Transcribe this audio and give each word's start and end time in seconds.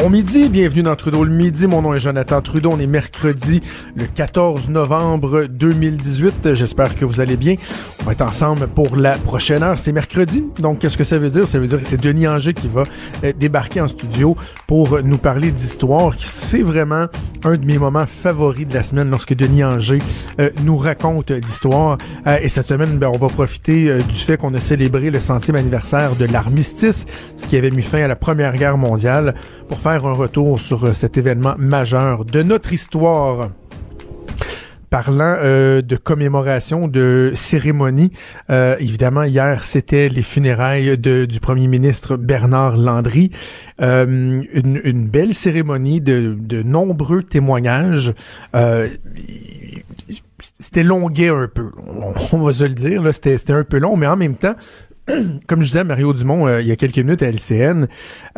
Bon 0.00 0.10
midi, 0.10 0.48
bienvenue 0.48 0.84
dans 0.84 0.94
Trudeau 0.94 1.24
le 1.24 1.30
midi. 1.32 1.66
Mon 1.66 1.82
nom 1.82 1.92
est 1.92 1.98
Jonathan 1.98 2.40
Trudeau. 2.40 2.70
On 2.72 2.78
est 2.78 2.86
mercredi 2.86 3.60
le 3.96 4.04
14 4.06 4.68
novembre 4.68 5.46
2018. 5.50 6.54
J'espère 6.54 6.94
que 6.94 7.04
vous 7.04 7.20
allez 7.20 7.36
bien. 7.36 7.56
On 8.00 8.04
va 8.04 8.12
être 8.12 8.22
ensemble 8.22 8.68
pour 8.68 8.96
la 8.96 9.18
prochaine 9.18 9.64
heure. 9.64 9.76
C'est 9.76 9.90
mercredi. 9.90 10.44
Donc, 10.60 10.78
qu'est-ce 10.78 10.96
que 10.96 11.02
ça 11.02 11.18
veut 11.18 11.30
dire? 11.30 11.48
Ça 11.48 11.58
veut 11.58 11.66
dire 11.66 11.82
que 11.82 11.88
c'est 11.88 12.00
Denis 12.00 12.28
Anger 12.28 12.54
qui 12.54 12.68
va 12.68 12.84
euh, 13.24 13.32
débarquer 13.36 13.80
en 13.80 13.88
studio 13.88 14.36
pour 14.68 15.02
nous 15.02 15.18
parler 15.18 15.50
d'histoire. 15.50 16.14
C'est 16.16 16.62
vraiment 16.62 17.06
un 17.42 17.56
de 17.56 17.64
mes 17.64 17.76
moments 17.76 18.06
favoris 18.06 18.68
de 18.68 18.74
la 18.74 18.84
semaine 18.84 19.10
lorsque 19.10 19.34
Denis 19.34 19.64
Anger 19.64 19.98
euh, 20.40 20.50
nous 20.62 20.76
raconte 20.76 21.32
l'histoire. 21.32 21.98
Euh, 22.28 22.38
et 22.40 22.48
cette 22.48 22.68
semaine, 22.68 22.98
ben, 22.98 23.10
on 23.12 23.18
va 23.18 23.26
profiter 23.26 24.00
du 24.04 24.14
fait 24.14 24.36
qu'on 24.36 24.54
a 24.54 24.60
célébré 24.60 25.10
le 25.10 25.18
centième 25.18 25.56
anniversaire 25.56 26.14
de 26.14 26.26
l'armistice, 26.26 27.06
ce 27.36 27.48
qui 27.48 27.56
avait 27.56 27.72
mis 27.72 27.82
fin 27.82 28.02
à 28.02 28.06
la 28.06 28.16
Première 28.16 28.54
Guerre 28.54 28.78
mondiale, 28.78 29.34
pour 29.68 29.80
faire 29.80 29.87
un 29.90 30.12
retour 30.12 30.60
sur 30.60 30.84
euh, 30.84 30.92
cet 30.92 31.16
événement 31.16 31.54
majeur 31.58 32.24
de 32.24 32.42
notre 32.42 32.72
histoire 32.72 33.50
parlant 34.90 35.36
euh, 35.38 35.82
de 35.82 35.96
commémoration, 35.96 36.88
de 36.88 37.32
cérémonie. 37.34 38.10
Euh, 38.50 38.76
évidemment, 38.80 39.22
hier, 39.22 39.62
c'était 39.62 40.08
les 40.08 40.22
funérailles 40.22 40.96
du 40.98 41.40
premier 41.40 41.66
ministre 41.66 42.16
Bernard 42.16 42.76
Landry. 42.76 43.30
une, 43.78 45.08
belle 45.10 45.34
cérémonie 45.34 46.00
de, 46.00 46.36
de 46.38 46.62
nombreux 46.62 47.22
témoignages. 47.22 48.14
c'était 50.58 50.84
longuet 50.84 51.28
un 51.28 51.48
peu, 51.48 51.70
on, 52.32 52.38
va 52.38 52.52
se 52.52 52.64
le 52.64 52.74
dire. 52.74 53.02
C'était 53.12 53.52
un 53.52 53.64
peu 53.64 53.78
long, 53.78 53.96
mais 53.96 54.06
en 54.06 54.16
même 54.16 54.36
temps, 54.36 54.54
comme 55.46 55.60
je 55.60 55.66
disais 55.66 55.80
à 55.80 55.84
Mario 55.84 56.12
Dumont 56.12 56.46
euh, 56.46 56.60
il 56.60 56.66
y 56.66 56.72
a 56.72 56.76
quelques 56.76 56.98
minutes 56.98 57.22
à 57.22 57.30
LCN, 57.30 57.86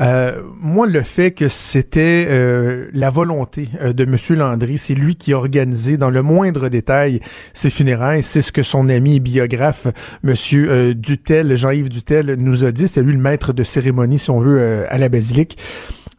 euh, 0.00 0.42
moi, 0.60 0.86
le 0.86 1.02
fait 1.02 1.32
que 1.32 1.48
c'était 1.48 2.26
euh, 2.28 2.88
la 2.92 3.10
volonté 3.10 3.68
de 3.82 4.04
M. 4.04 4.16
Landry, 4.38 4.78
c'est 4.78 4.94
lui 4.94 5.16
qui 5.16 5.32
a 5.32 5.36
organisé 5.36 5.96
dans 5.96 6.10
le 6.10 6.22
moindre 6.22 6.68
détail 6.68 7.20
ses 7.52 7.70
funérailles, 7.70 8.22
c'est 8.22 8.40
ce 8.40 8.52
que 8.52 8.62
son 8.62 8.88
ami 8.88 9.20
biographe, 9.20 9.88
M. 10.24 10.94
Dutel, 10.94 11.56
Jean-Yves 11.56 11.88
Dutel, 11.88 12.34
nous 12.38 12.64
a 12.64 12.72
dit. 12.72 12.88
C'est 12.88 13.02
lui 13.02 13.12
le 13.12 13.18
maître 13.18 13.52
de 13.52 13.62
cérémonie, 13.62 14.18
si 14.18 14.30
on 14.30 14.40
veut, 14.40 14.84
à 14.88 14.98
la 14.98 15.08
basilique. 15.08 15.58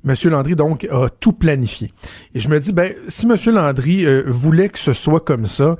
Monsieur 0.04 0.30
Landry, 0.30 0.56
donc, 0.56 0.88
a 0.92 1.10
tout 1.10 1.34
planifié. 1.34 1.92
Et 2.34 2.40
je 2.40 2.50
me 2.50 2.60
dis, 2.60 2.74
ben, 2.74 2.92
si 3.08 3.28
Monsieur 3.28 3.52
Landry 3.52 4.06
voulait 4.26 4.70
que 4.70 4.80
ce 4.80 4.94
soit 4.94 5.20
comme 5.20 5.46
ça, 5.46 5.78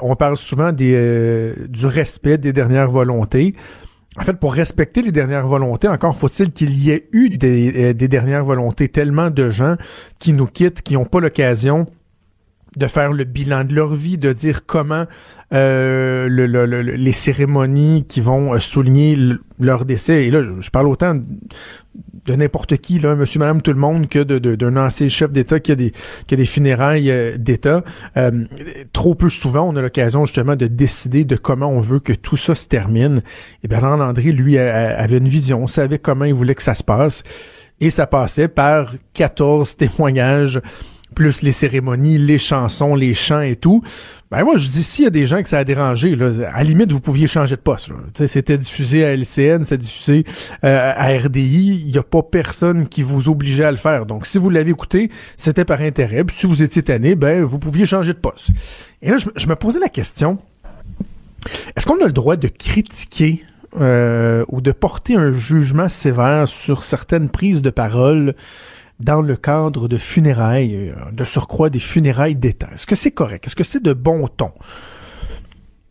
on 0.00 0.16
parle 0.16 0.36
souvent 0.36 0.72
des, 0.72 1.52
du 1.68 1.86
respect 1.86 2.38
des 2.38 2.52
dernières 2.52 2.90
volontés. 2.90 3.54
En 4.16 4.22
fait, 4.22 4.34
pour 4.34 4.54
respecter 4.54 5.02
les 5.02 5.12
dernières 5.12 5.46
volontés, 5.46 5.86
encore 5.86 6.16
faut-il 6.16 6.50
qu'il 6.50 6.76
y 6.76 6.90
ait 6.90 7.08
eu 7.12 7.30
des, 7.30 7.92
euh, 7.92 7.94
dernières 7.94 8.44
volontés. 8.44 8.88
Tellement 8.88 9.30
de 9.30 9.50
gens 9.50 9.76
qui 10.18 10.32
nous 10.32 10.46
quittent, 10.46 10.82
qui 10.82 10.94
n'ont 10.94 11.04
pas 11.04 11.20
l'occasion 11.20 11.86
de 12.76 12.86
faire 12.86 13.12
le 13.12 13.24
bilan 13.24 13.64
de 13.64 13.74
leur 13.74 13.94
vie, 13.94 14.18
de 14.18 14.32
dire 14.32 14.64
comment 14.66 15.06
euh, 15.52 16.28
le, 16.28 16.64
les 16.82 17.12
cérémonies 17.12 18.04
qui 18.06 18.20
vont 18.20 18.54
euh, 18.54 18.60
souligner 18.60 19.18
leur 19.58 19.84
décès. 19.84 20.26
Et 20.26 20.30
là, 20.30 20.42
je 20.60 20.70
parle 20.70 20.86
autant 20.86 21.14
de 22.24 22.34
n'importe 22.34 22.76
qui, 22.76 23.00
là, 23.00 23.16
monsieur, 23.16 23.40
madame, 23.40 23.60
tout 23.60 23.72
le 23.72 23.78
monde, 23.78 24.08
que 24.08 24.22
d'un 24.22 24.76
ancien 24.76 25.08
chef 25.08 25.32
d'État 25.32 25.58
qui 25.58 25.72
a 25.72 25.74
des, 25.74 25.92
qui 26.28 26.34
a 26.34 26.36
des 26.36 26.46
funérailles 26.46 27.10
euh, 27.10 27.36
d'État. 27.36 27.82
trop 28.92 29.16
peu 29.16 29.28
souvent, 29.28 29.68
on 29.68 29.74
a 29.74 29.82
l'occasion 29.82 30.24
justement 30.24 30.54
de 30.54 30.68
décider 30.68 31.24
de 31.24 31.34
comment 31.34 31.68
on 31.68 31.80
veut 31.80 32.00
que 32.00 32.12
tout 32.12 32.36
ça 32.36 32.54
se 32.54 32.68
termine. 32.68 33.22
Et 33.64 33.68
Bernard 33.68 33.96
Landry, 33.96 34.30
lui, 34.30 34.56
avait 34.56 35.18
une 35.18 35.28
vision, 35.28 35.66
savait 35.66 35.98
comment 35.98 36.26
il 36.26 36.34
voulait 36.34 36.54
que 36.54 36.62
ça 36.62 36.74
se 36.74 36.84
passe. 36.84 37.24
Et 37.80 37.90
ça 37.90 38.06
passait 38.06 38.48
par 38.48 38.94
14 39.14 39.76
témoignages 39.76 40.60
plus 41.14 41.42
les 41.42 41.52
cérémonies, 41.52 42.18
les 42.18 42.38
chansons, 42.38 42.94
les 42.94 43.14
chants 43.14 43.40
et 43.40 43.56
tout. 43.56 43.82
Ben 44.30 44.44
moi, 44.44 44.56
je 44.56 44.68
dis, 44.68 44.84
s'il 44.84 45.04
y 45.04 45.08
a 45.08 45.10
des 45.10 45.26
gens 45.26 45.42
que 45.42 45.48
ça 45.48 45.58
a 45.58 45.64
dérangé, 45.64 46.14
là, 46.14 46.30
à 46.54 46.62
limite, 46.62 46.92
vous 46.92 47.00
pouviez 47.00 47.26
changer 47.26 47.56
de 47.56 47.60
poste. 47.60 47.90
C'était 48.28 48.58
diffusé 48.58 49.04
à 49.04 49.16
LCN, 49.16 49.64
c'était 49.64 49.78
diffusé 49.78 50.24
euh, 50.64 50.92
à 50.96 51.08
RDI. 51.18 51.82
Il 51.84 51.90
n'y 51.90 51.98
a 51.98 52.04
pas 52.04 52.22
personne 52.22 52.86
qui 52.86 53.02
vous 53.02 53.28
obligeait 53.28 53.64
à 53.64 53.72
le 53.72 53.76
faire. 53.76 54.06
Donc, 54.06 54.26
si 54.26 54.38
vous 54.38 54.48
l'avez 54.48 54.70
écouté, 54.70 55.10
c'était 55.36 55.64
par 55.64 55.80
intérêt. 55.80 56.22
Puis, 56.22 56.36
si 56.36 56.46
vous 56.46 56.62
étiez 56.62 56.82
tanné, 56.82 57.16
ben, 57.16 57.42
vous 57.42 57.58
pouviez 57.58 57.86
changer 57.86 58.12
de 58.12 58.18
poste. 58.18 58.50
Et 59.02 59.10
là, 59.10 59.16
je, 59.18 59.48
me 59.48 59.56
posais 59.56 59.80
la 59.80 59.88
question, 59.88 60.38
est-ce 61.74 61.86
qu'on 61.86 62.00
a 62.00 62.06
le 62.06 62.12
droit 62.12 62.36
de 62.36 62.46
critiquer 62.46 63.44
euh, 63.80 64.44
ou 64.48 64.60
de 64.60 64.70
porter 64.70 65.16
un 65.16 65.32
jugement 65.32 65.88
sévère 65.88 66.46
sur 66.46 66.84
certaines 66.84 67.30
prises 67.30 67.62
de 67.62 67.70
parole 67.70 68.34
dans 69.00 69.22
le 69.22 69.36
cadre 69.36 69.88
de 69.88 69.96
funérailles, 69.96 70.90
euh, 70.90 71.10
de 71.12 71.24
surcroît 71.24 71.70
des 71.70 71.80
funérailles 71.80 72.36
d'État. 72.36 72.68
Est-ce 72.72 72.86
que 72.86 72.94
c'est 72.94 73.10
correct? 73.10 73.46
Est-ce 73.46 73.56
que 73.56 73.64
c'est 73.64 73.82
de 73.82 73.92
bon 73.92 74.28
ton? 74.28 74.52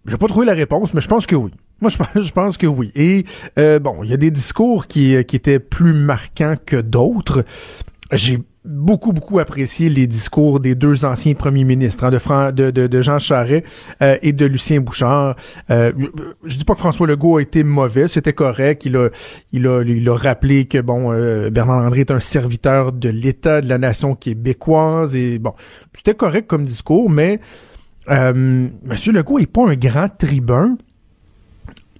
Je 0.05 0.11
n'ai 0.11 0.17
pas 0.17 0.27
trouvé 0.27 0.45
la 0.45 0.53
réponse, 0.53 0.93
mais 0.93 1.01
je 1.01 1.07
pense 1.07 1.25
que 1.25 1.35
oui. 1.35 1.51
Moi, 1.81 1.91
je 2.15 2.31
pense, 2.31 2.57
que 2.57 2.67
oui. 2.67 2.91
Et 2.95 3.25
euh, 3.57 3.79
bon, 3.79 4.03
il 4.03 4.09
y 4.09 4.13
a 4.13 4.17
des 4.17 4.31
discours 4.31 4.87
qui, 4.87 5.23
qui 5.25 5.35
étaient 5.35 5.59
plus 5.59 5.93
marquants 5.93 6.55
que 6.65 6.77
d'autres. 6.77 7.45
J'ai 8.11 8.39
beaucoup, 8.69 9.13
beaucoup 9.13 9.39
apprécié 9.39 9.89
les 9.89 10.05
discours 10.05 10.59
des 10.59 10.75
deux 10.75 11.03
anciens 11.03 11.33
premiers 11.33 11.63
ministres, 11.63 12.03
hein, 12.03 12.51
de, 12.51 12.69
de, 12.69 12.87
de, 12.87 13.01
Jean 13.01 13.17
Charest 13.17 13.65
euh, 14.01 14.17
et 14.21 14.31
de 14.31 14.45
Lucien 14.45 14.79
Bouchard. 14.79 15.35
Euh, 15.71 15.91
je 16.45 16.57
dis 16.57 16.65
pas 16.65 16.75
que 16.75 16.79
François 16.79 17.07
Legault 17.07 17.37
a 17.37 17.41
été 17.41 17.63
mauvais, 17.63 18.07
c'était 18.07 18.33
correct. 18.33 18.85
Il 18.85 18.95
a, 18.95 19.09
il 19.51 19.67
a, 19.67 19.81
il 19.81 20.07
a 20.07 20.15
rappelé 20.15 20.65
que 20.65 20.77
bon, 20.77 21.11
euh, 21.11 21.49
Bernard 21.49 21.81
Landry 21.81 22.01
est 22.01 22.11
un 22.11 22.19
serviteur 22.19 22.91
de 22.91 23.09
l'État, 23.09 23.61
de 23.61 23.67
la 23.67 23.79
nation 23.79 24.15
québécoise 24.15 25.15
et 25.15 25.39
bon, 25.39 25.53
c'était 25.93 26.13
correct 26.13 26.47
comme 26.47 26.63
discours, 26.63 27.09
mais 27.09 27.39
Monsieur 28.07 29.11
Legault 29.11 29.37
est 29.37 29.45
pas 29.45 29.69
un 29.69 29.75
grand 29.75 30.09
tribun 30.09 30.77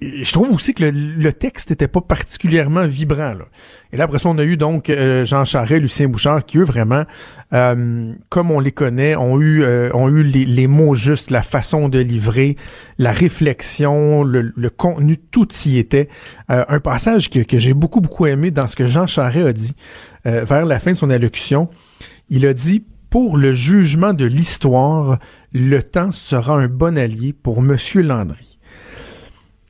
je 0.01 0.31
trouve 0.31 0.51
aussi 0.51 0.73
que 0.73 0.83
le, 0.83 1.33
texte 1.33 1.71
était 1.71 1.87
pas 1.87 1.99
particulièrement 1.99 2.87
vibrant. 2.87 3.33
Là. 3.33 3.45
Et 3.91 3.97
là, 3.97 4.05
après 4.05 4.19
ça, 4.19 4.29
on 4.29 4.37
a 4.37 4.43
eu 4.43 4.55
donc 4.55 4.89
euh, 4.89 5.25
Jean 5.25 5.43
Charest, 5.43 5.81
Lucien 5.81 6.07
Bouchard, 6.07 6.45
qui 6.45 6.57
eux 6.57 6.63
vraiment, 6.63 7.03
euh, 7.53 8.13
comme 8.29 8.51
on 8.51 8.59
les 8.61 8.71
connaît, 8.71 9.15
ont 9.17 9.41
eu, 9.41 9.61
euh, 9.63 9.89
ont 9.93 10.07
eu 10.07 10.23
les, 10.23 10.67
mots 10.67 10.95
justes, 10.95 11.31
la 11.31 11.41
façon 11.41 11.89
de 11.89 11.99
livrer, 11.99 12.55
la 12.97 13.11
réflexion, 13.11 14.23
le, 14.23 14.69
contenu, 14.69 15.17
tout 15.17 15.47
y 15.65 15.77
était. 15.77 16.07
un 16.47 16.79
passage 16.79 17.29
que, 17.29 17.39
que 17.39 17.59
j'ai 17.59 17.73
beaucoup, 17.73 17.99
beaucoup 17.99 18.25
aimé 18.25 18.51
dans 18.51 18.67
ce 18.67 18.75
que 18.75 18.87
Jean 18.87 19.05
Charest 19.05 19.47
a 19.47 19.53
dit 19.53 19.75
vers 20.23 20.65
la 20.65 20.79
fin 20.79 20.91
de 20.91 20.97
son 20.97 21.09
allocution. 21.09 21.69
Il 22.29 22.45
a 22.45 22.53
dit 22.53 22.85
pour 23.09 23.37
le 23.37 23.53
jugement 23.53 24.13
de 24.13 24.25
l'histoire, 24.25 25.17
le 25.51 25.81
temps 25.81 26.11
sera 26.11 26.53
un 26.53 26.67
bon 26.67 26.97
allié 26.97 27.33
pour 27.33 27.61
Monsieur 27.61 28.03
Landry. 28.03 28.58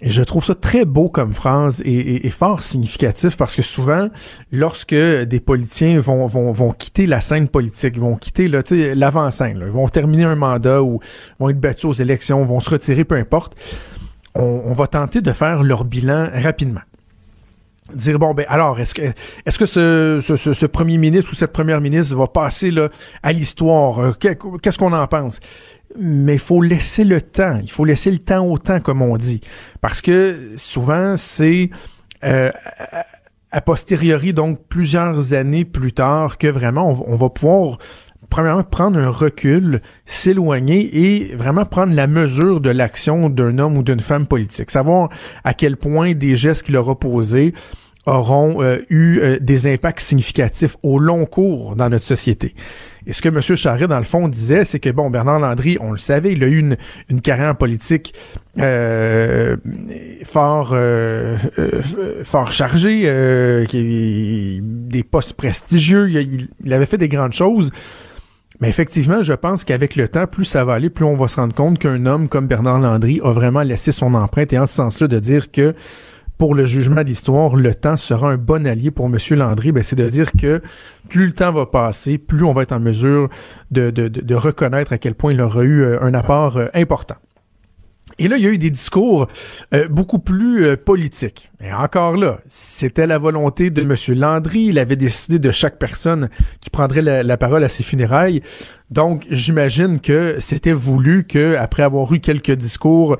Je 0.01 0.23
trouve 0.23 0.43
ça 0.43 0.55
très 0.55 0.85
beau 0.85 1.09
comme 1.09 1.33
phrase 1.33 1.81
et, 1.83 2.29
fort 2.29 2.63
significatif 2.63 3.35
parce 3.35 3.55
que 3.55 3.61
souvent, 3.61 4.07
lorsque 4.51 4.95
des 4.95 5.39
politiciens 5.41 5.99
vont, 5.99 6.25
vont, 6.25 6.53
vont 6.53 6.71
quitter 6.71 7.05
la 7.05 7.19
scène 7.19 7.49
politique, 7.49 7.99
vont 7.99 8.15
quitter 8.15 8.47
l'avant-scène, 8.47 9.59
ils 9.61 9.71
vont 9.71 9.89
terminer 9.89 10.23
un 10.23 10.35
mandat 10.35 10.81
ou 10.81 11.01
vont 11.39 11.49
être 11.49 11.59
battus 11.59 11.85
aux 11.85 11.93
élections, 11.93 12.45
vont 12.45 12.61
se 12.61 12.69
retirer, 12.69 13.03
peu 13.03 13.15
importe, 13.15 13.57
on, 14.35 14.71
va 14.71 14.87
tenter 14.87 15.21
de 15.21 15.33
faire 15.33 15.63
leur 15.63 15.83
bilan 15.83 16.29
rapidement 16.31 16.81
dire 17.93 18.19
bon 18.19 18.33
ben 18.33 18.45
alors 18.49 18.79
est-ce 18.79 18.93
que 18.93 19.01
est-ce 19.45 19.59
que 19.59 19.65
ce, 19.65 20.19
ce, 20.19 20.65
premier 20.65 20.97
ministre 20.97 21.31
ou 21.31 21.35
cette 21.35 21.51
première 21.51 21.81
ministre 21.81 22.15
va 22.15 22.27
passer 22.27 22.71
là, 22.71 22.89
à 23.23 23.33
l'histoire? 23.33 23.99
Euh, 23.99 24.11
qu'est-ce 24.13 24.77
qu'on 24.77 24.93
en 24.93 25.07
pense? 25.07 25.39
Mais 25.97 26.33
il 26.33 26.39
faut 26.39 26.61
laisser 26.61 27.03
le 27.03 27.21
temps. 27.21 27.59
Il 27.61 27.71
faut 27.71 27.85
laisser 27.85 28.11
le 28.11 28.19
temps 28.19 28.45
au 28.45 28.57
temps, 28.57 28.79
comme 28.79 29.01
on 29.01 29.17
dit. 29.17 29.41
Parce 29.81 30.01
que 30.01 30.35
souvent, 30.55 31.17
c'est 31.17 31.71
euh, 32.23 32.51
a 33.51 33.61
posteriori, 33.61 34.33
donc 34.33 34.59
plusieurs 34.67 35.33
années 35.33 35.65
plus 35.65 35.93
tard, 35.93 36.37
que 36.37 36.47
vraiment 36.47 37.03
on, 37.07 37.15
va 37.15 37.29
pouvoir 37.29 37.79
premièrement 38.29 38.63
prendre 38.63 38.99
un 38.99 39.09
recul, 39.09 39.81
s'éloigner 40.05 40.89
et 40.97 41.35
vraiment 41.35 41.65
prendre 41.65 41.93
la 41.93 42.07
mesure 42.07 42.61
de 42.61 42.69
l'action 42.69 43.29
d'un 43.29 43.57
homme 43.59 43.77
ou 43.77 43.83
d'une 43.83 43.99
femme 43.99 44.27
politique. 44.27 44.71
Savoir 44.71 45.09
à 45.43 45.53
quel 45.53 45.77
point 45.77 46.13
des 46.13 46.35
gestes 46.35 46.63
qu'il 46.63 46.77
aura 46.77 46.97
posés 46.97 47.53
auront 48.05 48.61
euh, 48.61 48.77
eu 48.89 49.19
euh, 49.19 49.37
des 49.39 49.71
impacts 49.71 49.99
significatifs 49.99 50.77
au 50.83 50.99
long 50.99 51.25
cours 51.25 51.75
dans 51.75 51.89
notre 51.89 52.05
société. 52.05 52.55
Et 53.05 53.13
ce 53.13 53.21
que 53.21 53.29
M. 53.29 53.41
Charret, 53.41 53.87
dans 53.87 53.97
le 53.97 54.03
fond, 54.03 54.27
disait, 54.27 54.63
c'est 54.63 54.79
que, 54.79 54.89
bon, 54.89 55.09
Bernard 55.09 55.39
Landry, 55.39 55.77
on 55.79 55.91
le 55.91 55.97
savait, 55.97 56.33
il 56.33 56.43
a 56.43 56.47
eu 56.47 56.57
une, 56.57 56.77
une 57.09 57.21
carrière 57.21 57.55
politique 57.57 58.13
euh, 58.59 59.57
fort, 60.23 60.75
fort 62.23 62.51
chargée, 62.51 63.65
qui, 63.67 64.61
des 64.63 65.03
postes 65.03 65.33
prestigieux, 65.33 66.09
il, 66.09 66.73
avait 66.73 66.85
fait 66.85 66.97
des 66.97 67.09
grandes 67.09 67.33
choses. 67.33 67.71
Mais 68.59 68.67
effectivement, 68.67 69.21
je 69.21 69.33
pense 69.33 69.63
qu'avec 69.63 69.95
le 69.95 70.09
temps, 70.09 70.27
plus 70.27 70.43
ça 70.43 70.65
va 70.65 70.73
aller, 70.73 70.89
plus 70.89 71.05
on 71.05 71.15
va 71.15 71.29
se 71.29 71.37
rendre 71.37 71.55
compte 71.55 71.79
qu'un 71.79 72.05
homme 72.05 72.27
comme 72.27 72.47
Bernard 72.47 72.79
Landry 72.79 73.21
a 73.23 73.31
vraiment 73.31 73.63
laissé 73.63 73.91
son 73.91 74.13
empreinte 74.13 74.51
et 74.51 74.59
en 74.59 74.67
ce 74.67 74.75
sens-là 74.75 75.07
de 75.07 75.19
dire 75.19 75.51
que 75.51 75.73
pour 76.37 76.55
le 76.55 76.65
jugement 76.65 77.03
d'histoire, 77.03 77.55
le 77.55 77.75
temps 77.75 77.97
sera 77.97 78.31
un 78.31 78.37
bon 78.37 78.65
allié 78.65 78.91
pour 78.91 79.07
M. 79.07 79.17
Landry, 79.31 79.73
ben, 79.73 79.83
c'est 79.83 79.97
de 79.97 80.07
dire 80.07 80.31
que 80.31 80.61
plus 81.09 81.27
le 81.27 81.31
temps 81.33 81.51
va 81.51 81.65
passer, 81.65 82.17
plus 82.17 82.43
on 82.43 82.53
va 82.53 82.63
être 82.63 82.71
en 82.71 82.79
mesure 82.79 83.29
de, 83.71 83.91
de, 83.91 84.07
de 84.07 84.35
reconnaître 84.35 84.93
à 84.93 84.97
quel 84.97 85.15
point 85.15 85.33
il 85.33 85.41
aura 85.41 85.63
eu 85.63 85.81
euh, 85.81 86.01
un 86.01 86.13
apport 86.13 86.57
euh, 86.57 86.67
important. 86.73 87.15
Et 88.19 88.27
là, 88.27 88.37
il 88.37 88.43
y 88.43 88.47
a 88.47 88.49
eu 88.49 88.57
des 88.57 88.69
discours 88.69 89.27
euh, 89.73 89.87
beaucoup 89.87 90.19
plus 90.19 90.65
euh, 90.65 90.75
politiques. 90.75 91.49
Et 91.63 91.71
encore 91.73 92.17
là, 92.17 92.39
c'était 92.49 93.07
la 93.07 93.17
volonté 93.17 93.69
de 93.69 93.81
M. 93.81 93.95
Landry. 94.19 94.65
Il 94.65 94.77
avait 94.77 94.97
décidé 94.97 95.39
de 95.39 95.51
chaque 95.51 95.79
personne 95.79 96.29
qui 96.59 96.69
prendrait 96.69 97.01
la, 97.01 97.37
parole 97.37 97.63
à 97.63 97.69
ses 97.69 97.83
funérailles. 97.83 98.41
Donc, 98.91 99.25
j'imagine 99.29 100.01
que 100.01 100.35
c'était 100.39 100.73
voulu 100.73 101.23
que, 101.23 101.55
après 101.55 101.83
avoir 101.83 102.11
eu 102.13 102.19
quelques 102.19 102.51
discours 102.51 103.17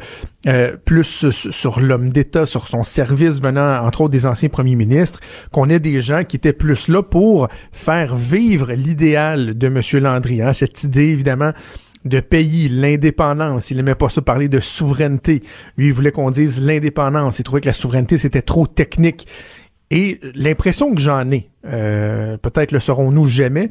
euh, 0.47 0.75
plus 0.83 1.29
sur 1.29 1.79
l'homme 1.79 2.09
d'État, 2.09 2.45
sur 2.45 2.67
son 2.67 2.83
service 2.83 3.41
venant, 3.41 3.85
entre 3.85 4.01
autres, 4.01 4.11
des 4.11 4.25
anciens 4.25 4.49
premiers 4.49 4.75
ministres, 4.75 5.19
qu'on 5.51 5.69
ait 5.69 5.79
des 5.79 6.01
gens 6.01 6.25
qui 6.25 6.35
étaient 6.35 6.53
plus 6.53 6.89
là 6.89 7.03
pour 7.03 7.47
faire 7.71 8.15
vivre 8.15 8.73
l'idéal 8.73 9.57
de 9.57 9.67
M. 9.67 9.81
Landry. 10.03 10.41
Hein? 10.41 10.51
Cette 10.51 10.83
idée, 10.83 11.07
évidemment, 11.07 11.51
de 12.05 12.19
pays, 12.19 12.69
l'indépendance. 12.69 13.71
Il 13.71 13.77
n'aimait 13.77 13.95
pas 13.95 14.09
ça 14.09 14.21
parler 14.21 14.47
de 14.47 14.59
souveraineté. 14.59 15.41
Lui, 15.77 15.87
il 15.87 15.93
voulait 15.93 16.11
qu'on 16.11 16.31
dise 16.31 16.61
l'indépendance. 16.61 17.39
Il 17.39 17.43
trouvait 17.43 17.61
que 17.61 17.67
la 17.67 17.73
souveraineté, 17.73 18.17
c'était 18.17 18.41
trop 18.41 18.67
technique. 18.67 19.27
Et 19.91 20.19
l'impression 20.35 20.93
que 20.93 21.01
j'en 21.01 21.29
ai, 21.31 21.49
euh, 21.65 22.37
peut-être 22.37 22.71
le 22.71 22.79
saurons-nous 22.79 23.25
jamais, 23.25 23.69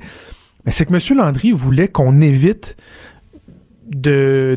mais 0.64 0.72
c'est 0.72 0.84
que 0.84 0.92
M. 0.92 1.18
Landry 1.18 1.52
voulait 1.52 1.88
qu'on 1.88 2.20
évite 2.20 2.76
de 3.86 4.56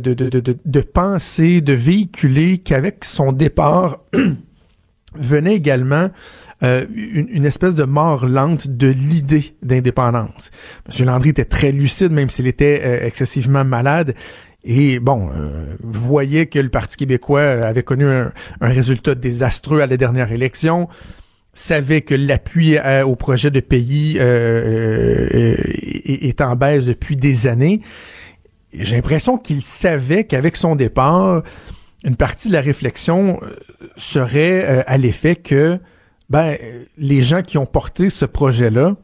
penser, 0.94 1.62
de 1.62 1.74
véhiculer 1.74 2.57
qu'avec 2.57 3.06
son 3.06 3.31
départ 3.31 4.00
venait 5.15 5.56
également 5.56 6.09
euh, 6.63 6.85
une, 6.93 7.45
espèce 7.45 7.73
de 7.73 7.85
mort 7.85 8.27
lente 8.27 8.67
de 8.67 8.85
l'idée 8.87 9.55
d'indépendance. 9.63 10.51
M. 10.87 11.07
Landry 11.07 11.29
était 11.29 11.45
très 11.45 11.71
lucide, 11.71 12.11
même 12.11 12.29
s'il 12.29 12.45
était 12.45 12.83
euh, 12.85 13.03
excessivement 13.03 13.65
malade. 13.65 14.13
Et 14.63 14.99
bon, 14.99 15.31
euh, 15.35 15.75
voyez 15.81 16.45
que 16.45 16.59
le 16.59 16.69
Parti 16.69 16.97
québécois 16.97 17.41
avait 17.41 17.81
connu 17.81 18.05
un, 18.05 18.31
résultat 18.59 19.15
désastreux 19.15 19.81
à 19.81 19.87
la 19.87 19.97
dernière 19.97 20.31
élection, 20.31 20.87
savait 21.51 22.01
que 22.01 22.13
l'appui 22.13 22.77
au 23.05 23.15
projet 23.15 23.49
de 23.49 23.59
pays 23.59 24.17
est 24.17 24.21
en 26.41 26.55
baisse 26.55 26.85
depuis 26.85 27.15
des 27.15 27.47
années. 27.47 27.81
J'ai 28.71 28.95
l'impression 28.95 29.39
qu'il 29.39 29.63
savait 29.63 30.25
qu'avec 30.25 30.55
son 30.55 30.75
départ, 30.75 31.41
une 32.03 32.15
partie 32.15 32.47
de 32.47 32.53
la 32.53 32.61
réflexion 32.61 33.39
serait 33.97 34.83
à 34.85 34.97
l'effet 34.97 35.35
que 35.35 35.79
ben, 36.31 36.57
les 36.97 37.21
gens 37.21 37.41
qui 37.41 37.57
ont 37.57 37.65
porté 37.65 38.09
ce 38.09 38.23
projet-là 38.23 38.95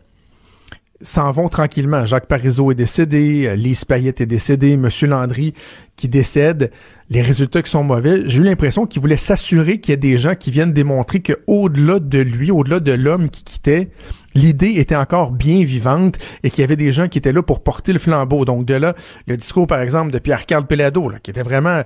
s'en 1.01 1.29
vont 1.29 1.49
tranquillement. 1.49 2.05
Jacques 2.05 2.27
Parizeau 2.27 2.71
est 2.71 2.75
décédé, 2.75 3.53
Lise 3.57 3.83
Payette 3.83 4.21
est 4.21 4.25
décédée, 4.25 4.71
M. 4.71 4.89
Landry 5.01 5.53
qui 5.97 6.07
décède, 6.07 6.71
les 7.09 7.21
résultats 7.21 7.61
qui 7.61 7.69
sont 7.69 7.83
mauvais. 7.83 8.21
J'ai 8.29 8.39
eu 8.39 8.43
l'impression 8.43 8.85
qu'il 8.85 9.01
voulait 9.01 9.17
s'assurer 9.17 9.81
qu'il 9.81 9.91
y 9.91 9.93
a 9.93 9.97
des 9.97 10.15
gens 10.15 10.35
qui 10.35 10.51
viennent 10.51 10.71
démontrer 10.71 11.21
qu'au-delà 11.21 11.99
de 11.99 12.19
lui, 12.19 12.49
au-delà 12.49 12.79
de 12.79 12.93
l'homme 12.93 13.29
qui 13.29 13.43
quittait, 13.43 13.89
l'idée 14.37 14.73
était 14.77 14.95
encore 14.95 15.31
bien 15.31 15.63
vivante 15.63 16.17
et 16.43 16.49
qu'il 16.49 16.61
y 16.61 16.63
avait 16.63 16.75
des 16.75 16.91
gens 16.91 17.07
qui 17.07 17.17
étaient 17.17 17.33
là 17.33 17.41
pour 17.41 17.61
porter 17.61 17.91
le 17.91 17.99
flambeau. 17.99 18.45
Donc 18.45 18.65
de 18.65 18.75
là, 18.75 18.93
le 19.25 19.35
discours, 19.35 19.67
par 19.67 19.81
exemple, 19.81 20.11
de 20.11 20.19
Pierre-Carl 20.19 20.65
Pelado, 20.65 21.11
qui 21.23 21.31
était 21.31 21.43
vraiment... 21.43 21.81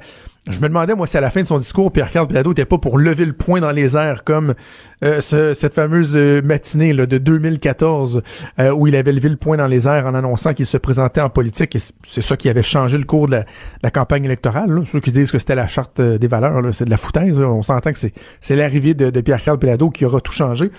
Je 0.50 0.60
me 0.60 0.68
demandais, 0.68 0.96
moi, 0.96 1.06
si 1.06 1.18
à 1.18 1.22
la 1.22 1.30
fin 1.30 1.44
de 1.44 1.48
son 1.48 1.60
discours, 1.60 1.92
Pierre-Carl 1.92 2.28
Pelado 2.28 2.50
n'était 2.50 2.66
pas 2.66 2.80
pour 2.80 2.98
lever 2.98 3.26
le 3.26 3.34
poing 3.34 3.62
dans 3.62 3.70
les 3.70 3.96
airs, 3.96 4.24
comme 4.24 4.56
euh, 5.04 5.22
cette 5.22 5.76
fameuse 5.76 6.14
euh, 6.16 6.42
matinée 6.42 6.94
là, 6.94 7.06
de 7.06 7.20
2014, 7.20 8.24
euh, 8.60 8.72
où 8.72 8.88
il 8.88 8.96
avait 8.96 9.12
levé 9.12 9.30
le 9.30 9.36
poing 9.36 9.58
dans 9.58 9.68
les 9.68 9.88
airs 9.88 10.08
en 10.08 10.16
annonçant 10.16 10.56
qu'il 10.56 10.66
se 10.66 10.78
présentait 10.78 11.22
en 11.22 11.30
politique. 11.30 11.76
Et 11.76 11.80
c'est 12.08 12.22
ça 12.22 12.38
qui 12.38 12.50
avait 12.50 12.64
changé 12.64 12.98
le 12.98 13.04
cours 13.04 13.28
de 13.28 13.44
la, 13.84 13.92
campagne 13.92 14.26
électorale. 14.26 14.82
Ceux 14.92 15.00
qui 15.00 15.12
disent 15.12 15.32
que 15.32 15.38
c'était 15.38 15.54
la 15.54 15.68
charte 15.68 16.02
des 16.02 16.28
valeurs, 16.28 16.74
c'est 16.74 16.86
de 16.86 16.90
la 16.90 16.98
foutaise. 16.98 17.40
On 17.40 17.62
s'entend 17.62 17.92
que 17.92 18.00
c'est 18.00 18.56
l'arrivée 18.56 18.96
de, 18.96 19.12
de 19.12 19.22
Pierre-Carl 19.22 19.60
Pelado 19.60 19.92
qui 19.92 20.06
aura 20.06 20.22
tout 20.22 20.34
changé. 20.34 20.72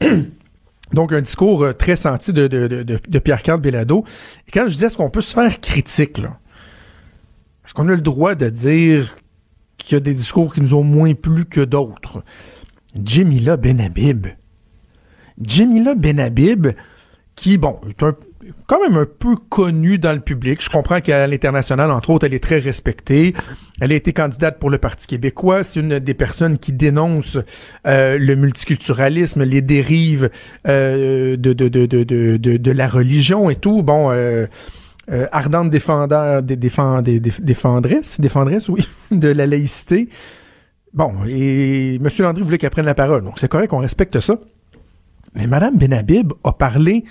Donc, 0.92 1.12
un 1.12 1.20
discours 1.20 1.62
euh, 1.62 1.72
très 1.72 1.96
senti 1.96 2.32
de, 2.32 2.48
de, 2.48 2.82
de, 2.82 3.18
Pierre-Carl 3.18 3.60
Bellado. 3.60 4.04
Et 4.48 4.50
quand 4.50 4.64
je 4.66 4.72
disais, 4.72 4.86
est-ce 4.86 4.96
qu'on 4.96 5.10
peut 5.10 5.20
se 5.20 5.34
faire 5.34 5.60
critique, 5.60 6.18
là? 6.18 6.38
Est-ce 7.64 7.74
qu'on 7.74 7.88
a 7.88 7.94
le 7.94 8.00
droit 8.00 8.34
de 8.34 8.48
dire 8.48 9.16
qu'il 9.76 9.94
y 9.94 9.96
a 9.96 10.00
des 10.00 10.14
discours 10.14 10.52
qui 10.52 10.60
nous 10.60 10.74
ont 10.74 10.82
moins 10.82 11.14
plu 11.14 11.44
que 11.44 11.60
d'autres? 11.60 12.24
Jemila 13.04 13.56
Benhabib. 13.56 14.26
Jemila 15.40 15.94
Benhabib, 15.94 16.68
qui, 17.36 17.58
bon, 17.58 17.78
est 17.88 18.02
un, 18.02 18.16
quand 18.66 18.80
même 18.80 18.96
un 18.96 19.06
peu 19.06 19.36
connue 19.36 19.98
dans 19.98 20.12
le 20.12 20.20
public. 20.20 20.62
Je 20.62 20.70
comprends 20.70 21.00
qu'à 21.00 21.26
l'international, 21.26 21.90
entre 21.90 22.10
autres, 22.10 22.26
elle 22.26 22.34
est 22.34 22.42
très 22.42 22.58
respectée. 22.58 23.34
Elle 23.80 23.92
a 23.92 23.94
été 23.94 24.12
candidate 24.12 24.58
pour 24.58 24.70
le 24.70 24.78
Parti 24.78 25.06
québécois. 25.06 25.64
C'est 25.64 25.80
une 25.80 25.98
des 25.98 26.14
personnes 26.14 26.58
qui 26.58 26.72
dénonce 26.72 27.38
euh, 27.86 28.18
le 28.18 28.36
multiculturalisme, 28.36 29.42
les 29.42 29.62
dérives 29.62 30.30
euh, 30.68 31.36
de, 31.36 31.52
de, 31.54 31.68
de, 31.68 32.04
de, 32.36 32.70
la 32.70 32.88
religion 32.88 33.48
et 33.48 33.56
tout. 33.56 33.82
Bon, 33.82 34.10
euh, 34.10 34.46
euh 35.10 35.26
ardente 35.32 35.70
défendeur, 35.70 36.42
des, 36.42 36.56
défend, 36.56 37.02
défendresse, 37.02 38.20
défendresse, 38.20 38.68
oui, 38.68 38.86
de 39.10 39.28
la 39.28 39.46
laïcité. 39.46 40.10
Bon, 40.92 41.12
et 41.26 41.96
M. 41.96 42.08
Landry 42.18 42.42
voulait 42.42 42.58
qu'elle 42.58 42.70
prenne 42.70 42.86
la 42.86 42.94
parole. 42.94 43.22
Donc, 43.22 43.38
c'est 43.38 43.48
correct 43.48 43.68
qu'on 43.68 43.78
respecte 43.78 44.20
ça. 44.20 44.38
Mais 45.34 45.46
Mme 45.46 45.76
Benhabib 45.76 46.32
a 46.44 46.52
parlé 46.52 47.04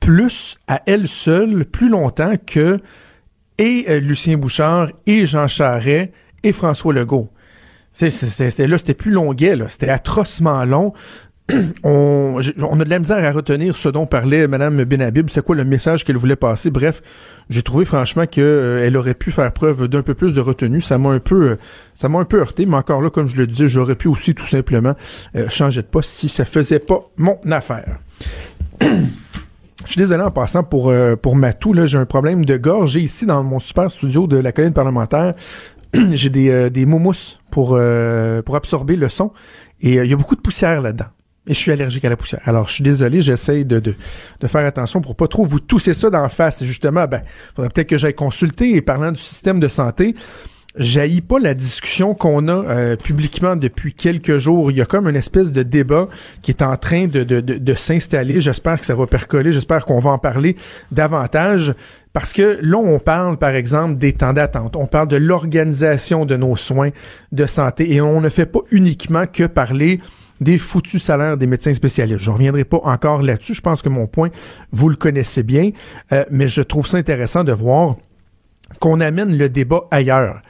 plus 0.00 0.58
à 0.66 0.82
elle 0.86 1.06
seule, 1.06 1.64
plus 1.64 1.88
longtemps 1.88 2.34
que 2.44 2.80
et 3.60 3.84
euh, 3.88 4.00
Lucien 4.00 4.38
Bouchard 4.38 4.88
et 5.06 5.26
Jean 5.26 5.46
Charret 5.46 6.12
et 6.42 6.52
François 6.52 6.92
Legault. 6.92 7.28
C'était 7.92 8.66
là, 8.66 8.78
c'était 8.78 8.94
plus 8.94 9.10
longuet, 9.10 9.54
là. 9.54 9.68
C'était 9.68 9.90
atrocement 9.90 10.64
long. 10.64 10.94
on, 11.82 12.38
a 12.38 12.84
de 12.84 12.90
la 12.90 12.98
misère 12.98 13.22
à 13.24 13.32
retenir 13.32 13.76
ce 13.76 13.88
dont 13.88 14.06
parlait 14.06 14.46
Mme 14.46 14.84
Benhabib. 14.84 15.28
C'est 15.28 15.44
quoi 15.44 15.56
le 15.56 15.64
message 15.64 16.04
qu'elle 16.04 16.16
voulait 16.16 16.36
passer? 16.36 16.70
Bref, 16.70 17.02
j'ai 17.50 17.62
trouvé 17.62 17.84
franchement 17.84 18.26
qu'elle 18.26 18.44
euh, 18.44 18.98
aurait 18.98 19.14
pu 19.14 19.30
faire 19.30 19.52
preuve 19.52 19.88
d'un 19.88 20.02
peu 20.02 20.14
plus 20.14 20.32
de 20.32 20.40
retenue. 20.40 20.80
Ça 20.80 20.96
m'a 20.96 21.10
un 21.10 21.18
peu, 21.18 21.58
ça 21.92 22.08
m'a 22.08 22.20
un 22.20 22.24
peu 22.24 22.38
heurté, 22.38 22.64
mais 22.64 22.76
encore 22.76 23.02
là, 23.02 23.10
comme 23.10 23.26
je 23.26 23.36
le 23.36 23.46
disais, 23.46 23.68
j'aurais 23.68 23.96
pu 23.96 24.08
aussi 24.08 24.34
tout 24.34 24.46
simplement 24.46 24.94
euh, 25.36 25.48
changer 25.48 25.82
de 25.82 25.86
poste 25.86 26.10
si 26.10 26.30
ça 26.30 26.46
faisait 26.46 26.78
pas 26.78 27.00
mon 27.16 27.38
affaire. 27.50 27.98
Je 29.84 29.92
suis 29.92 29.98
désolé 29.98 30.22
en 30.22 30.30
passant 30.30 30.62
pour, 30.62 30.90
euh, 30.90 31.16
pour 31.16 31.36
Matou, 31.36 31.72
là, 31.72 31.86
j'ai 31.86 31.98
un 31.98 32.06
problème 32.06 32.44
de 32.44 32.56
gorge. 32.56 32.92
J'ai 32.92 33.00
ici 33.00 33.26
dans 33.26 33.42
mon 33.42 33.58
super 33.58 33.90
studio 33.90 34.26
de 34.26 34.36
la 34.36 34.52
colline 34.52 34.72
parlementaire, 34.72 35.34
j'ai 36.10 36.30
des, 36.30 36.50
euh, 36.50 36.70
des 36.70 36.86
moumous 36.86 37.38
pour, 37.50 37.74
euh, 37.74 38.42
pour 38.42 38.56
absorber 38.56 38.96
le 38.96 39.08
son. 39.08 39.32
Et 39.80 39.94
il 39.94 40.06
y 40.06 40.12
a 40.12 40.16
beaucoup 40.16 40.36
de 40.36 40.40
poussière 40.40 40.82
là-dedans. 40.82 41.06
Et 41.46 41.54
je 41.54 41.58
suis 41.58 41.72
allergique 41.72 42.04
à 42.04 42.10
la 42.10 42.16
poussière. 42.16 42.42
Alors, 42.44 42.68
je 42.68 42.74
suis 42.74 42.84
désolé, 42.84 43.22
j'essaye 43.22 43.64
de, 43.64 43.80
de, 43.80 43.94
de, 44.40 44.46
faire 44.46 44.64
attention 44.66 45.00
pour 45.00 45.16
pas 45.16 45.26
trop 45.26 45.46
vous 45.46 45.58
tousser 45.58 45.94
ça 45.94 46.10
d'en 46.10 46.28
face. 46.28 46.60
Et 46.60 46.66
justement, 46.66 47.06
ben, 47.06 47.22
faudrait 47.56 47.70
peut-être 47.70 47.88
que 47.88 47.96
j'aille 47.96 48.14
consulter. 48.14 48.76
Et 48.76 48.82
parlant 48.82 49.10
du 49.10 49.20
système 49.20 49.58
de 49.58 49.66
santé, 49.66 50.14
jaillit 50.76 51.20
pas 51.20 51.38
la 51.38 51.54
discussion 51.54 52.14
qu'on 52.14 52.46
a 52.48 52.52
euh, 52.52 52.96
publiquement 52.96 53.56
depuis 53.56 53.92
quelques 53.92 54.38
jours. 54.38 54.70
Il 54.70 54.76
y 54.76 54.80
a 54.80 54.86
comme 54.86 55.08
une 55.08 55.16
espèce 55.16 55.52
de 55.52 55.62
débat 55.62 56.08
qui 56.42 56.52
est 56.52 56.62
en 56.62 56.76
train 56.76 57.06
de, 57.06 57.24
de, 57.24 57.40
de, 57.40 57.74
s'installer. 57.74 58.40
J'espère 58.40 58.78
que 58.78 58.86
ça 58.86 58.94
va 58.94 59.06
percoler. 59.06 59.52
J'espère 59.52 59.84
qu'on 59.84 59.98
va 59.98 60.10
en 60.10 60.18
parler 60.18 60.56
davantage. 60.92 61.74
Parce 62.12 62.32
que 62.32 62.58
là, 62.62 62.78
on 62.78 62.98
parle, 62.98 63.36
par 63.36 63.50
exemple, 63.50 63.96
des 63.96 64.12
temps 64.12 64.32
d'attente. 64.32 64.76
On 64.76 64.86
parle 64.86 65.08
de 65.08 65.16
l'organisation 65.16 66.24
de 66.24 66.36
nos 66.36 66.56
soins 66.56 66.90
de 67.32 67.46
santé. 67.46 67.92
Et 67.92 68.00
on 68.00 68.20
ne 68.20 68.28
fait 68.28 68.46
pas 68.46 68.60
uniquement 68.70 69.26
que 69.26 69.44
parler 69.44 70.00
des 70.40 70.56
foutus 70.56 71.02
salaires 71.02 71.36
des 71.36 71.46
médecins 71.46 71.74
spécialistes. 71.74 72.20
Je 72.20 72.30
reviendrai 72.30 72.64
pas 72.64 72.80
encore 72.84 73.22
là-dessus. 73.22 73.54
Je 73.54 73.60
pense 73.60 73.82
que 73.82 73.88
mon 73.88 74.06
point, 74.06 74.30
vous 74.72 74.88
le 74.88 74.96
connaissez 74.96 75.42
bien. 75.42 75.70
Euh, 76.12 76.24
mais 76.30 76.48
je 76.48 76.62
trouve 76.62 76.86
ça 76.86 76.96
intéressant 76.96 77.44
de 77.44 77.52
voir 77.52 77.96
qu'on 78.78 79.00
amène 79.00 79.36
le 79.36 79.48
débat 79.48 79.84
ailleurs. 79.90 80.40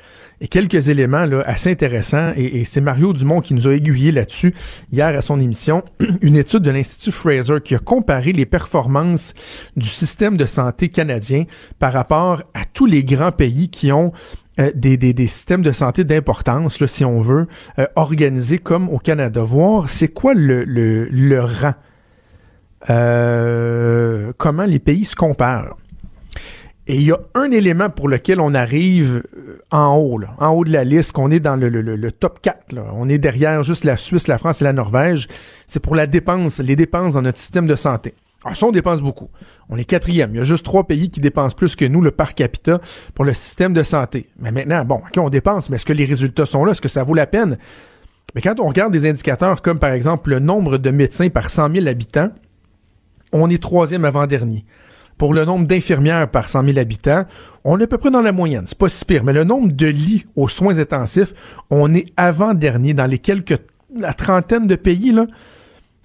Et 0.43 0.49
quelques 0.49 0.89
éléments 0.89 1.27
là, 1.27 1.43
assez 1.45 1.71
intéressants, 1.71 2.33
et, 2.35 2.65
c'est 2.65 2.81
Mario 2.81 3.13
Dumont 3.13 3.43
qui 3.43 3.53
nous 3.53 3.69
a 3.69 3.75
aiguillé 3.75 4.11
là-dessus 4.11 4.55
hier 4.91 5.09
à 5.09 5.21
son 5.21 5.39
émission, 5.39 5.83
une 6.23 6.37
étude 6.37 6.63
de 6.63 6.71
l'Institut 6.71 7.13
Fraser 7.13 7.57
qui 7.63 7.75
a 7.75 7.79
comparé 7.79 8.33
les 8.33 8.47
performances 8.47 9.35
du 9.77 9.87
système 9.87 10.39
de 10.39 10.47
santé 10.47 10.89
canadien 10.89 11.45
par 11.79 11.93
rapport 11.93 12.43
à 12.55 12.65
tous 12.73 12.87
les 12.87 13.05
grands 13.05 13.33
pays 13.33 13.69
qui 13.69 13.93
ont 13.93 14.13
euh, 14.59 14.71
des, 14.75 15.27
systèmes 15.27 15.63
de 15.63 15.73
santé 15.73 16.05
d'importance, 16.05 16.85
si 16.87 17.05
on 17.05 17.21
veut, 17.21 17.47
euh, 17.79 17.87
organisés 17.97 18.59
comme 18.59 18.89
au 18.89 18.99
Canada. 18.99 19.43
Voir 19.43 19.91
c'est 19.91 20.09
quoi 20.09 20.33
le, 20.33 20.65
le, 20.65 21.05
le 21.05 21.41
rang, 21.43 21.75
euh, 22.89 24.33
comment 24.39 24.65
les 24.65 24.79
pays 24.79 25.05
se 25.05 25.17
comparent. 25.17 25.77
Et 26.91 26.97
il 26.97 27.03
y 27.03 27.13
a 27.13 27.21
un 27.35 27.53
élément 27.53 27.89
pour 27.89 28.09
lequel 28.09 28.41
on 28.41 28.53
arrive 28.53 29.23
en 29.71 29.95
haut, 29.95 30.19
là, 30.19 30.35
en 30.41 30.49
haut 30.49 30.65
de 30.65 30.73
la 30.73 30.83
liste, 30.83 31.13
qu'on 31.13 31.31
est 31.31 31.39
dans 31.39 31.55
le, 31.55 32.11
top 32.11 32.41
4. 32.43 32.73
Là. 32.73 32.87
On 32.95 33.09
est 33.09 33.19
derrière 33.19 33.63
juste 33.63 33.85
la 33.85 33.97
Suisse, 33.97 34.27
la 34.27 34.39
France 34.39 34.61
et 34.61 34.65
la 34.65 34.73
Norvège. 34.73 35.29
C'est 35.69 35.79
pour 35.79 35.95
la 35.95 36.09
dépense, 36.09 36.59
les 36.59 36.75
dépenses 36.75 37.15
dans 37.15 37.23
notre 37.23 37.39
système 37.39 37.67
de 37.67 37.77
santé. 37.77 38.15
Alors 38.43 38.57
ça, 38.57 38.67
on 38.67 38.73
dépense 38.73 39.03
beaucoup. 39.03 39.29
On 39.69 39.77
est 39.77 39.85
quatrième. 39.85 40.35
Il 40.35 40.39
y 40.39 40.41
a 40.41 40.43
juste 40.43 40.65
trois 40.65 40.83
pays 40.83 41.11
qui 41.11 41.21
dépensent 41.21 41.55
plus 41.55 41.77
que 41.77 41.85
nous, 41.85 42.01
le 42.01 42.11
par 42.11 42.35
capita, 42.35 42.81
pour 43.15 43.25
le 43.25 43.35
système 43.35 43.73
de 43.73 43.85
santé. 43.85 44.29
Mais 44.41 44.51
maintenant, 44.51 44.85
bon, 44.85 44.97
OK, 44.97 45.17
on 45.19 45.31
dépense, 45.31 45.71
mais 45.71 45.77
est-ce 45.77 45.87
que 45.87 45.93
les 45.93 46.05
résultats 46.05 46.45
sont 46.45 46.65
là? 46.65 46.73
Est-ce 46.73 46.83
que 46.83 46.89
ça 46.89 47.05
vaut 47.05 47.15
la 47.15 47.29
peine? 47.29 47.57
Mais 48.35 48.41
quand 48.41 48.59
on 48.59 48.67
regarde 48.67 48.93
des 48.93 49.09
indicateurs 49.09 49.63
comme, 49.63 49.79
par 49.79 49.93
exemple, 49.93 50.31
le 50.31 50.41
nombre 50.41 50.77
de 50.77 50.91
médecins 50.91 51.29
par 51.29 51.51
100 51.51 51.73
000 51.73 51.87
habitants, 51.87 52.31
on 53.31 53.49
est 53.49 53.63
troisième 53.63 54.05
avant-dernier. 54.05 54.65
Pour 55.21 55.35
le 55.35 55.45
nombre 55.45 55.67
d'infirmières 55.67 56.31
par 56.31 56.49
100 56.49 56.65
000 56.65 56.79
habitants, 56.79 57.27
on 57.63 57.79
est 57.79 57.83
à 57.83 57.87
peu 57.87 57.99
près 57.99 58.11
dans 58.11 58.23
la 58.23 58.33
moyenne. 58.33 58.63
C'est 58.65 58.79
pas 58.79 58.89
si 58.89 59.05
pire. 59.05 59.23
Mais 59.23 59.35
le 59.35 59.45
nombre 59.45 59.71
de 59.71 59.87
lits 59.87 60.25
aux 60.35 60.49
soins 60.49 60.79
intensifs, 60.79 61.35
on 61.69 61.93
est 61.93 62.07
avant-dernier 62.17 62.95
dans 62.95 63.05
les 63.05 63.19
quelques, 63.19 63.59
la 63.95 64.15
trentaine 64.15 64.67
de 64.67 64.77
pays, 64.77 65.13
là 65.13 65.27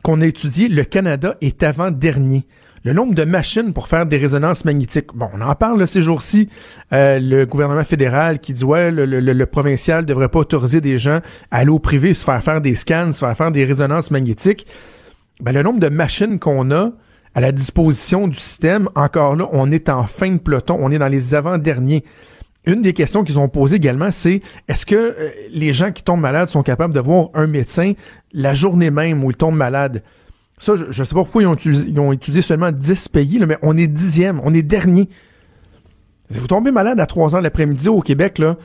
qu'on 0.04 0.20
a 0.20 0.26
étudié, 0.26 0.68
le 0.68 0.84
Canada 0.84 1.38
est 1.40 1.64
avant-dernier. 1.64 2.46
Le 2.84 2.92
nombre 2.92 3.16
de 3.16 3.24
machines 3.24 3.72
pour 3.72 3.88
faire 3.88 4.06
des 4.06 4.18
résonances 4.18 4.66
magnétiques. 4.66 5.16
Bon, 5.16 5.30
on 5.34 5.40
en 5.40 5.56
parle 5.56 5.88
ces 5.88 6.02
jours-ci. 6.02 6.50
Euh, 6.92 7.18
le 7.18 7.46
gouvernement 7.46 7.86
fédéral 7.86 8.40
qui 8.40 8.52
dit 8.52 8.66
ouais, 8.66 8.92
le, 8.92 9.06
le, 9.06 9.22
le, 9.22 9.46
provincial 9.46 10.06
devrait 10.06 10.28
pas 10.28 10.40
autoriser 10.40 10.82
des 10.82 10.98
gens 10.98 11.22
à 11.52 11.60
aller 11.60 11.72
au 11.72 11.80
privé 11.80 12.14
se 12.14 12.26
faire 12.26 12.44
faire 12.44 12.60
des 12.60 12.76
scans, 12.76 13.14
se 13.14 13.20
faire 13.20 13.38
faire 13.38 13.52
des 13.52 13.64
résonances 13.64 14.12
magnétiques. 14.12 14.68
Ben, 15.40 15.54
le 15.54 15.64
nombre 15.64 15.80
de 15.80 15.88
machines 15.88 16.38
qu'on 16.38 16.70
a 16.72 16.92
à 17.36 17.42
la 17.42 17.52
disposition 17.52 18.28
du 18.30 18.38
système, 18.38 18.90
encore 18.96 19.36
là, 19.36 19.50
on 19.52 19.70
est 19.70 19.90
en 19.90 20.04
fin 20.04 20.32
de 20.32 20.38
peloton, 20.38 20.78
on 20.80 20.90
est 20.90 20.98
dans 20.98 21.10
les 21.10 21.36
avant-derniers. 21.36 22.06
Une 22.66 22.82
des 22.82 22.94
questions 22.94 23.24
qu'ils 23.24 23.38
ont 23.38 23.50
posées 23.50 23.76
également, 23.76 24.10
c'est 24.10 24.42
est-ce 24.70 24.86
que 24.86 24.96
euh, 24.96 25.30
les 25.52 25.74
gens 25.74 25.92
qui 25.92 26.02
tombent 26.02 26.22
malades 26.22 26.48
sont 26.48 26.64
capables 26.64 26.94
de 26.94 27.00
voir 27.00 27.30
un 27.34 27.46
médecin 27.46 27.94
la 28.34 28.56
journée 28.56 28.90
même 28.90 29.24
où 29.24 29.30
ils 29.30 29.38
tombent 29.38 29.58
malades? 29.58 30.02
Ça, 30.58 30.76
je 30.78 30.86
ne 30.86 31.06
sais 31.06 31.14
pas 31.14 31.24
pourquoi 31.24 31.44
ils 31.44 32.00
ont, 32.00 32.12
étudié 32.14 32.42
seulement 32.42 32.72
10 32.72 33.10
pays, 33.10 33.44
mais 33.46 33.58
on 33.62 33.78
est 33.78 33.88
dixième, 33.88 34.40
on 34.44 34.54
est 34.54 34.62
dernier. 34.62 35.10
Si 36.30 36.40
vous 36.40 36.48
tombez 36.48 36.72
malade 36.72 37.00
à 37.02 37.06
3 37.06 37.36
heures 37.36 37.42
l'après-midi 37.42 37.90
au 37.90 38.00
Québec, 38.00 38.40
là, 38.40 38.56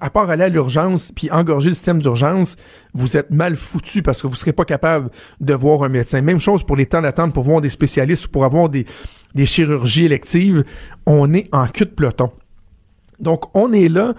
à 0.00 0.10
part 0.10 0.30
aller 0.30 0.44
à 0.44 0.48
l'urgence 0.48 1.10
puis 1.12 1.30
engorger 1.30 1.70
le 1.70 1.74
système 1.74 2.00
d'urgence, 2.00 2.56
vous 2.92 3.16
êtes 3.16 3.30
mal 3.30 3.56
foutu 3.56 4.02
parce 4.02 4.22
que 4.22 4.26
vous 4.26 4.34
serez 4.34 4.52
pas 4.52 4.64
capable 4.64 5.10
de 5.40 5.54
voir 5.54 5.82
un 5.82 5.88
médecin. 5.88 6.20
Même 6.20 6.40
chose 6.40 6.62
pour 6.62 6.76
les 6.76 6.86
temps 6.86 7.02
d'attente 7.02 7.34
pour 7.34 7.44
voir 7.44 7.60
des 7.60 7.68
spécialistes 7.68 8.26
ou 8.26 8.28
pour 8.28 8.44
avoir 8.44 8.68
des, 8.68 8.86
des 9.34 9.46
chirurgies 9.46 10.04
électives. 10.04 10.64
On 11.06 11.32
est 11.32 11.48
en 11.52 11.66
cul 11.66 11.86
de 11.86 11.90
peloton. 11.90 12.30
Donc, 13.20 13.44
on 13.54 13.72
est 13.72 13.88
là 13.88 14.14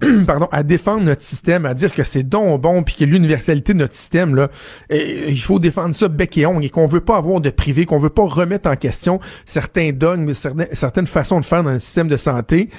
pardon, 0.26 0.48
à 0.50 0.62
défendre 0.62 1.02
notre 1.04 1.22
système, 1.22 1.66
à 1.66 1.74
dire 1.74 1.92
que 1.92 2.02
c'est 2.02 2.22
donc 2.22 2.60
bon, 2.60 2.82
puis 2.82 2.94
que 2.94 3.04
l'universalité 3.04 3.74
de 3.74 3.78
notre 3.78 3.94
système, 3.94 4.34
là, 4.34 4.48
il 4.90 5.40
faut 5.40 5.58
défendre 5.58 5.94
ça 5.94 6.08
bec 6.08 6.38
et 6.38 6.46
ongle, 6.46 6.64
et 6.64 6.70
qu'on 6.70 6.86
veut 6.86 7.02
pas 7.02 7.16
avoir 7.16 7.40
de 7.40 7.50
privé, 7.50 7.84
qu'on 7.84 7.98
veut 7.98 8.10
pas 8.10 8.24
remettre 8.24 8.70
en 8.70 8.76
question 8.76 9.20
certains 9.44 9.92
dogmes, 9.92 10.32
certaines 10.72 11.06
façons 11.06 11.40
de 11.40 11.44
faire 11.44 11.62
dans 11.62 11.72
le 11.72 11.78
système 11.78 12.08
de 12.08 12.16
santé, 12.16 12.70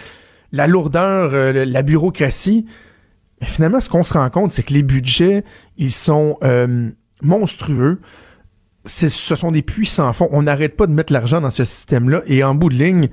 la 0.51 0.67
lourdeur, 0.67 1.31
euh, 1.33 1.65
la 1.65 1.81
bureaucratie. 1.81 2.65
Finalement, 3.41 3.79
ce 3.79 3.89
qu'on 3.89 4.03
se 4.03 4.13
rend 4.13 4.29
compte, 4.29 4.51
c'est 4.51 4.63
que 4.63 4.73
les 4.73 4.83
budgets, 4.83 5.43
ils 5.77 5.91
sont 5.91 6.37
euh, 6.43 6.89
monstrueux. 7.21 7.99
Ce 8.85 9.09
sont 9.09 9.51
des 9.51 9.61
puissants 9.61 10.11
fonds. 10.13 10.29
On 10.31 10.43
n'arrête 10.43 10.75
pas 10.75 10.87
de 10.87 10.93
mettre 10.93 11.13
l'argent 11.13 11.41
dans 11.41 11.51
ce 11.51 11.65
système-là, 11.65 12.21
et 12.25 12.43
en 12.43 12.55
bout 12.55 12.69
de 12.69 12.75
ligne, 12.75 13.09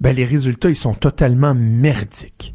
ben, 0.00 0.14
les 0.14 0.24
résultats, 0.24 0.68
ils 0.68 0.76
sont 0.76 0.94
totalement 0.94 1.54
merdiques. 1.54 2.54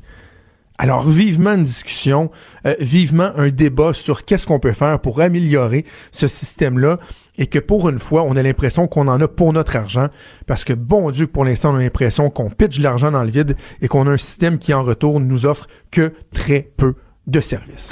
Alors, 0.78 1.10
vivement 1.10 1.54
une 1.54 1.64
discussion, 1.64 2.30
euh, 2.66 2.76
vivement 2.80 3.32
un 3.36 3.50
débat 3.50 3.94
sur 3.94 4.26
qu'est-ce 4.26 4.46
qu'on 4.46 4.60
peut 4.60 4.74
faire 4.74 5.00
pour 5.00 5.22
améliorer 5.22 5.86
ce 6.12 6.28
système-là 6.28 7.00
et 7.38 7.48
que 7.48 7.60
pour 7.60 7.90
une 7.90 8.00
fois, 8.00 8.24
on 8.24 8.36
a 8.36 8.44
l'impression 8.44 8.88
qu'on 8.88 9.08
en 9.08 9.22
a 9.22 9.28
pour 9.28 9.54
notre 9.54 9.76
argent 9.76 10.08
parce 10.46 10.64
que, 10.64 10.74
bon 10.74 11.12
Dieu, 11.12 11.28
pour 11.28 11.46
l'instant, 11.46 11.74
on 11.74 11.76
a 11.76 11.82
l'impression 11.82 12.30
qu'on 12.30 12.50
pitche 12.50 12.80
l'argent 12.80 13.12
dans 13.12 13.24
le 13.24 13.30
vide 13.30 13.56
et 13.82 13.88
qu'on 13.88 14.08
a 14.08 14.12
un 14.12 14.18
système 14.18 14.58
qui, 14.58 14.74
en 14.74 14.84
retour, 14.84 15.20
nous 15.20 15.46
offre 15.46 15.68
que 15.92 16.14
très 16.34 16.70
peu 16.78 16.96
de 17.28 17.40
services. 17.42 17.92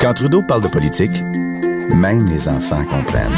Quand 0.00 0.14
Trudeau 0.14 0.42
parle 0.42 0.62
de 0.62 0.68
politique, 0.68 1.22
même 1.94 2.26
les 2.26 2.48
enfants 2.48 2.84
comprennent. 2.84 3.28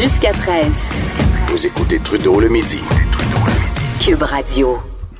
Jusqu'à 0.00 0.32
13. 0.32 0.66
Vous 1.48 1.66
écoutez 1.66 1.98
Trudeau 2.00 2.40
le 2.40 2.48
midi. 2.48 2.80
Cube 4.00 4.22
Radio. 4.22 4.78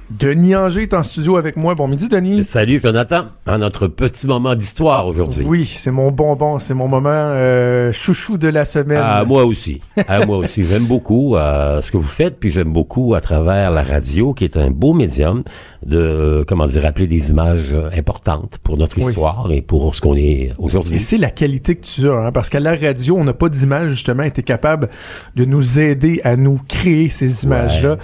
Denis 0.08 0.54
Anger 0.54 0.82
est 0.82 0.94
en 0.94 1.02
studio 1.02 1.36
avec 1.36 1.56
moi. 1.56 1.74
Bon 1.74 1.88
midi, 1.88 2.08
Denis. 2.08 2.44
Salut, 2.44 2.80
Jonathan. 2.80 3.24
À 3.44 3.58
notre 3.58 3.88
petit 3.88 4.28
moment 4.28 4.54
d'histoire 4.54 5.08
aujourd'hui. 5.08 5.44
Oui, 5.44 5.64
c'est 5.64 5.90
mon 5.90 6.12
bonbon, 6.12 6.60
c'est 6.60 6.74
mon 6.74 6.86
moment 6.86 7.08
euh, 7.10 7.92
chouchou 7.92 8.38
de 8.38 8.46
la 8.46 8.64
semaine. 8.64 9.02
À 9.02 9.24
moi 9.24 9.44
aussi. 9.44 9.80
À 10.06 10.24
moi 10.24 10.38
aussi. 10.38 10.64
J'aime 10.66 10.86
beaucoup 10.86 11.34
euh, 11.34 11.82
ce 11.82 11.90
que 11.90 11.96
vous 11.96 12.04
faites, 12.04 12.38
puis 12.38 12.52
j'aime 12.52 12.72
beaucoup 12.72 13.16
à 13.16 13.20
travers 13.20 13.72
la 13.72 13.82
radio, 13.82 14.32
qui 14.32 14.44
est 14.44 14.56
un 14.56 14.70
beau 14.70 14.94
médium 14.94 15.42
de, 15.84 16.44
comment 16.46 16.68
dire, 16.68 16.82
rappeler 16.82 17.08
des 17.08 17.30
images 17.30 17.72
euh, 17.72 17.90
importantes 17.96 18.58
pour 18.62 18.76
notre 18.76 18.98
histoire 18.98 19.50
et 19.50 19.60
pour 19.60 19.92
ce 19.96 20.00
qu'on 20.00 20.14
est 20.14 20.52
aujourd'hui. 20.58 20.96
Et 20.96 21.00
c'est 21.00 21.18
la 21.18 21.30
qualité 21.30 21.74
que 21.74 21.84
tu 21.84 22.08
as, 22.08 22.26
hein, 22.26 22.32
parce 22.32 22.48
qu'à 22.48 22.60
la 22.60 22.76
radio, 22.76 23.16
on 23.16 23.24
n'a 23.24 23.34
pas 23.34 23.48
d'image 23.48 23.90
justement, 23.90 24.22
été 24.22 24.44
capable 24.44 24.88
de 25.34 25.44
nous 25.44 25.80
aider 25.80 26.20
à 26.22 26.36
nous 26.36 26.60
créer 26.68 27.08
ces 27.08 27.44
images-là 27.44 27.96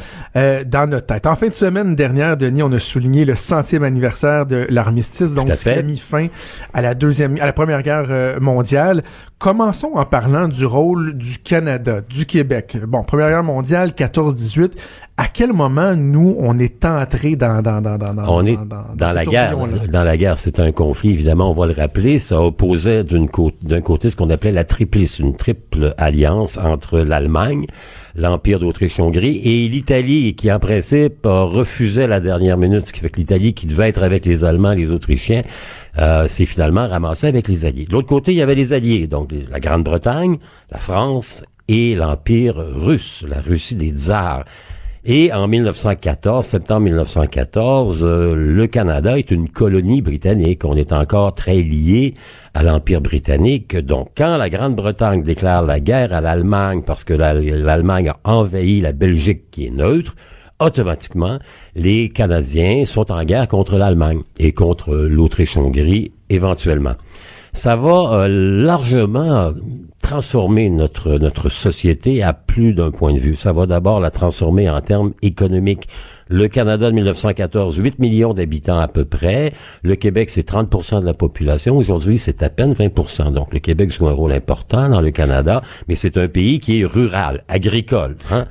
dans 0.65 0.91
notre 0.91 1.07
tête. 1.07 1.27
En 1.27 1.37
fin 1.37 1.47
de 1.47 1.55
semaine 1.55 1.92
dernière, 1.95 2.37
Denis, 2.37 2.63
on 2.63 2.73
a 2.73 2.79
souligné 2.79 3.25
le 3.25 3.35
centième 3.35 3.83
anniversaire 3.85 4.47
de 4.47 4.67
l'armistice, 4.71 5.35
donc 5.35 5.55
ce 5.55 5.65
qui 5.65 5.71
a 5.71 5.83
mis 5.83 5.99
fin 5.99 6.29
à 6.73 6.83
la 6.83 6.95
deuxième, 6.95 7.37
à 7.41 7.47
la 7.47 7.53
première 7.53 7.83
guerre 7.83 8.07
euh, 8.11 8.41
mondiale. 8.41 9.03
Commençons 9.39 9.93
en 9.95 10.05
parlant 10.05 10.49
du 10.49 10.65
rôle 10.65 11.17
du 11.17 11.39
Canada, 11.39 12.01
du 12.01 12.27
Québec. 12.27 12.77
Bon, 12.87 13.03
première 13.03 13.31
guerre 13.31 13.45
mondiale, 13.45 13.91
14-18 13.91 14.73
à 15.17 15.29
quel 15.29 15.53
moment 15.53 15.95
nous 15.95 16.35
on 16.39 16.59
est 16.59 16.85
entré 16.85 17.37
dans 17.37 17.63
dans 17.63 17.83
dans 17.83 17.99
dans 17.99 18.15
on 18.29 18.47
est 18.47 18.57
dans, 18.97 19.13
la 19.13 19.25
guerre. 19.25 19.57
dans 19.89 20.05
la 20.05 20.17
guerre 20.17 20.39
c'est 20.39 20.59
un 20.59 20.73
conflit 20.73 21.11
évidemment 21.11 21.51
on 21.51 21.55
va 21.55 21.67
le 21.67 21.75
rappeler. 21.75 22.19
Ça 22.19 22.41
opposait 22.41 23.05
d'une 23.05 23.29
côté 23.29 23.57
d'un 23.63 23.83
côté 23.83 24.11
ce 24.11 24.17
qu'on 24.17 24.31
appelait 24.31 24.53
la 24.53 24.65
triplice 24.65 25.19
une 25.19 25.37
triple 25.37 25.95
alliance 25.99 26.59
entre 26.59 26.99
l'Allemagne 27.01 27.67
l'empire 28.15 28.59
d'Autriche-Hongrie 28.59 29.41
et 29.45 29.69
l'Italie 29.69 30.35
qui 30.35 30.53
en 30.53 30.59
principe 30.59 31.21
refusait 31.25 32.07
la 32.07 32.21
dernière 32.21 32.59
minute 32.59 32.87
ce 32.87 32.93
qui 32.93 33.01
fait 33.01 33.11
que 33.11 33.19
l'Italie 33.19 33.55
qui 33.55 33.67
devait 33.67 33.89
être 33.89 34.03
avec 34.03 34.27
les 34.27 34.45
Allemands 34.45 34.75
les 34.75 34.91
Autrichiens 34.91 35.43
euh, 35.99 36.27
s'est 36.29 36.47
finalement 36.47 36.87
ramassé 36.89 37.27
avec 37.27 37.49
les 37.49 37.65
Alliés. 37.65 37.85
De 37.85 37.93
l'autre 37.93 38.09
côté, 38.09 38.33
il 38.33 38.39
y 38.39 38.43
avait 38.43 38.55
les 38.55 38.73
Alliés, 38.73 39.07
donc 39.07 39.31
la 39.51 39.61
Grande-Bretagne, 39.61 40.39
la 40.71 40.79
France 40.79 41.45
et 41.69 41.95
l'Empire 41.95 42.57
russe, 42.57 43.25
la 43.29 43.41
Russie 43.41 43.75
des 43.75 43.91
tsars. 43.91 44.45
Et 45.05 45.33
en 45.33 45.49
1914, 45.49 46.47
septembre 46.47 46.83
1914, 46.83 48.05
euh, 48.05 48.37
le 48.37 48.69
Canada 48.69 49.19
est 49.19 49.33
une 49.33 49.49
colonie 49.49 50.01
britannique. 50.01 50.65
On 50.65 50.77
est 50.77 50.93
encore 50.93 51.35
très 51.35 51.57
lié 51.57 52.15
à 52.55 52.63
l'Empire 52.63 53.01
britannique. 53.01 53.77
Donc, 53.77 54.11
quand 54.17 54.37
la 54.37 54.49
Grande-Bretagne 54.49 55.25
déclare 55.25 55.63
la 55.63 55.81
guerre 55.81 56.13
à 56.13 56.21
l'Allemagne 56.21 56.83
parce 56.87 57.03
que 57.03 57.15
l'Allemagne 57.15 58.11
a 58.11 58.21
envahi 58.23 58.81
la 58.81 58.93
Belgique 58.93 59.51
qui 59.51 59.67
est 59.67 59.71
neutre, 59.71 60.15
automatiquement, 60.61 61.41
les 61.75 62.09
Canadiens 62.09 62.85
sont 62.87 63.11
en 63.11 63.25
guerre 63.25 63.49
contre 63.49 63.79
l'Allemagne 63.79 64.21
et 64.39 64.53
contre 64.53 64.95
l'Autriche-Hongrie 64.95 66.13
éventuellement. 66.31 66.95
Ça 67.53 67.77
va 67.77 68.25
euh, 68.25 68.29
largement 68.65 69.53
transformer 70.01 70.71
notre, 70.71 71.19
notre 71.19 71.49
société 71.49 72.23
à 72.23 72.33
plus 72.33 72.75
d'un 72.75 72.91
point 72.91 73.13
de 73.13 73.19
vue. 73.19 73.37
Ça 73.37 73.53
va 73.53 73.67
d'abord 73.67 74.01
la 74.01 74.11
transformer 74.11 74.69
en 74.69 74.81
termes 74.81 75.13
économiques. 75.23 75.89
Le 76.33 76.49
Canada 76.49 76.89
de 76.89 76.95
1914, 76.95 77.77
8 77.77 77.99
millions 77.99 78.33
d'habitants 78.33 78.79
à 78.79 78.89
peu 78.89 79.05
près. 79.05 79.53
Le 79.83 79.97
Québec, 79.97 80.31
c'est 80.31 80.49
30% 80.49 81.03
de 81.03 81.05
la 81.05 81.13
population. 81.13 81.77
Aujourd'hui, 81.77 82.17
c'est 82.17 82.43
à 82.43 82.49
peine 82.49 82.73
20% 82.73 83.35
Donc, 83.35 83.53
le 83.53 83.59
Québec 83.59 83.93
joue 83.93 84.09
un 84.09 84.15
rôle 84.15 84.33
important 84.33 84.89
dans 84.89 85.03
le 85.03 85.11
Canada, 85.11 85.61
mais 85.89 85.95
c'est 85.95 86.17
un 86.17 86.29
pays 86.29 86.59
qui 86.59 86.81
est 86.81 86.85
rural, 86.87 87.45
agricole. 87.49 88.17
Hein? 88.31 88.47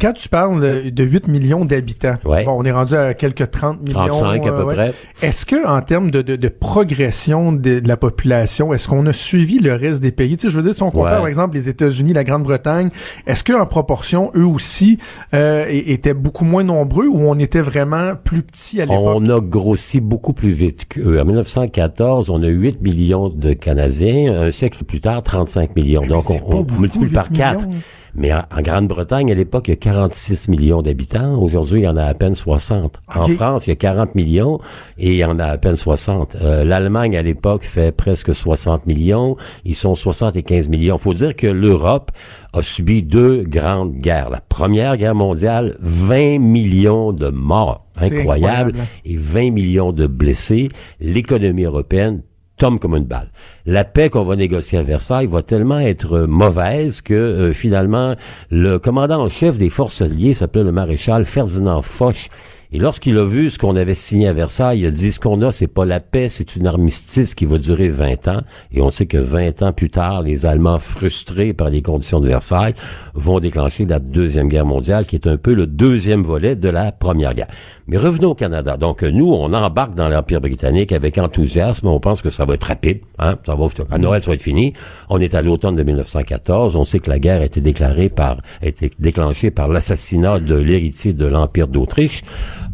Quand 0.00 0.12
tu 0.12 0.28
parles 0.28 0.90
de 0.90 1.04
8 1.04 1.28
millions 1.28 1.64
d'habitants, 1.64 2.16
bon, 2.24 2.44
on 2.48 2.64
est 2.64 2.72
rendu 2.72 2.94
à 2.94 3.14
quelques 3.14 3.48
30 3.48 3.80
millions. 3.82 4.06
35 4.06 4.46
à 4.46 4.50
peu 4.50 4.62
euh, 4.62 4.64
près. 4.64 4.94
Est-ce 5.22 5.46
que, 5.46 5.68
en 5.68 5.82
termes 5.82 6.10
de, 6.10 6.22
de, 6.22 6.34
de 6.34 6.48
progression 6.48 7.52
de, 7.52 7.80
la 7.84 7.96
population, 7.96 8.74
est-ce 8.74 8.88
qu'on 8.88 9.06
a 9.06 9.12
suivi 9.12 9.60
le 9.60 9.74
reste 9.74 10.00
des 10.00 10.10
pays? 10.10 10.36
Tu 10.36 10.48
sais, 10.48 10.50
je 10.50 10.56
veux 10.56 10.64
dire, 10.64 10.74
si 10.74 10.82
on 10.82 10.90
compare, 10.90 11.18
par 11.18 11.28
exemple, 11.28 11.54
les 11.54 11.68
États-Unis, 11.68 12.12
la 12.12 12.24
Grande-Bretagne, 12.24 12.90
est-ce 13.28 13.44
qu'en 13.44 13.66
proportion, 13.66 14.32
eux 14.34 14.46
aussi, 14.46 14.98
euh, 15.32 15.64
étaient 15.68 16.14
beaucoup 16.14 16.44
moins 16.44 16.64
nombreux 16.64 17.06
ou 17.06 17.19
on 17.28 17.38
était 17.38 17.60
vraiment 17.60 18.14
plus 18.22 18.42
petit 18.42 18.80
à 18.80 18.86
l'époque? 18.86 19.00
On 19.04 19.28
a 19.28 19.40
grossi 19.40 20.00
beaucoup 20.00 20.32
plus 20.32 20.50
vite 20.50 20.86
qu'eux. 20.88 21.20
En 21.20 21.24
1914, 21.24 22.30
on 22.30 22.42
a 22.42 22.48
8 22.48 22.80
millions 22.82 23.28
de 23.28 23.52
Canadiens. 23.52 24.34
Un 24.34 24.50
siècle 24.50 24.84
plus 24.84 25.00
tard, 25.00 25.22
35 25.22 25.76
millions. 25.76 26.06
Donc, 26.06 26.30
on, 26.30 26.66
multiplie 26.78 27.10
par 27.10 27.30
4. 27.30 27.66
Mais 28.14 28.32
en, 28.32 28.42
Grande-Bretagne, 28.60 29.30
à 29.30 29.34
l'époque, 29.34 29.68
il 29.68 29.72
y 29.72 29.74
a 29.74 29.76
46 29.76 30.48
millions 30.48 30.82
d'habitants. 30.82 31.40
Aujourd'hui, 31.40 31.80
il 31.80 31.84
y 31.84 31.88
en 31.88 31.96
a 31.96 32.04
à 32.04 32.14
peine 32.14 32.34
60. 32.34 33.00
En 33.14 33.28
France, 33.28 33.66
il 33.66 33.70
y 33.70 33.72
a 33.72 33.76
40 33.76 34.14
millions 34.14 34.60
et 34.98 35.08
il 35.12 35.16
y 35.16 35.24
en 35.24 35.38
a 35.38 35.46
à 35.46 35.58
peine 35.58 35.76
60. 35.76 36.36
Euh, 36.36 36.64
L'Allemagne, 36.64 37.16
à 37.16 37.22
l'époque, 37.22 37.64
fait 37.64 37.92
presque 37.92 38.34
60 38.34 38.86
millions. 38.86 39.36
Ils 39.64 39.76
sont 39.76 39.94
75 39.94 40.68
millions. 40.68 40.98
faut 40.98 41.14
dire 41.14 41.34
que 41.36 41.46
l'Europe 41.46 42.10
a 42.52 42.62
subi 42.62 43.02
deux 43.02 43.42
grandes 43.44 43.94
guerres. 43.94 44.30
La 44.30 44.40
Première 44.40 44.96
Guerre 44.96 45.14
mondiale, 45.14 45.76
20 45.80 46.38
millions 46.38 47.12
de 47.12 47.28
morts. 47.28 47.86
incroyable. 48.00 48.72
Et 49.04 49.16
20 49.16 49.50
millions 49.50 49.92
de 49.92 50.06
blessés. 50.06 50.68
L'économie 51.00 51.64
européenne 51.64 52.22
tombe 52.60 52.78
comme 52.78 52.94
une 52.94 53.04
balle. 53.04 53.30
La 53.64 53.84
paix 53.84 54.10
qu'on 54.10 54.22
va 54.22 54.36
négocier 54.36 54.78
à 54.78 54.82
Versailles 54.82 55.26
va 55.26 55.42
tellement 55.42 55.80
être 55.80 56.20
mauvaise 56.20 57.00
que 57.00 57.14
euh, 57.14 57.52
finalement 57.54 58.14
le 58.50 58.78
commandant 58.78 59.22
en 59.22 59.28
chef 59.30 59.56
des 59.56 59.70
forces 59.70 60.02
alliées 60.02 60.34
s'appelait 60.34 60.62
le 60.62 60.70
maréchal 60.70 61.24
Ferdinand 61.24 61.80
Foch 61.80 62.28
et 62.72 62.78
lorsqu'il 62.78 63.18
a 63.18 63.24
vu 63.24 63.50
ce 63.50 63.58
qu'on 63.58 63.74
avait 63.74 63.94
signé 63.94 64.28
à 64.28 64.32
Versailles, 64.32 64.80
il 64.80 64.86
a 64.86 64.92
dit 64.92 65.10
ce 65.10 65.18
qu'on 65.18 65.42
a, 65.42 65.50
c'est 65.50 65.66
pas 65.66 65.84
la 65.84 65.98
paix, 65.98 66.28
c'est 66.28 66.54
une 66.54 66.68
armistice 66.68 67.34
qui 67.34 67.44
va 67.44 67.58
durer 67.58 67.88
20 67.88 68.28
ans. 68.28 68.42
Et 68.70 68.80
on 68.80 68.90
sait 68.90 69.06
que 69.06 69.16
20 69.16 69.62
ans 69.62 69.72
plus 69.72 69.90
tard, 69.90 70.22
les 70.22 70.46
Allemands, 70.46 70.78
frustrés 70.78 71.52
par 71.52 71.68
les 71.68 71.82
conditions 71.82 72.20
de 72.20 72.28
Versailles, 72.28 72.74
vont 73.14 73.40
déclencher 73.40 73.86
la 73.86 73.98
Deuxième 73.98 74.46
Guerre 74.48 74.66
mondiale, 74.66 75.04
qui 75.04 75.16
est 75.16 75.26
un 75.26 75.36
peu 75.36 75.52
le 75.52 75.66
deuxième 75.66 76.22
volet 76.22 76.54
de 76.54 76.68
la 76.68 76.92
Première 76.92 77.34
Guerre. 77.34 77.48
Mais 77.86 77.96
revenons 77.96 78.30
au 78.30 78.34
Canada. 78.34 78.76
Donc 78.76 79.02
nous, 79.02 79.32
on 79.32 79.52
embarque 79.52 79.94
dans 79.94 80.08
l'Empire 80.08 80.40
britannique 80.40 80.92
avec 80.92 81.18
enthousiasme. 81.18 81.86
On 81.86 82.00
pense 82.00 82.22
que 82.22 82.30
ça 82.30 82.44
va 82.44 82.54
être 82.54 82.64
rapide. 82.64 83.00
Hein? 83.18 83.36
Ça 83.44 83.54
va, 83.54 83.66
à 83.90 83.98
Noël, 83.98 84.22
ça 84.22 84.30
va 84.30 84.34
être 84.34 84.42
fini. 84.42 84.72
On 85.08 85.20
est 85.20 85.34
à 85.34 85.42
l'automne 85.42 85.76
de 85.76 85.82
1914. 85.82 86.76
On 86.76 86.84
sait 86.84 87.00
que 87.00 87.10
la 87.10 87.18
guerre 87.18 87.40
a 87.40 87.44
été 87.44 87.60
déclarée 87.60 88.08
par, 88.08 88.38
a 88.62 88.66
été 88.66 88.90
déclenchée 88.98 89.50
par 89.50 89.68
l'assassinat 89.68 90.40
de 90.40 90.54
l'héritier 90.54 91.12
de 91.12 91.26
l'Empire 91.26 91.68
d'Autriche. 91.68 92.22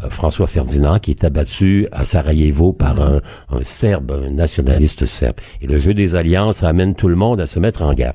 Euh, 0.02 0.10
François 0.10 0.46
Ferdinand, 0.46 0.98
qui 0.98 1.10
est 1.12 1.24
abattu 1.24 1.88
à 1.92 2.04
Sarajevo 2.04 2.72
par 2.72 3.00
un, 3.00 3.20
un 3.50 3.62
Serbe, 3.62 4.12
un 4.12 4.30
nationaliste 4.30 5.06
serbe. 5.06 5.36
Et 5.62 5.66
le 5.66 5.80
jeu 5.80 5.94
des 5.94 6.14
alliances 6.14 6.62
amène 6.62 6.94
tout 6.94 7.08
le 7.08 7.16
monde 7.16 7.40
à 7.40 7.46
se 7.46 7.58
mettre 7.58 7.82
en 7.82 7.94
guerre. 7.94 8.14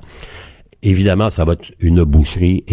Évidemment, 0.84 1.30
ça 1.30 1.46
va 1.46 1.54
être 1.54 1.72
une 1.80 2.04
boucherie 2.04 2.64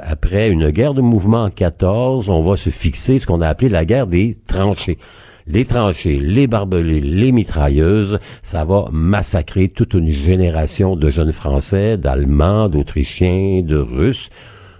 Après 0.00 0.50
une 0.50 0.70
guerre 0.70 0.94
de 0.94 1.00
mouvement 1.00 1.44
en 1.44 1.50
14, 1.50 2.28
on 2.28 2.42
va 2.42 2.56
se 2.56 2.70
fixer 2.70 3.20
ce 3.20 3.26
qu'on 3.26 3.40
a 3.40 3.46
appelé 3.46 3.68
la 3.68 3.84
guerre 3.84 4.08
des 4.08 4.36
tranchées. 4.46 4.98
Les 5.46 5.64
tranchées, 5.64 6.18
les 6.18 6.48
barbelés, 6.48 7.00
les 7.00 7.30
mitrailleuses, 7.30 8.18
ça 8.42 8.64
va 8.64 8.86
massacrer 8.90 9.68
toute 9.68 9.94
une 9.94 10.12
génération 10.12 10.96
de 10.96 11.08
jeunes 11.08 11.32
Français, 11.32 11.96
d'Allemands, 11.96 12.68
d'Autrichiens, 12.68 13.62
de 13.62 13.76
Russes 13.76 14.28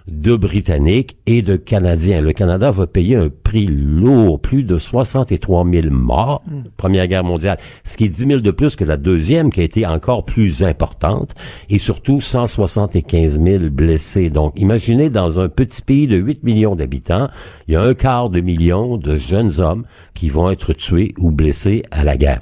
de 0.07 0.35
Britanniques 0.35 1.17
et 1.25 1.41
de 1.41 1.55
Canadiens. 1.55 2.21
Le 2.21 2.33
Canada 2.33 2.71
va 2.71 2.87
payer 2.87 3.15
un 3.15 3.29
prix 3.29 3.67
lourd, 3.67 4.39
plus 4.39 4.63
de 4.63 4.77
63 4.77 5.65
000 5.69 5.87
morts, 5.91 6.43
hmm. 6.47 6.63
Première 6.77 7.07
Guerre 7.07 7.23
mondiale, 7.23 7.57
ce 7.83 7.97
qui 7.97 8.05
est 8.05 8.09
10 8.09 8.27
000 8.27 8.39
de 8.41 8.51
plus 8.51 8.75
que 8.75 8.83
la 8.83 8.97
deuxième, 8.97 9.51
qui 9.51 9.61
a 9.61 9.63
été 9.63 9.85
encore 9.85 10.25
plus 10.25 10.63
importante, 10.63 11.33
et 11.69 11.79
surtout 11.79 12.21
175 12.21 13.39
000 13.41 13.69
blessés. 13.69 14.29
Donc, 14.29 14.53
imaginez 14.55 15.09
dans 15.09 15.39
un 15.39 15.49
petit 15.49 15.81
pays 15.81 16.07
de 16.07 16.17
8 16.17 16.43
millions 16.43 16.75
d'habitants, 16.75 17.29
il 17.67 17.73
y 17.73 17.77
a 17.77 17.81
un 17.81 17.93
quart 17.93 18.29
de 18.29 18.41
million 18.41 18.97
de 18.97 19.17
jeunes 19.17 19.59
hommes 19.59 19.85
qui 20.13 20.29
vont 20.29 20.49
être 20.49 20.73
tués 20.73 21.13
ou 21.17 21.31
blessés 21.31 21.83
à 21.91 22.03
la 22.03 22.17
guerre 22.17 22.41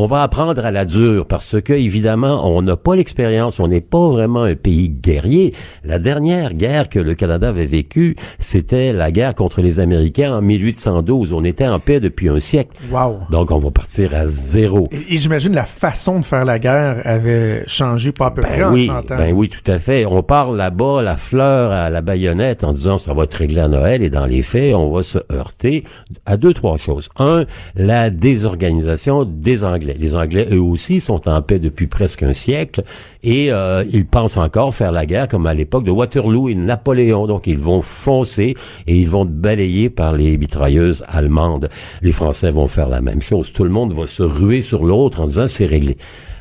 on 0.00 0.06
va 0.06 0.22
apprendre 0.22 0.64
à 0.64 0.70
la 0.70 0.84
dure 0.84 1.26
parce 1.26 1.60
que 1.60 1.72
évidemment 1.72 2.48
on 2.48 2.62
n'a 2.62 2.76
pas 2.76 2.94
l'expérience, 2.94 3.58
on 3.58 3.66
n'est 3.66 3.80
pas 3.80 4.08
vraiment 4.10 4.44
un 4.44 4.54
pays 4.54 4.90
guerrier. 4.90 5.54
La 5.82 5.98
dernière 5.98 6.54
guerre 6.54 6.88
que 6.88 7.00
le 7.00 7.14
Canada 7.14 7.48
avait 7.48 7.66
vécue, 7.66 8.14
c'était 8.38 8.92
la 8.92 9.10
guerre 9.10 9.34
contre 9.34 9.60
les 9.60 9.80
Américains 9.80 10.36
en 10.36 10.40
1812. 10.40 11.32
On 11.32 11.42
était 11.42 11.66
en 11.66 11.80
paix 11.80 11.98
depuis 11.98 12.28
un 12.28 12.38
siècle. 12.38 12.76
Wow. 12.92 13.22
Donc 13.30 13.50
on 13.50 13.58
va 13.58 13.72
partir 13.72 14.14
à 14.14 14.28
zéro. 14.28 14.86
Et, 14.92 15.18
j'imagine 15.18 15.52
la 15.52 15.64
façon 15.64 16.20
de 16.20 16.24
faire 16.24 16.44
la 16.44 16.60
guerre 16.60 17.02
avait 17.04 17.64
changé 17.66 18.12
pas 18.12 18.26
à 18.26 18.30
peu 18.30 18.42
ben 18.42 18.50
près 18.50 18.64
oui, 18.66 18.88
en 18.88 19.02
Ben 19.02 19.32
oui, 19.34 19.48
tout 19.48 19.68
à 19.68 19.80
fait. 19.80 20.06
On 20.06 20.22
parle 20.22 20.56
là-bas 20.56 21.02
la 21.02 21.16
fleur 21.16 21.72
à 21.72 21.90
la 21.90 22.02
baïonnette 22.02 22.62
en 22.62 22.70
disant 22.70 22.98
ça 22.98 23.14
va 23.14 23.24
être 23.24 23.34
réglé 23.34 23.60
à 23.60 23.66
Noël 23.66 24.04
et 24.04 24.10
dans 24.10 24.26
les 24.26 24.42
faits, 24.42 24.76
on 24.76 24.92
va 24.92 25.02
se 25.02 25.18
heurter 25.32 25.82
à 26.24 26.36
deux 26.36 26.54
trois 26.54 26.78
choses. 26.78 27.08
Un, 27.18 27.46
la 27.74 28.10
désorganisation 28.10 29.24
des 29.24 29.64
les 29.98 30.14
Anglais, 30.14 30.48
eux 30.50 30.60
aussi, 30.60 31.00
sont 31.00 31.28
en 31.28 31.40
paix 31.42 31.58
depuis 31.58 31.86
presque 31.86 32.22
un 32.22 32.32
siècle 32.32 32.82
et 33.22 33.52
euh, 33.52 33.84
ils 33.92 34.06
pensent 34.06 34.36
encore 34.36 34.74
faire 34.74 34.92
la 34.92 35.06
guerre 35.06 35.28
comme 35.28 35.46
à 35.46 35.54
l'époque 35.54 35.84
de 35.84 35.90
Waterloo 35.90 36.48
et 36.48 36.54
Napoléon. 36.54 37.26
Donc, 37.26 37.46
ils 37.46 37.58
vont 37.58 37.82
foncer 37.82 38.56
et 38.86 38.96
ils 38.96 39.08
vont 39.08 39.24
balayer 39.24 39.90
par 39.90 40.12
les 40.12 40.36
mitrailleuses 40.36 41.04
allemandes. 41.08 41.68
Les 42.02 42.12
Français 42.12 42.50
vont 42.50 42.68
faire 42.68 42.88
la 42.88 43.00
même 43.00 43.22
chose. 43.22 43.52
Tout 43.52 43.64
le 43.64 43.70
monde 43.70 43.92
va 43.92 44.06
se 44.06 44.22
ruer 44.22 44.62
sur 44.62 44.84
l'autre 44.84 45.20
en 45.20 45.26
disant 45.26 45.48
c'est 45.48 45.66
réglé 45.66 45.96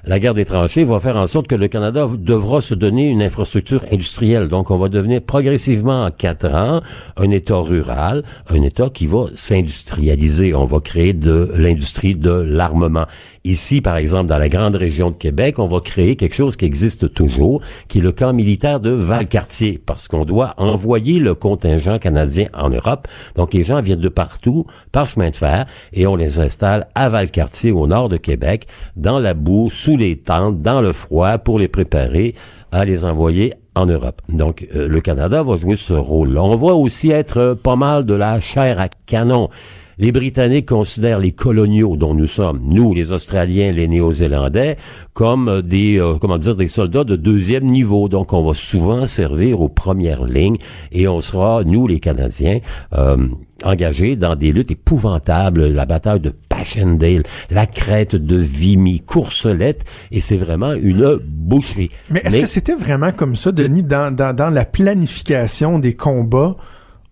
la 0.08 0.20
guerre 0.20 0.34
des 0.34 0.46
tranchées 0.46 0.86
va 0.86 1.02
faire 1.02 1.18
en 1.18 1.28
sorte 1.28 1.48
que 1.48 1.56
le 1.56 1.68
Canada 1.68 2.08
devra 2.18 2.62
se 2.62 2.74
donner 2.74 3.10
une 3.10 3.22
infrastructure 3.22 3.86
industrielle. 3.92 4.48
Donc, 4.48 4.72
on 4.72 4.78
va 4.78 4.88
devenir 4.88 5.22
progressivement 5.22 6.06
en 6.06 6.12
quatre 6.12 6.48
ans 6.48 6.82
un 7.18 7.32
État 7.32 7.58
rural, 7.58 8.24
un 8.50 8.62
État 8.62 8.90
qui 8.90 9.06
va 9.06 9.26
s'industrialiser. 9.36 10.56
On 10.56 10.64
va 10.64 10.80
créer 10.80 11.12
de 11.12 11.52
l'industrie 11.58 12.16
de 12.16 12.32
l'armement. 12.32 13.06
Ici, 13.48 13.80
par 13.80 13.96
exemple, 13.96 14.26
dans 14.26 14.40
la 14.40 14.50
grande 14.50 14.76
région 14.76 15.10
de 15.10 15.16
Québec, 15.16 15.58
on 15.58 15.68
va 15.68 15.80
créer 15.80 16.18
quelque 16.18 16.36
chose 16.36 16.58
qui 16.58 16.66
existe 16.66 17.14
toujours, 17.14 17.62
qui 17.88 18.00
est 18.00 18.02
le 18.02 18.12
camp 18.12 18.34
militaire 18.34 18.82
de 18.82 18.90
Valcartier, 18.90 19.82
parce 19.86 20.10
qu'on 20.10 20.26
doit 20.26 20.54
envoyer 20.58 21.20
le 21.20 21.34
contingent 21.34 21.98
canadien 21.98 22.50
en 22.54 22.70
Europe. 22.70 23.08
Donc, 23.36 23.54
les 23.54 23.64
gens 23.64 23.80
viennent 23.80 24.02
de 24.02 24.10
partout 24.10 24.66
par 24.92 25.10
chemin 25.10 25.30
de 25.30 25.36
fer 25.38 25.66
et 25.94 26.06
on 26.08 26.18
les 26.18 26.42
installe 26.42 26.88
à 26.94 27.08
Valcartier, 27.08 27.72
au 27.72 27.88
nord 27.88 28.10
de 28.10 28.18
Québec, 28.18 28.68
dans 28.98 29.18
la 29.18 29.34
boue, 29.34 29.70
sous 29.70 29.96
les 29.96 30.18
tentes, 30.18 30.58
dans 30.58 30.82
le 30.82 30.92
froid, 30.92 31.38
pour 31.38 31.58
les 31.58 31.70
préparer 31.70 32.36
à 32.74 32.84
les 32.84 33.06
envoyer 33.06 33.54
en 33.76 33.86
Europe. 33.86 34.22
Donc, 34.28 34.68
euh, 34.76 34.90
le 34.90 35.00
Canada 35.00 35.42
va 35.42 35.58
jouer 35.58 35.78
ce 35.78 35.94
rôle-là. 35.94 36.44
On 36.44 36.58
va 36.58 36.74
aussi 36.74 37.12
être 37.12 37.54
pas 37.54 37.78
mal 37.78 38.04
de 38.04 38.14
la 38.14 38.42
chair 38.42 38.78
à 38.82 38.90
canon. 39.06 39.48
Les 40.00 40.12
Britanniques 40.12 40.68
considèrent 40.68 41.18
les 41.18 41.32
coloniaux 41.32 41.98
dont 41.98 42.14
nous 42.14 42.28
sommes, 42.28 42.62
nous, 42.64 42.94
les 42.94 43.12
Australiens, 43.12 43.72
les 43.72 43.88
Néo-Zélandais, 43.88 44.78
comme 45.14 45.64
des, 45.64 46.00
euh, 46.00 46.18
comment 46.22 46.38
dire, 46.38 46.56
des 46.56 46.68
soldats 46.68 47.04
de 47.04 47.16
deuxième 47.16 47.66
niveau. 47.66 48.08
Donc, 48.08 48.32
on 48.32 48.46
va 48.46 48.54
souvent 48.54 49.08
servir 49.08 49.60
aux 49.60 49.70
premières 49.70 50.26
lignes 50.26 50.58
et 50.92 51.08
on 51.08 51.20
sera, 51.20 51.64
nous, 51.64 51.88
les 51.88 52.00
Canadiens, 52.00 52.60
euh, 52.94 53.28
engagés 53.64 54.16
dans 54.16 54.36
des 54.36 54.52
luttes 54.52 54.70
épouvantables, 54.70 55.68
la 55.70 55.88
bataille 55.88 56.20
de 56.20 56.32
Passchendaele, 56.48 57.24
la 57.50 57.66
crête 57.66 58.16
de 58.16 58.38
Vimy, 58.38 59.00
Courcelette, 59.00 59.84
et 60.12 60.22
c'est 60.22 60.38
vraiment 60.38 60.74
une 60.74 61.18
boucherie. 61.26 61.90
Mais 62.12 62.22
est-ce 62.24 62.42
que 62.42 62.46
c'était 62.46 62.76
vraiment 62.76 63.12
comme 63.12 63.36
ça, 63.36 63.52
Denis, 63.52 63.82
dans, 63.82 64.14
dans, 64.16 64.36
dans 64.36 64.52
la 64.52 64.66
planification 64.66 65.80
des 65.80 65.96
combats? 65.96 66.56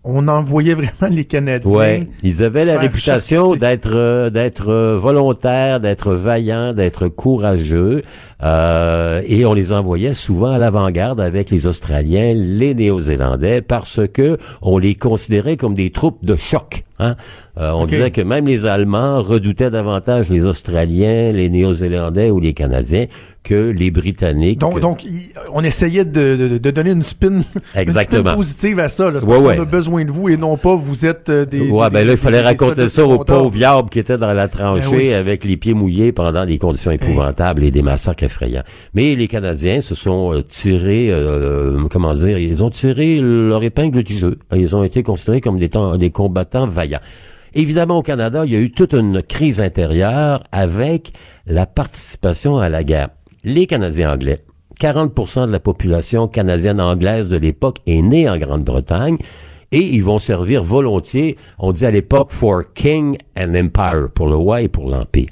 On 0.06 0.28
envoyait 0.28 0.74
vraiment 0.74 1.12
les 1.14 1.24
Canadiens. 1.24 1.70
Ouais, 1.70 2.08
ils 2.22 2.42
avaient 2.42 2.64
la 2.64 2.78
réputation 2.78 3.56
d'être 3.56 3.90
euh, 3.94 4.30
d'être 4.30 4.70
euh, 4.70 4.98
volontaires, 4.98 5.80
d'être 5.80 6.14
vaillants, 6.14 6.72
d'être 6.72 7.08
courageux, 7.08 8.02
euh, 8.42 9.20
et 9.26 9.44
on 9.44 9.52
les 9.52 9.72
envoyait 9.72 10.12
souvent 10.12 10.52
à 10.52 10.58
l'avant-garde 10.58 11.20
avec 11.20 11.50
les 11.50 11.66
Australiens, 11.66 12.32
les 12.34 12.74
Néo-Zélandais, 12.74 13.62
parce 13.62 14.00
que 14.06 14.38
on 14.62 14.78
les 14.78 14.94
considérait 14.94 15.56
comme 15.56 15.74
des 15.74 15.90
troupes 15.90 16.24
de 16.24 16.36
choc. 16.36 16.84
Hein? 16.98 17.16
Euh, 17.58 17.72
on 17.72 17.86
disait 17.86 18.10
que 18.10 18.20
même 18.20 18.46
les 18.46 18.64
Allemands 18.64 19.22
redoutaient 19.22 19.70
davantage 19.70 20.28
les 20.28 20.44
Australiens, 20.44 21.32
les 21.32 21.48
Néo-Zélandais 21.48 22.30
ou 22.30 22.40
les 22.40 22.54
Canadiens 22.54 23.06
que 23.46 23.70
les 23.70 23.92
Britanniques. 23.92 24.58
Donc, 24.58 24.80
donc 24.80 25.06
on 25.52 25.62
essayait 25.62 26.04
de, 26.04 26.58
de, 26.58 26.70
donner 26.70 26.90
une 26.98 27.02
spin, 27.02 27.42
Exactement. 27.76 28.34
positive 28.34 28.80
à 28.80 28.88
ça. 28.88 29.10
Là. 29.10 29.20
parce 29.24 29.40
qu'on 29.40 29.48
a 29.48 29.64
besoin 29.64 30.04
de 30.04 30.10
vous 30.10 30.28
et 30.28 30.36
non 30.36 30.56
pas 30.56 30.74
vous 30.74 31.06
êtes 31.06 31.28
euh, 31.28 31.46
des. 31.46 31.70
Ouais, 31.70 31.88
ben 31.90 32.04
là, 32.04 32.12
il 32.14 32.18
fallait 32.18 32.40
raconter 32.40 32.88
ça 32.88 33.06
aux 33.06 33.22
pauvres 33.24 33.50
viables 33.50 33.88
qui 33.88 34.00
étaient 34.00 34.18
dans 34.18 34.32
la 34.32 34.48
tranchée 34.48 35.10
ben 35.10 35.14
avec 35.14 35.44
les 35.44 35.56
pieds 35.56 35.74
mouillés 35.74 36.10
pendant 36.10 36.44
des 36.44 36.58
conditions 36.58 36.90
épouvantables 36.90 37.62
et 37.62 37.70
des 37.70 37.82
massacres 37.82 38.24
effrayants. 38.24 38.64
Mais 38.94 39.14
les 39.14 39.28
Canadiens 39.28 39.80
se 39.80 39.94
sont 39.94 40.34
euh, 40.34 40.42
tirés, 40.42 41.08
euh, 41.10 41.84
comment 41.88 42.14
dire, 42.14 42.38
ils 42.38 42.64
ont 42.64 42.70
tiré 42.70 43.20
leur 43.20 43.62
épingle 43.62 44.02
du 44.02 44.18
jeu. 44.18 44.38
Ils 44.54 44.74
ont 44.74 44.82
été 44.82 45.04
considérés 45.04 45.40
comme 45.40 45.60
des, 45.60 45.70
des 45.98 46.10
combattants 46.10 46.66
vaillants. 46.66 47.00
Évidemment, 47.54 47.98
au 47.98 48.02
Canada, 48.02 48.44
il 48.44 48.52
y 48.52 48.56
a 48.56 48.58
eu 48.58 48.72
toute 48.72 48.92
une 48.92 49.22
crise 49.22 49.60
intérieure 49.60 50.42
avec 50.50 51.12
la 51.46 51.64
participation 51.64 52.58
à 52.58 52.68
la 52.68 52.82
guerre 52.82 53.10
les 53.46 53.68
Canadiens 53.68 54.12
anglais. 54.12 54.42
40 54.80 55.14
de 55.46 55.52
la 55.52 55.60
population 55.60 56.26
canadienne 56.26 56.80
anglaise 56.80 57.28
de 57.28 57.36
l'époque 57.36 57.78
est 57.86 58.02
née 58.02 58.28
en 58.28 58.36
Grande-Bretagne 58.36 59.18
et 59.70 59.78
ils 59.78 60.02
vont 60.02 60.18
servir 60.18 60.64
volontiers, 60.64 61.36
on 61.60 61.72
dit 61.72 61.86
à 61.86 61.92
l'époque, 61.92 62.32
for 62.32 62.64
King 62.74 63.16
and 63.38 63.54
Empire, 63.54 64.08
pour 64.12 64.26
le 64.26 64.34
roi 64.34 64.62
et 64.62 64.68
pour 64.68 64.90
l'Empire. 64.90 65.28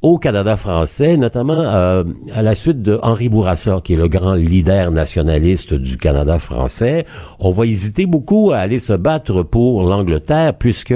Au 0.00 0.16
Canada 0.16 0.56
français, 0.56 1.16
notamment 1.16 1.58
euh, 1.58 2.04
à 2.32 2.42
la 2.42 2.54
suite 2.54 2.82
de 2.82 3.00
Henri 3.02 3.28
Bourassa, 3.28 3.80
qui 3.82 3.94
est 3.94 3.96
le 3.96 4.06
grand 4.06 4.34
leader 4.34 4.92
nationaliste 4.92 5.74
du 5.74 5.96
Canada 5.96 6.38
français, 6.38 7.04
on 7.40 7.50
va 7.50 7.66
hésiter 7.66 8.06
beaucoup 8.06 8.52
à 8.52 8.58
aller 8.58 8.78
se 8.78 8.92
battre 8.92 9.42
pour 9.42 9.82
l'Angleterre, 9.82 10.54
puisque 10.54 10.94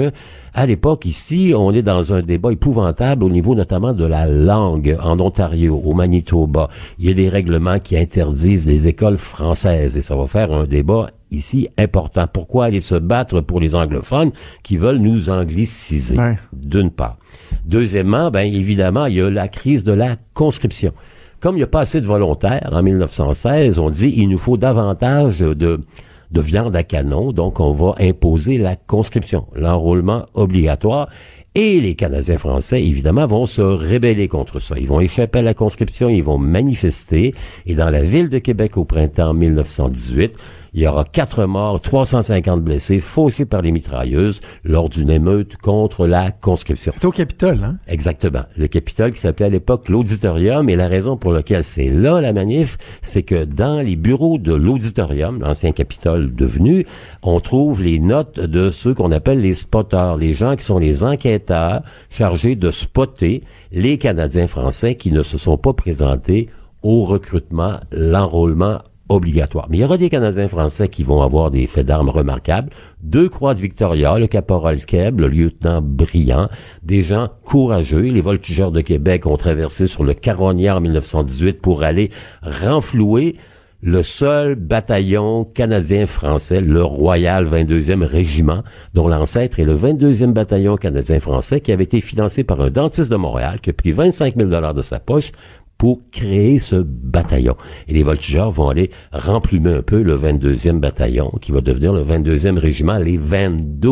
à 0.53 0.65
l'époque, 0.65 1.05
ici, 1.05 1.53
on 1.53 1.73
est 1.73 1.81
dans 1.81 2.13
un 2.13 2.21
débat 2.21 2.53
épouvantable 2.53 3.25
au 3.25 3.29
niveau 3.29 3.55
notamment 3.55 3.91
de 3.91 4.05
la 4.05 4.25
langue 4.25 4.97
en 5.03 5.19
Ontario, 5.19 5.81
au 5.83 5.93
Manitoba. 5.93 6.69
Il 6.97 7.05
y 7.05 7.11
a 7.11 7.13
des 7.13 7.27
règlements 7.27 7.79
qui 7.79 7.97
interdisent 7.97 8.67
les 8.67 8.87
écoles 8.87 9.17
françaises 9.17 9.97
et 9.97 10.01
ça 10.01 10.15
va 10.15 10.27
faire 10.27 10.53
un 10.53 10.63
débat 10.63 11.07
ici 11.29 11.67
important. 11.77 12.25
Pourquoi 12.31 12.65
aller 12.65 12.79
se 12.79 12.95
battre 12.95 13.41
pour 13.41 13.59
les 13.59 13.75
anglophones 13.75 14.31
qui 14.63 14.77
veulent 14.77 14.99
nous 14.99 15.29
angliciser, 15.29 16.15
d'une 16.53 16.89
part? 16.89 17.17
Deuxièmement, 17.65 18.31
ben 18.31 18.41
évidemment, 18.41 19.05
il 19.05 19.15
y 19.15 19.21
a 19.21 19.29
la 19.29 19.47
crise 19.47 19.83
de 19.83 19.93
la 19.93 20.15
conscription. 20.33 20.93
Comme 21.39 21.55
il 21.55 21.59
n'y 21.59 21.63
a 21.63 21.67
pas 21.67 21.81
assez 21.81 22.01
de 22.01 22.05
volontaires 22.05 22.69
en 22.71 22.83
1916, 22.83 23.79
on 23.79 23.89
dit 23.89 24.13
il 24.15 24.29
nous 24.29 24.37
faut 24.37 24.57
davantage 24.57 25.39
de 25.39 25.81
de 26.33 26.41
viande 26.41 26.75
à 26.75 26.83
canon. 26.83 27.31
Donc, 27.31 27.59
on 27.59 27.71
va 27.71 27.93
imposer 27.99 28.57
la 28.57 28.75
conscription, 28.75 29.45
l'enrôlement 29.55 30.25
obligatoire. 30.33 31.09
Et 31.55 31.79
les 31.79 31.93
Canadiens 31.93 32.39
français, 32.39 32.83
évidemment, 32.83 33.27
vont 33.27 33.45
se 33.45 33.61
rébeller 33.61 34.27
contre 34.27 34.59
ça. 34.59 34.75
Ils 34.79 34.87
vont 34.87 34.99
échapper 34.99 35.39
à 35.39 35.43
la 35.43 35.53
conscription, 35.53 36.09
ils 36.09 36.23
vont 36.23 36.39
manifester. 36.39 37.35
Et 37.67 37.75
dans 37.75 37.91
la 37.91 38.01
ville 38.01 38.29
de 38.29 38.39
Québec 38.39 38.75
au 38.75 38.85
printemps 38.85 39.35
1918, 39.35 40.33
il 40.73 40.81
y 40.81 40.87
aura 40.87 41.05
quatre 41.05 41.45
morts, 41.45 41.79
350 41.81 42.61
blessés, 42.63 42.99
fauchés 42.99 43.45
par 43.45 43.61
les 43.61 43.71
mitrailleuses 43.71 44.41
lors 44.63 44.89
d'une 44.89 45.09
émeute 45.09 45.57
contre 45.57 46.07
la 46.07 46.31
conscription. 46.31 46.91
C'était 46.91 47.05
au 47.05 47.11
Capitole, 47.11 47.63
hein? 47.63 47.77
Exactement. 47.87 48.43
Le 48.57 48.67
Capitole 48.67 49.11
qui 49.11 49.19
s'appelait 49.19 49.45
à 49.45 49.49
l'époque 49.49 49.89
l'auditorium 49.89 50.69
et 50.69 50.75
la 50.75 50.87
raison 50.87 51.15
pour 51.15 51.31
laquelle 51.31 51.63
c'est 51.63 51.89
là 51.89 52.21
la 52.21 52.33
manif, 52.33 52.77
c'est 53.01 53.23
que 53.23 53.45
dans 53.45 53.81
les 53.81 53.95
bureaux 53.95 54.37
de 54.37 54.53
l'auditorium, 54.53 55.39
l'ancien 55.41 55.71
Capitole 55.73 56.33
devenu, 56.33 56.87
on 57.21 57.39
trouve 57.39 57.81
les 57.81 57.99
notes 57.99 58.39
de 58.39 58.69
ceux 58.69 58.93
qu'on 58.93 59.11
appelle 59.11 59.41
les 59.41 59.53
spotters, 59.53 60.17
les 60.17 60.33
gens 60.33 60.55
qui 60.55 60.65
sont 60.65 60.79
les 60.79 61.03
enquêteurs 61.03 61.83
chargés 62.09 62.55
de 62.55 62.71
spotter 62.71 63.43
les 63.71 63.97
Canadiens 63.97 64.47
français 64.47 64.95
qui 64.95 65.11
ne 65.11 65.21
se 65.21 65.37
sont 65.37 65.57
pas 65.57 65.73
présentés 65.73 66.49
au 66.81 67.03
recrutement, 67.03 67.79
l'enrôlement 67.91 68.79
obligatoire. 69.09 69.67
Mais 69.69 69.77
il 69.77 69.81
y 69.81 69.83
aura 69.83 69.97
des 69.97 70.09
Canadiens 70.09 70.47
français 70.47 70.87
qui 70.87 71.03
vont 71.03 71.21
avoir 71.21 71.51
des 71.51 71.67
faits 71.67 71.85
d'armes 71.85 72.09
remarquables. 72.09 72.69
Deux 73.01 73.29
croix 73.29 73.53
de 73.53 73.61
Victoria, 73.61 74.17
le 74.17 74.27
caporal 74.27 74.85
Keb, 74.85 75.19
le 75.19 75.27
lieutenant 75.27 75.81
Brillant, 75.81 76.49
des 76.83 77.03
gens 77.03 77.29
courageux. 77.43 78.01
Les 78.01 78.21
voltigeurs 78.21 78.71
de 78.71 78.81
Québec 78.81 79.25
ont 79.25 79.37
traversé 79.37 79.87
sur 79.87 80.03
le 80.03 80.13
Caronnier 80.13 80.71
en 80.71 80.81
1918 80.81 81.61
pour 81.61 81.83
aller 81.83 82.11
renflouer 82.41 83.35
le 83.85 84.01
seul 84.01 84.55
bataillon 84.55 85.43
canadien-français, 85.43 86.61
le 86.61 86.81
Royal 86.81 87.45
22e 87.45 88.05
Régiment, 88.05 88.63
dont 88.93 89.09
l'ancêtre 89.09 89.59
est 89.59 89.65
le 89.65 89.75
22e 89.75 90.31
bataillon 90.31 90.77
canadien-français, 90.77 91.59
qui 91.59 91.73
avait 91.73 91.83
été 91.83 91.99
financé 91.99 92.45
par 92.45 92.61
un 92.61 92.69
dentiste 92.69 93.11
de 93.11 93.17
Montréal, 93.17 93.59
qui 93.59 93.71
a 93.71 93.73
pris 93.73 93.91
25 93.91 94.37
000 94.37 94.73
de 94.73 94.81
sa 94.81 94.99
poche 95.01 95.33
pour 95.83 95.99
créer 96.11 96.59
ce 96.59 96.77
bataillon. 96.77 97.57
Et 97.89 97.93
les 97.93 98.03
voltigeurs 98.03 98.51
vont 98.51 98.69
aller 98.69 98.89
remplumer 99.11 99.73
un 99.73 99.81
peu 99.81 100.01
le 100.01 100.15
22e 100.15 100.79
bataillon, 100.79 101.29
qui 101.41 101.51
va 101.51 101.59
devenir 101.59 101.91
le 101.91 102.01
22e 102.01 102.57
régiment, 102.57 102.97
les 102.97 103.17
22. 103.17 103.89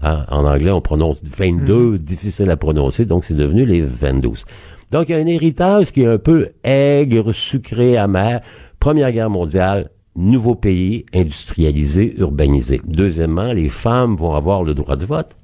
Hein, 0.00 0.24
en 0.30 0.46
anglais, 0.46 0.70
on 0.70 0.80
prononce 0.80 1.22
22, 1.22 1.74
mhm. 1.74 1.98
difficile 1.98 2.50
à 2.50 2.56
prononcer, 2.56 3.04
donc 3.04 3.24
c'est 3.24 3.34
devenu 3.34 3.66
les 3.66 3.82
22. 3.82 4.30
Donc, 4.90 5.10
il 5.10 5.12
y 5.12 5.14
a 5.16 5.18
un 5.18 5.26
héritage 5.26 5.92
qui 5.92 6.00
est 6.00 6.06
un 6.06 6.16
peu 6.16 6.48
aigre, 6.64 7.32
sucré, 7.32 7.98
amer. 7.98 8.40
Première 8.80 9.12
Guerre 9.12 9.28
mondiale, 9.28 9.90
nouveau 10.16 10.54
pays, 10.54 11.04
industrialisé, 11.12 12.14
urbanisé. 12.16 12.80
Deuxièmement, 12.86 13.52
les 13.52 13.68
femmes 13.68 14.16
vont 14.16 14.34
avoir 14.34 14.62
le 14.62 14.72
droit 14.72 14.96
de 14.96 15.04
vote 15.04 15.36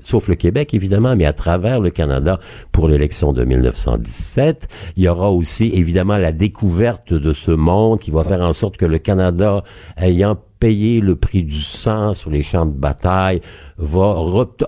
sauf 0.00 0.28
le 0.28 0.34
Québec 0.34 0.74
évidemment, 0.74 1.16
mais 1.16 1.26
à 1.26 1.32
travers 1.32 1.80
le 1.80 1.90
Canada 1.90 2.38
pour 2.72 2.88
l'élection 2.88 3.32
de 3.32 3.44
1917. 3.44 4.68
Il 4.96 5.04
y 5.04 5.08
aura 5.08 5.30
aussi 5.30 5.70
évidemment 5.74 6.16
la 6.16 6.32
découverte 6.32 7.12
de 7.12 7.32
ce 7.32 7.50
monde 7.50 8.00
qui 8.00 8.10
va 8.10 8.24
faire 8.24 8.40
en 8.40 8.52
sorte 8.52 8.76
que 8.76 8.86
le 8.86 8.98
Canada, 8.98 9.64
ayant 9.96 10.38
payé 10.58 11.00
le 11.00 11.16
prix 11.16 11.42
du 11.42 11.60
sang 11.60 12.14
sur 12.14 12.30
les 12.30 12.42
champs 12.42 12.66
de 12.66 12.72
bataille, 12.72 13.40
va 13.78 14.16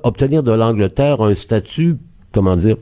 obtenir 0.03 0.43
de 0.43 0.53
l'Angleterre 0.53 1.21
un 1.21 1.35
statut, 1.35 1.99
comment 2.33 2.57
dire, 2.57 2.77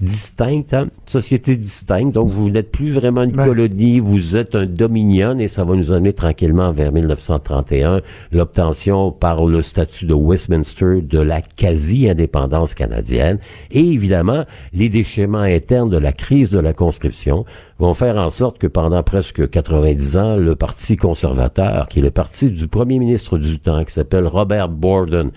distincte, 0.00 0.74
hein? 0.74 0.88
société 1.06 1.56
distincte. 1.56 2.14
Donc, 2.14 2.28
vous 2.28 2.50
n'êtes 2.50 2.70
plus 2.70 2.92
vraiment 2.92 3.22
une 3.22 3.36
colonie, 3.36 4.00
vous 4.00 4.36
êtes 4.36 4.54
un 4.54 4.66
dominion 4.66 5.38
et 5.38 5.48
ça 5.48 5.64
va 5.64 5.74
nous 5.74 5.92
amener 5.92 6.12
tranquillement 6.12 6.72
vers 6.72 6.92
1931, 6.92 8.00
l'obtention 8.32 9.12
par 9.12 9.44
le 9.44 9.62
statut 9.62 10.06
de 10.06 10.14
Westminster 10.14 11.00
de 11.02 11.18
la 11.18 11.40
quasi-indépendance 11.40 12.74
canadienne. 12.74 13.38
Et 13.70 13.80
évidemment, 13.80 14.44
les 14.72 14.88
déchirements 14.88 15.38
internes 15.38 15.90
de 15.90 15.98
la 15.98 16.12
crise 16.12 16.50
de 16.50 16.60
la 16.60 16.72
conscription 16.72 17.44
vont 17.78 17.94
faire 17.94 18.16
en 18.16 18.30
sorte 18.30 18.58
que 18.58 18.66
pendant 18.66 19.02
presque 19.02 19.48
90 19.48 20.16
ans, 20.16 20.36
le 20.36 20.56
Parti 20.56 20.96
conservateur, 20.96 21.88
qui 21.88 21.98
est 21.98 22.02
le 22.02 22.10
parti 22.10 22.50
du 22.50 22.68
premier 22.68 22.98
ministre 22.98 23.38
du 23.38 23.58
temps, 23.58 23.84
qui 23.84 23.92
s'appelle 23.92 24.26
Robert 24.26 24.68
Borden, 24.68 25.30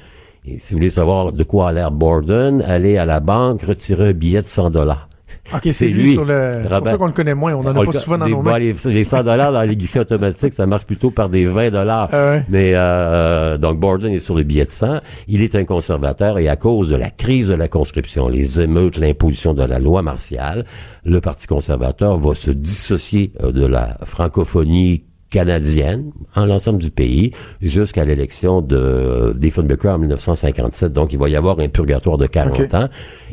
et 0.45 0.59
si 0.59 0.73
vous 0.73 0.79
voulez 0.79 0.89
savoir 0.89 1.31
de 1.31 1.43
quoi 1.43 1.69
a 1.69 1.71
l'air 1.71 1.91
Borden, 1.91 2.61
allez 2.61 2.97
à 2.97 3.05
la 3.05 3.19
banque, 3.19 3.61
retirer 3.63 4.09
un 4.09 4.13
billet 4.13 4.41
de 4.41 4.47
100 4.47 4.71
dollars. 4.71 5.09
OK, 5.53 5.69
c'est 5.71 5.87
lui, 5.87 6.13
sur 6.13 6.25
le. 6.25 6.51
C'est 6.63 6.77
pour 6.77 6.87
ça 6.87 6.97
qu'on 6.97 7.07
le 7.07 7.11
connaît 7.11 7.33
moins. 7.33 7.53
On 7.53 7.61
en 7.61 7.75
a 7.75 7.85
pas 7.85 7.99
souvent 7.99 8.17
dans 8.17 8.27
nos 8.27 8.41
mains. 8.41 8.59
Les, 8.59 9.03
100 9.03 9.23
dollars 9.23 9.51
dans 9.51 9.63
les 9.63 9.75
guichets 9.75 9.99
automatiques, 9.99 10.53
ça 10.53 10.65
marche 10.65 10.85
plutôt 10.85 11.09
par 11.11 11.29
des 11.29 11.45
20 11.45 11.71
dollars. 11.71 12.09
Ah 12.21 12.39
Mais 12.49 12.73
euh, 12.75 13.57
donc 13.57 13.79
Borden 13.79 14.11
est 14.11 14.19
sur 14.19 14.35
le 14.35 14.43
billet 14.43 14.65
de 14.65 14.71
100. 14.71 14.99
Il 15.27 15.41
est 15.41 15.55
un 15.55 15.63
conservateur 15.63 16.37
et 16.37 16.49
à 16.49 16.55
cause 16.55 16.89
de 16.89 16.95
la 16.95 17.09
crise 17.09 17.47
de 17.47 17.53
la 17.53 17.67
conscription, 17.67 18.27
les 18.27 18.61
émeutes, 18.61 18.97
l'imposition 18.97 19.53
de 19.53 19.63
la 19.63 19.79
loi 19.79 20.01
martiale, 20.01 20.65
le 21.05 21.21
Parti 21.21 21.47
conservateur 21.47 22.17
va 22.17 22.35
se 22.35 22.51
dissocier 22.51 23.31
euh, 23.41 23.51
de 23.51 23.65
la 23.65 23.97
francophonie 24.03 25.05
canadienne 25.29 26.11
en 26.35 26.45
l'ensemble 26.45 26.79
du 26.79 26.91
pays 26.91 27.31
jusqu'à 27.61 28.05
l'élection 28.05 28.61
de 28.61 29.33
Diefenbaker 29.35 29.93
en 29.93 29.99
1957. 29.99 30.91
Donc, 30.91 31.13
il 31.13 31.19
va 31.19 31.29
y 31.29 31.35
avoir 31.35 31.59
un 31.59 31.67
purgatoire 31.67 32.17
de 32.17 32.27
40 32.27 32.73
ans. 32.73 32.89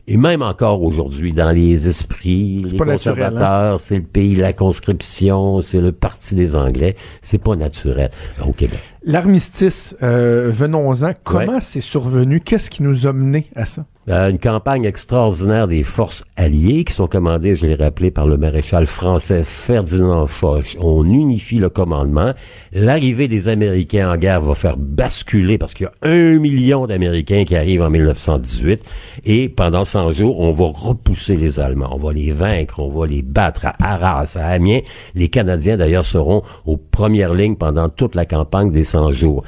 Et 0.09 0.17
même 0.17 0.43
encore 0.43 0.83
aujourd'hui, 0.83 1.33
dans 1.33 1.51
les 1.51 1.89
esprits, 1.89 2.63
les 2.63 2.75
hein? 2.75 2.85
conservateurs, 2.85 3.81
c'est 3.81 3.97
le 3.97 4.03
pays 4.03 4.37
de 4.37 4.41
la 4.41 4.53
conscription, 4.53 5.61
c'est 5.61 5.81
le 5.81 5.91
parti 5.91 6.35
des 6.35 6.55
Anglais. 6.55 6.95
C'est 7.23 7.43
pas 7.43 7.57
naturel 7.57 8.11
au 8.47 8.53
Québec. 8.53 8.79
L'armistice, 9.09 9.97
euh, 10.03 10.51
venons-en. 10.51 11.13
Comment 11.23 11.61
c'est 11.61 11.81
survenu? 11.81 12.41
Qu'est-ce 12.41 12.71
qui 12.71 12.83
nous 12.83 13.07
a 13.07 13.13
mené 13.13 13.47
à 13.55 13.65
ça? 13.65 13.85
Euh, 14.09 14.31
une 14.31 14.39
campagne 14.39 14.85
extraordinaire 14.85 15.67
des 15.67 15.83
forces 15.83 16.25
alliées 16.37 16.85
qui 16.85 16.93
sont 16.93 17.09
commandées, 17.09 17.57
je 17.57 17.67
l'ai 17.67 17.75
rappelé, 17.75 18.13
par 18.13 18.27
le 18.27 18.37
maréchal 18.37 18.87
français 18.87 19.43
Ferdinand 19.45 20.29
Foch. 20.29 20.77
On 20.81 21.05
unifie 21.05 21.57
le 21.57 21.71
commandement. 21.71 22.33
L'arrivée 22.73 23.27
des 23.27 23.49
Américains 23.49 24.13
en 24.13 24.17
guerre 24.17 24.41
va 24.41 24.55
faire 24.55 24.77
basculer 24.77 25.59
parce 25.59 25.75
qu'il 25.75 25.87
y 25.87 25.89
a 25.89 26.09
un 26.09 26.39
million 26.39 26.87
d'Américains 26.87 27.45
qui 27.45 27.57
arrivent 27.57 27.83
en 27.83 27.91
1918 27.91 28.81
et 29.25 29.49
pendant 29.49 29.85
100 29.85 30.13
jours, 30.15 30.41
on 30.41 30.53
va 30.53 30.67
repousser 30.67 31.37
les 31.37 31.59
Allemands. 31.59 31.91
On 31.93 31.99
va 31.99 32.13
les 32.13 32.31
vaincre, 32.31 32.79
on 32.79 32.89
va 32.89 33.07
les 33.07 33.23
battre 33.23 33.67
à 33.67 33.75
Arras, 33.81 34.37
à 34.37 34.47
Amiens. 34.47 34.81
Les 35.17 35.29
Canadiens, 35.29 35.77
d'ailleurs, 35.77 36.05
seront 36.05 36.43
aux 36.65 36.77
premières 36.77 37.35
lignes 37.35 37.57
pendant 37.57 37.89
toute 37.89 38.15
la 38.15 38.25
campagne 38.25 38.71
des 38.71 38.85
100 38.85 38.96
jours. 39.13 39.45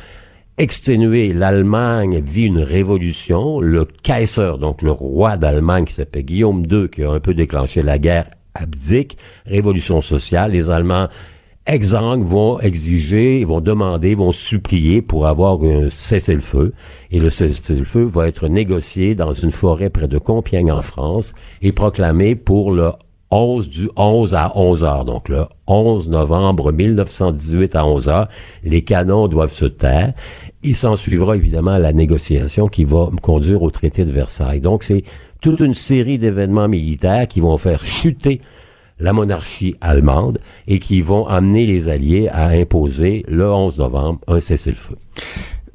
exténué, 0.59 1.33
l'Allemagne 1.33 2.21
vit 2.21 2.47
une 2.47 2.59
révolution. 2.59 3.61
Le 3.61 3.85
Kaiser, 3.85 4.55
donc 4.61 4.83
le 4.83 4.91
roi 4.91 5.37
d'Allemagne, 5.37 5.85
qui 5.85 5.95
s'appelle 5.95 6.25
Guillaume 6.25 6.65
II, 6.71 6.89
qui 6.89 7.05
a 7.05 7.11
un 7.11 7.21
peu 7.21 7.35
déclenché 7.35 7.83
la 7.83 7.99
guerre, 7.99 8.31
abdique. 8.55 9.17
Révolution 9.47 10.01
sociale. 10.01 10.53
Les 10.53 10.71
Allemands 10.71 11.09
exsangues 11.69 12.25
vont 12.25 12.59
exiger, 12.61 13.45
vont 13.45 13.61
demander, 13.61 14.15
vont 14.15 14.33
supplier 14.33 15.03
pour 15.03 15.27
avoir 15.27 15.63
un 15.63 15.91
cessez-le-feu. 15.91 16.73
Et 17.11 17.21
le 17.21 17.31
cessez-le-feu 17.31 18.05
va 18.05 18.27
être 18.27 18.49
négocié 18.49 19.15
dans 19.15 19.33
une 19.33 19.53
forêt 19.53 19.91
près 19.91 20.09
de 20.09 20.19
Compiègne 20.19 20.73
en 20.73 20.83
France 20.83 21.35
et 21.63 21.73
proclamé 21.73 22.35
pour 22.35 22.73
le 22.73 22.91
11 23.31 23.69
du 23.69 23.91
11 23.97 24.35
à 24.35 24.53
11 24.57 24.85
heures. 24.85 25.05
Donc 25.05 25.29
le 25.29 25.45
11 25.67 26.09
novembre 26.09 26.73
1918 26.73 27.77
à 27.77 27.87
11 27.87 28.09
heures, 28.09 28.29
les 28.65 28.83
canons 28.83 29.29
doivent 29.29 29.53
se 29.53 29.67
taire. 29.67 30.15
Il 30.63 30.77
s'en 30.77 30.97
suivra 30.97 31.37
évidemment 31.37 31.79
la 31.79 31.93
négociation 31.93 32.69
qui 32.69 32.85
va 32.85 33.11
conduire 33.23 33.63
au 33.63 33.71
traité 33.71 34.05
de 34.05 34.13
Versailles. 34.13 34.61
Donc 34.61 34.83
c'est 34.83 35.05
toute 35.41 35.61
une 35.61 35.75
série 35.75 36.19
d'événements 36.19 36.69
militaires 36.69 37.29
qui 37.29 37.41
vont 37.41 37.59
faire 37.59 37.85
chuter 37.85 38.41
la 38.99 39.13
monarchie 39.13 39.77
allemande 39.81 40.41
et 40.67 40.79
qui 40.79 41.01
vont 41.01 41.27
amener 41.27 41.67
les 41.67 41.89
Alliés 41.89 42.29
à 42.29 42.49
imposer 42.49 43.25
le 43.29 43.49
11 43.49 43.79
novembre 43.79 44.21
un 44.27 44.41
cessez-le-feu. 44.41 44.97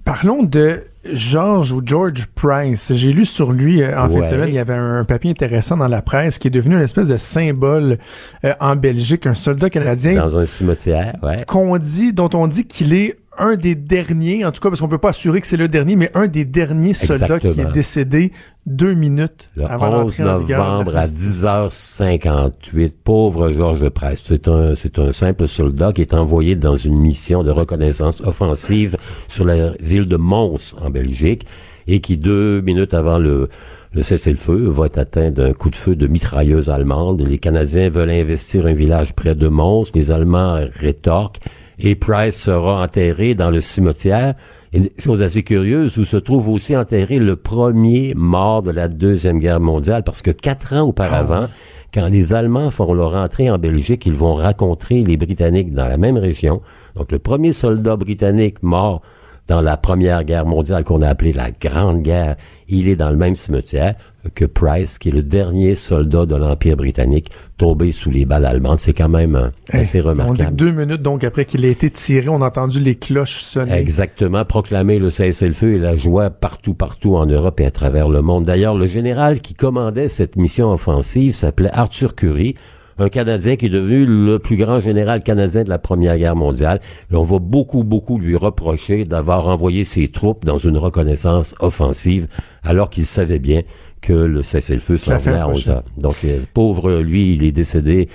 Parlons 0.04 0.44
de 0.44 0.84
George 1.12 1.72
ou 1.72 1.82
George 1.86 2.28
Price. 2.34 2.94
J'ai 2.96 3.12
lu 3.12 3.26
sur 3.26 3.52
lui 3.52 3.82
euh, 3.82 4.00
en 4.00 4.10
fin 4.10 4.22
de 4.22 4.26
semaine, 4.26 4.50
il 4.50 4.56
y 4.56 4.60
avait 4.60 4.74
un, 4.74 5.04
papier 5.04 5.32
intéressant 5.32 5.78
dans 5.78 5.88
la 5.88 6.02
presse 6.02 6.40
qui 6.40 6.48
est 6.48 6.52
devenu 6.52 6.76
une 6.76 6.82
espèce 6.82 7.10
de 7.10 7.18
symbole 7.18 7.98
euh, 8.46 8.54
en 8.60 8.76
Belgique, 8.76 9.28
un 9.28 9.34
soldat 9.34 9.70
canadien. 9.70 10.16
Dans 10.16 10.38
un 10.38 10.46
cimetière, 10.46 11.16
ouais. 11.22 11.44
Qu'on 11.46 11.78
dit, 11.78 12.14
dont 12.14 12.30
on 12.34 12.48
dit 12.48 12.66
qu'il 12.66 12.94
est 12.94 13.18
un 13.38 13.56
des 13.56 13.76
derniers, 13.76 14.46
en 14.46 14.52
tout 14.52 14.62
cas 14.62 14.70
parce 14.70 14.82
qu'on 14.82 14.88
peut 14.88 14.98
pas 14.98 15.10
assurer 15.10 15.42
que 15.42 15.48
c'est 15.48 15.58
le 15.58 15.68
dernier, 15.68 15.96
mais 15.96 16.12
un 16.14 16.28
des 16.28 16.46
derniers 16.46 16.94
soldats 16.94 17.40
qui 17.40 17.60
est 17.60 17.72
décédé 17.72 18.32
deux 18.66 18.94
minutes 18.94 19.50
le 19.56 19.66
avant 19.66 20.06
11 20.06 20.20
novembre 20.20 20.96
à 20.96 21.06
10h58. 21.06 22.94
Pauvre 23.04 23.52
Georges 23.52 23.90
Price. 23.90 24.24
C'est 24.26 24.48
un, 24.48 24.76
c'est 24.76 25.00
un 25.00 25.12
simple 25.12 25.48
soldat 25.48 25.94
qui 25.94 26.02
est 26.02 26.14
envoyé 26.14 26.56
dans 26.56 26.78
une 26.78 26.98
mission 26.98 27.44
de 27.44 27.52
reconnaissance 27.52 28.22
offensive 28.22 28.96
sur 29.28 29.46
la 29.46 29.72
ville 29.80 30.08
de 30.08 30.18
Mons 30.18 30.76
en 30.82 30.90
Belgique 30.90 31.46
et 31.88 32.00
qui 32.00 32.18
deux 32.18 32.62
minutes 32.62 32.94
avant 32.94 33.18
le 33.18 33.50
le 33.96 34.02
cessez-le-feu 34.02 34.70
va 34.70 34.88
être 34.88 34.98
atteint 34.98 35.30
d'un 35.30 35.54
coup 35.54 35.70
de 35.70 35.76
feu 35.76 35.96
de 35.96 36.08
mitrailleuse 36.08 36.68
allemande. 36.68 37.22
Les 37.22 37.38
Canadiens 37.38 37.90
veulent 37.90 38.10
investir 38.10 38.66
un 38.66 38.74
village 38.74 39.14
près 39.14 39.36
de 39.36 39.48
Mons. 39.48 39.84
Les 39.94 40.10
Allemands 40.10 40.66
rétorquent 40.74 41.42
et 41.80 41.96
Price 41.96 42.42
sera 42.42 42.84
enterré 42.84 43.36
dans 43.36 43.52
le 43.52 43.62
cimetière. 43.62 44.36
Une 44.74 44.90
chose 44.98 45.22
assez 45.22 45.44
curieuse, 45.44 45.98
où 45.98 46.06
se 46.06 46.18
trouve 46.18 46.50
aussi 46.50 46.76
enterré 46.76 47.20
le 47.20 47.36
premier 47.36 48.14
mort 48.16 48.64
de 48.64 48.72
la 48.72 48.88
Deuxième 48.88 49.40
Guerre 49.40 49.60
mondiale, 49.60 50.04
parce 50.04 50.22
que 50.22 50.32
quatre 50.32 50.74
ans 50.74 50.88
auparavant, 50.88 51.48
ah 51.48 51.54
quand 51.94 52.08
les 52.08 52.34
Allemands 52.34 52.72
font 52.72 52.92
leur 52.94 53.14
entrée 53.14 53.52
en 53.52 53.60
Belgique, 53.60 54.08
ils 54.08 54.16
vont 54.16 54.34
rencontrer 54.34 55.04
les 55.04 55.16
Britanniques 55.16 55.74
dans 55.74 55.88
la 55.88 55.98
même 55.98 56.18
région. 56.18 56.62
Donc 56.96 57.12
le 57.12 57.20
premier 57.20 57.54
soldat 57.54 57.98
britannique 57.98 58.64
mort 58.64 59.04
dans 59.48 59.62
la 59.62 59.78
Première 59.78 60.24
Guerre 60.24 60.46
mondiale 60.46 60.84
qu'on 60.84 61.02
a 61.02 61.08
appelée 61.08 61.34
la 61.34 61.52
Grande 61.52 62.02
Guerre, 62.02 62.36
il 62.70 62.88
est 62.88 62.96
dans 62.96 63.10
le 63.10 63.18
même 63.18 63.36
cimetière 63.36 63.96
que 64.36 64.46
Price, 64.46 65.00
qui 65.00 65.10
est 65.10 65.12
le 65.12 65.22
dernier 65.22 65.76
soldat 65.76 66.26
de 66.26 66.36
l'Empire 66.36 66.78
britannique 66.78 67.30
tombé 67.58 67.92
sous 67.92 68.10
les 68.10 68.26
balles 68.26 68.46
allemandes. 68.46 68.80
C'est 68.80 68.94
quand 68.94 69.10
même 69.10 69.36
euh, 69.36 69.50
assez 69.70 70.00
remarquable. 70.00 70.30
On 70.30 70.34
dit 70.34 70.46
que 70.46 70.52
deux 70.52 70.72
minutes 70.72 71.02
donc 71.02 71.24
après 71.26 71.44
qu'il 71.44 71.66
a 71.66 71.68
été 71.68 71.90
tiré, 71.90 72.30
on 72.30 72.42
a 72.42 72.48
entendu 72.48 72.80
les 72.80 72.96
cloches 72.96 73.42
sonner. 73.42 73.74
Exactement, 73.74 74.46
proclamer 74.46 74.98
le 74.98 75.10
cessez-le-feu 75.10 75.74
et 75.74 75.80
la 75.80 75.98
joie 75.98 76.30
partout, 76.30 76.74
partout 76.74 77.16
en 77.16 77.26
Europe 77.26 77.60
et 77.60 77.66
à 77.66 77.72
travers 77.72 78.08
le 78.08 78.22
monde. 78.22 78.46
D'ailleurs, 78.46 78.76
le 78.76 78.88
général 78.88 79.42
qui 79.42 79.54
commandait 79.56 80.08
cette 80.08 80.38
mission 80.38 80.72
offensive 80.72 81.36
s'appelait 81.36 81.72
Arthur 81.74 82.16
Currie 82.16 82.56
un 82.98 83.10
Canadien 83.10 83.56
qui 83.56 83.68
est 83.68 83.70
devenu 83.70 84.06
le 84.06 84.40
plus 84.40 84.58
grand 84.58 84.80
général 84.80 85.24
canadien 85.24 85.64
de 85.64 85.70
la 85.70 85.80
Première 85.80 86.18
Guerre 86.18 86.36
mondiale. 86.36 86.80
Et 87.12 87.16
on 87.16 87.24
va 87.24 87.40
beaucoup, 87.40 87.84
beaucoup 87.84 88.20
lui 88.20 88.36
reprocher 88.36 89.04
d'avoir 89.04 89.48
envoyé 89.48 89.84
ses 89.84 90.08
troupes 90.08 90.46
dans 90.46 90.58
une 90.58 90.78
reconnaissance 90.78 91.56
offensive, 91.60 92.28
alors 92.64 92.90
qu'il 92.90 93.06
savait 93.06 93.40
bien 93.40 93.62
que 94.02 94.14
le 94.14 94.44
cessez-le-feu 94.44 94.98
s'en 94.98 95.18
venait 95.18 95.38
à 95.38 95.48
11 95.48 95.76
Donc, 95.98 96.18
euh, 96.26 96.40
pauvre 96.54 97.00
lui, 97.00 97.36
il 97.36 97.44
est 97.44 97.52
décédé 97.52 98.10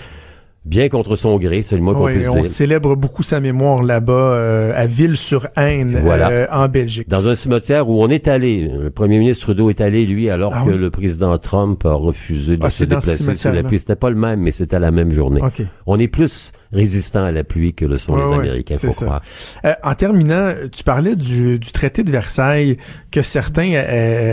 bien 0.68 0.88
contre 0.88 1.16
son 1.16 1.38
gré, 1.38 1.62
c'est 1.62 1.76
le 1.76 1.82
mot 1.82 1.94
qu'on 1.94 2.06
peut 2.06 2.18
dire. 2.18 2.34
On 2.34 2.44
célèbre 2.44 2.94
beaucoup 2.94 3.22
sa 3.22 3.40
mémoire 3.40 3.82
là-bas 3.82 4.12
euh, 4.12 4.72
à 4.74 4.86
Ville-sur-Aisne, 4.86 6.00
euh, 6.04 6.46
en 6.52 6.68
Belgique. 6.68 7.08
Dans 7.08 7.26
un 7.26 7.34
cimetière 7.34 7.88
où 7.88 8.02
on 8.02 8.08
est 8.08 8.28
allé. 8.28 8.70
Le 8.80 8.90
premier 8.90 9.18
ministre 9.18 9.44
Trudeau 9.44 9.70
est 9.70 9.80
allé, 9.80 10.04
lui, 10.06 10.30
alors 10.30 10.52
ah 10.54 10.64
que 10.64 10.70
le 10.70 10.90
président 10.90 11.36
Trump 11.38 11.84
a 11.86 11.94
refusé 11.94 12.56
de 12.56 12.64
ah, 12.64 12.70
se 12.70 12.84
déplacer 12.84 13.36
sur 13.36 13.52
la 13.52 13.62
pluie. 13.62 13.78
C'était 13.78 13.96
pas 13.96 14.10
le 14.10 14.16
même, 14.16 14.40
mais 14.40 14.50
c'était 14.50 14.78
la 14.78 14.90
même 14.90 15.10
journée. 15.10 15.40
On 15.86 15.98
est 15.98 16.08
plus 16.08 16.52
résistant 16.72 17.24
à 17.24 17.32
la 17.32 17.44
pluie 17.44 17.74
que 17.74 17.84
le 17.84 17.98
sont 17.98 18.16
les 18.16 18.34
Américains, 18.34 18.78
faut 18.78 18.88
croire. 18.88 19.22
Euh, 19.64 19.72
en 19.82 19.94
terminant, 19.94 20.52
tu 20.70 20.84
parlais 20.84 21.16
du, 21.16 21.58
du, 21.58 21.72
traité 21.72 22.02
de 22.02 22.10
Versailles 22.10 22.76
que 23.10 23.22
certains 23.22 23.72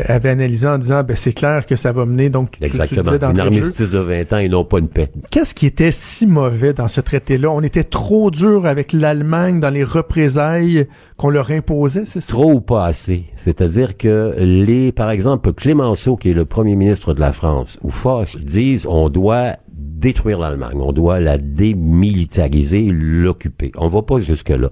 avaient 0.07 0.29
analysé 0.29 0.67
en 0.67 0.77
disant, 0.77 1.03
ben, 1.03 1.15
c'est 1.15 1.33
clair 1.33 1.65
que 1.65 1.75
ça 1.75 1.91
va 1.91 2.05
mener, 2.05 2.29
donc 2.29 2.51
tu, 2.51 2.63
Exactement. 2.63 3.11
Tu 3.17 3.25
une 3.25 3.39
armistice 3.39 3.91
de 3.91 3.99
20 3.99 4.33
ans 4.33 4.37
et 4.37 4.49
non 4.49 4.65
pas 4.65 4.79
une 4.79 4.87
paix. 4.87 5.11
Qu'est-ce 5.31 5.53
qui 5.53 5.65
était 5.65 5.91
si 5.91 6.25
mauvais 6.25 6.73
dans 6.73 6.87
ce 6.87 7.01
traité-là? 7.01 7.49
On 7.51 7.61
était 7.61 7.83
trop 7.83 8.31
dur 8.31 8.65
avec 8.65 8.93
l'Allemagne 8.93 9.59
dans 9.59 9.69
les 9.69 9.83
représailles 9.83 10.87
qu'on 11.17 11.29
leur 11.29 11.51
imposait, 11.51 12.05
c'est 12.05 12.19
ça? 12.19 12.31
Trop 12.31 12.53
ou 12.53 12.61
pas 12.61 12.85
assez. 12.85 13.25
C'est-à-dire 13.35 13.97
que 13.97 14.35
les, 14.37 14.91
par 14.91 15.09
exemple, 15.11 15.53
Clémenceau, 15.53 16.15
qui 16.15 16.31
est 16.31 16.33
le 16.33 16.45
premier 16.45 16.75
ministre 16.75 17.13
de 17.13 17.19
la 17.19 17.31
France, 17.31 17.77
ou 17.81 17.89
Foch, 17.89 18.37
disent 18.37 18.85
on 18.87 19.09
doit 19.09 19.55
détruire 19.95 20.39
l'Allemagne, 20.39 20.77
on 20.79 20.91
doit 20.91 21.19
la 21.19 21.37
démilitariser, 21.37 22.89
l'occuper. 22.91 23.71
On 23.77 23.87
va 23.87 24.01
pas 24.01 24.19
jusque-là. 24.19 24.69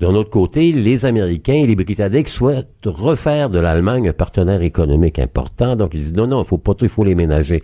D'un 0.00 0.14
autre 0.14 0.28
côté, 0.28 0.72
les 0.72 1.06
Américains 1.06 1.54
et 1.54 1.66
les 1.66 1.74
Britanniques 1.74 2.28
souhaitent 2.28 2.84
refaire 2.84 3.48
de 3.48 3.58
l'Allemagne 3.58 4.08
un 4.08 4.12
partenaire 4.12 4.60
économique 4.60 5.18
important. 5.18 5.74
Donc, 5.74 5.92
ils 5.94 6.00
disent 6.00 6.14
non, 6.14 6.26
non, 6.26 6.42
il 6.42 6.46
faut 6.46 6.58
pas 6.58 6.74
il 6.82 6.88
faut 6.90 7.04
les 7.04 7.14
ménager. 7.14 7.62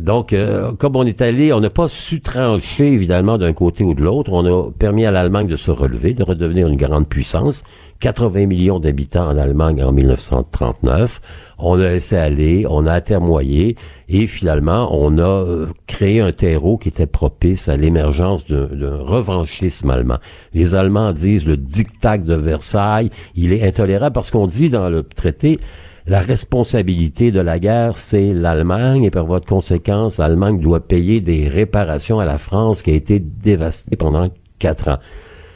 Donc, 0.00 0.32
euh, 0.32 0.72
comme 0.72 0.96
on 0.96 1.06
est 1.06 1.22
allé, 1.22 1.52
on 1.52 1.60
n'a 1.60 1.70
pas 1.70 1.88
su 1.88 2.20
trancher, 2.20 2.92
évidemment, 2.92 3.38
d'un 3.38 3.52
côté 3.52 3.82
ou 3.84 3.94
de 3.94 4.02
l'autre. 4.02 4.32
On 4.32 4.44
a 4.44 4.70
permis 4.70 5.06
à 5.06 5.10
l'Allemagne 5.10 5.46
de 5.46 5.56
se 5.56 5.70
relever, 5.70 6.12
de 6.12 6.22
redevenir 6.22 6.66
une 6.66 6.76
grande 6.76 7.08
puissance. 7.08 7.62
80 8.00 8.46
millions 8.46 8.78
d'habitants 8.78 9.28
en 9.28 9.36
Allemagne 9.36 9.82
en 9.82 9.92
1939. 9.92 11.20
On 11.58 11.80
a 11.80 11.88
laissé 11.88 12.16
aller, 12.16 12.66
on 12.68 12.86
a 12.86 12.92
atermoyé 12.92 13.76
et 14.08 14.26
finalement, 14.26 14.90
on 14.92 15.16
a 15.18 15.22
euh, 15.22 15.66
créé 15.86 16.20
un 16.20 16.32
terreau 16.32 16.76
qui 16.76 16.88
était 16.90 17.06
propice 17.06 17.68
à 17.68 17.76
l'émergence 17.76 18.44
d'un 18.44 18.98
revanchisme 18.98 19.88
allemand. 19.88 20.18
Les 20.52 20.74
Allemands 20.74 21.12
disent 21.12 21.46
le 21.46 21.56
diktat 21.56 22.18
de 22.18 22.34
Versailles, 22.34 23.10
il 23.34 23.52
est 23.52 23.66
intolérable 23.66 24.12
parce 24.12 24.30
qu'on 24.30 24.46
dit 24.46 24.68
dans 24.68 24.90
le 24.90 25.02
traité, 25.02 25.58
la 26.06 26.20
responsabilité 26.20 27.32
de 27.32 27.40
la 27.40 27.58
guerre, 27.58 27.98
c'est 27.98 28.32
l'Allemagne 28.32 29.04
et 29.04 29.10
par 29.10 29.26
votre 29.26 29.46
conséquence, 29.46 30.18
l'Allemagne 30.18 30.60
doit 30.60 30.86
payer 30.86 31.20
des 31.20 31.48
réparations 31.48 32.20
à 32.20 32.24
la 32.24 32.38
France 32.38 32.82
qui 32.82 32.92
a 32.92 32.94
été 32.94 33.18
dévastée 33.18 33.96
pendant 33.96 34.28
quatre 34.60 34.88
ans. 34.88 34.98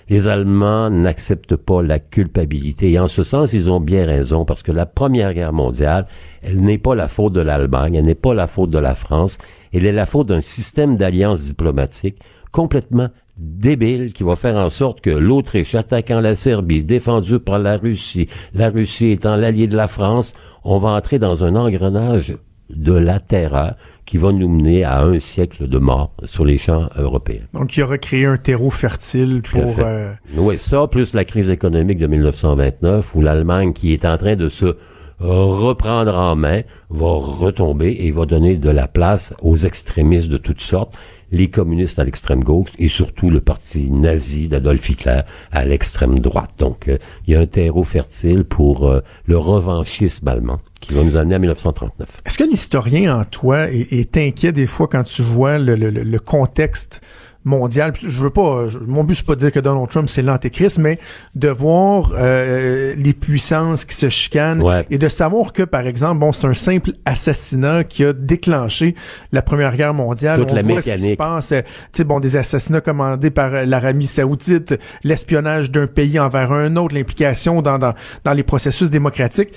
Les 0.08 0.26
Allemands 0.26 0.90
n'acceptent 0.90 1.54
pas 1.54 1.82
la 1.82 2.00
culpabilité 2.00 2.90
et 2.90 2.98
en 2.98 3.06
ce 3.06 3.22
sens, 3.22 3.52
ils 3.52 3.70
ont 3.70 3.78
bien 3.78 4.06
raison 4.06 4.44
parce 4.44 4.64
que 4.64 4.72
la 4.72 4.86
Première 4.86 5.34
Guerre 5.34 5.52
mondiale, 5.52 6.08
elle 6.42 6.60
n'est 6.60 6.78
pas 6.78 6.96
la 6.96 7.06
faute 7.06 7.32
de 7.32 7.40
l'Allemagne, 7.40 7.94
elle 7.94 8.06
n'est 8.06 8.16
pas 8.16 8.34
la 8.34 8.48
faute 8.48 8.70
de 8.70 8.78
la 8.80 8.96
France, 8.96 9.38
elle 9.72 9.86
est 9.86 9.92
la 9.92 10.06
faute 10.06 10.26
d'un 10.26 10.42
système 10.42 10.96
d'alliances 10.96 11.44
diplomatiques 11.44 12.18
complètement 12.50 13.08
débile 13.40 14.12
qui 14.12 14.22
va 14.22 14.36
faire 14.36 14.56
en 14.56 14.68
sorte 14.68 15.00
que 15.00 15.10
l'Autriche 15.10 15.74
attaquant 15.74 16.20
la 16.20 16.34
Serbie, 16.34 16.84
défendue 16.84 17.38
par 17.38 17.58
la 17.58 17.76
Russie, 17.76 18.28
la 18.54 18.68
Russie 18.68 19.12
étant 19.12 19.36
l'allié 19.36 19.66
de 19.66 19.76
la 19.76 19.88
France, 19.88 20.34
on 20.62 20.78
va 20.78 20.90
entrer 20.90 21.18
dans 21.18 21.42
un 21.42 21.56
engrenage 21.56 22.36
de 22.68 22.92
la 22.92 23.18
terreur 23.18 23.74
qui 24.04 24.18
va 24.18 24.32
nous 24.32 24.48
mener 24.48 24.84
à 24.84 25.02
un 25.02 25.18
siècle 25.20 25.68
de 25.68 25.78
mort 25.78 26.12
sur 26.24 26.44
les 26.44 26.58
champs 26.58 26.88
européens. 26.96 27.44
Donc, 27.54 27.76
il 27.76 27.82
aurait 27.82 27.98
créé 27.98 28.26
un 28.26 28.36
terreau 28.36 28.70
fertile 28.70 29.40
pour... 29.42 29.76
Euh... 29.78 30.12
Oui, 30.36 30.58
ça, 30.58 30.86
plus 30.86 31.14
la 31.14 31.24
crise 31.24 31.48
économique 31.48 31.98
de 31.98 32.06
1929, 32.06 33.14
où 33.14 33.22
l'Allemagne, 33.22 33.72
qui 33.72 33.92
est 33.92 34.04
en 34.04 34.16
train 34.16 34.36
de 34.36 34.48
se 34.48 34.76
reprendre 35.20 36.16
en 36.16 36.34
main, 36.34 36.62
va 36.88 37.12
retomber 37.12 37.96
et 38.00 38.10
va 38.10 38.26
donner 38.26 38.56
de 38.56 38.70
la 38.70 38.88
place 38.88 39.34
aux 39.42 39.56
extrémistes 39.56 40.28
de 40.28 40.38
toutes 40.38 40.60
sortes 40.60 40.94
les 41.32 41.48
communistes 41.48 41.98
à 41.98 42.04
l'extrême 42.04 42.42
gauche 42.42 42.70
et 42.78 42.88
surtout 42.88 43.30
le 43.30 43.40
parti 43.40 43.90
nazi 43.90 44.48
d'Adolf 44.48 44.88
Hitler 44.88 45.22
à 45.52 45.64
l'extrême 45.64 46.18
droite. 46.18 46.50
Donc, 46.58 46.88
euh, 46.88 46.98
il 47.26 47.34
y 47.34 47.36
a 47.36 47.40
un 47.40 47.46
terreau 47.46 47.84
fertile 47.84 48.44
pour 48.44 48.88
euh, 48.88 49.00
le 49.26 49.38
revanchisme 49.38 50.26
allemand. 50.28 50.60
qui 50.80 50.94
va 50.94 51.02
nous 51.02 51.16
amener 51.16 51.34
à 51.34 51.38
1939. 51.38 52.22
Est-ce 52.24 52.38
que 52.38 52.44
l'historien 52.44 53.18
en 53.20 53.24
toi 53.24 53.70
est, 53.70 54.16
inquiet 54.16 54.52
des 54.52 54.66
fois 54.66 54.88
quand 54.88 55.02
tu 55.02 55.20
vois 55.20 55.58
le 55.58 56.18
contexte 56.18 57.02
mondial. 57.44 57.92
Je 58.00 58.20
veux 58.22 58.30
pas, 58.30 58.66
mon 58.86 59.04
but 59.04 59.14
c'est 59.14 59.26
pas 59.26 59.34
de 59.34 59.40
dire 59.40 59.52
que 59.52 59.60
Donald 59.60 59.88
Trump 59.88 60.08
c'est 60.08 60.22
l'antéchrist, 60.22 60.78
mais 60.78 60.98
de 61.34 61.48
voir 61.48 62.12
euh, 62.14 62.94
les 62.96 63.12
puissances 63.12 63.84
qui 63.84 63.94
se 63.94 64.08
chicanent 64.08 64.62
et 64.90 64.98
de 64.98 65.08
savoir 65.08 65.52
que 65.52 65.62
par 65.62 65.86
exemple, 65.86 66.20
bon, 66.20 66.32
c'est 66.32 66.46
un 66.46 66.54
simple 66.54 66.92
assassinat 67.04 67.84
qui 67.84 68.04
a 68.04 68.12
déclenché 68.12 68.94
la 69.32 69.42
Première 69.42 69.76
Guerre 69.76 69.94
mondiale. 69.94 70.40
Toute 70.40 70.52
On 70.52 70.54
la 70.54 70.62
voit 70.62 70.82
ce 70.82 70.94
qui 70.94 71.10
se 71.10 71.14
passe, 71.14 71.52
euh, 71.52 71.62
tu 71.62 71.98
sais, 71.98 72.04
bon, 72.04 72.20
des 72.20 72.36
assassinats 72.36 72.80
commandés 72.80 73.30
par 73.30 73.54
euh, 73.54 73.64
l'Arabie 73.64 74.06
Saoudite, 74.06 74.74
l'espionnage 75.04 75.70
d'un 75.70 75.86
pays 75.86 76.18
envers 76.18 76.52
un 76.52 76.76
autre, 76.76 76.94
l'implication 76.94 77.62
dans, 77.62 77.78
dans 77.78 77.94
dans 78.24 78.32
les 78.32 78.42
processus 78.42 78.90
démocratiques. 78.90 79.52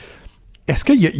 Est-ce 0.68 0.86
qu'il 0.86 1.02
y 1.02 1.08
a 1.08 1.12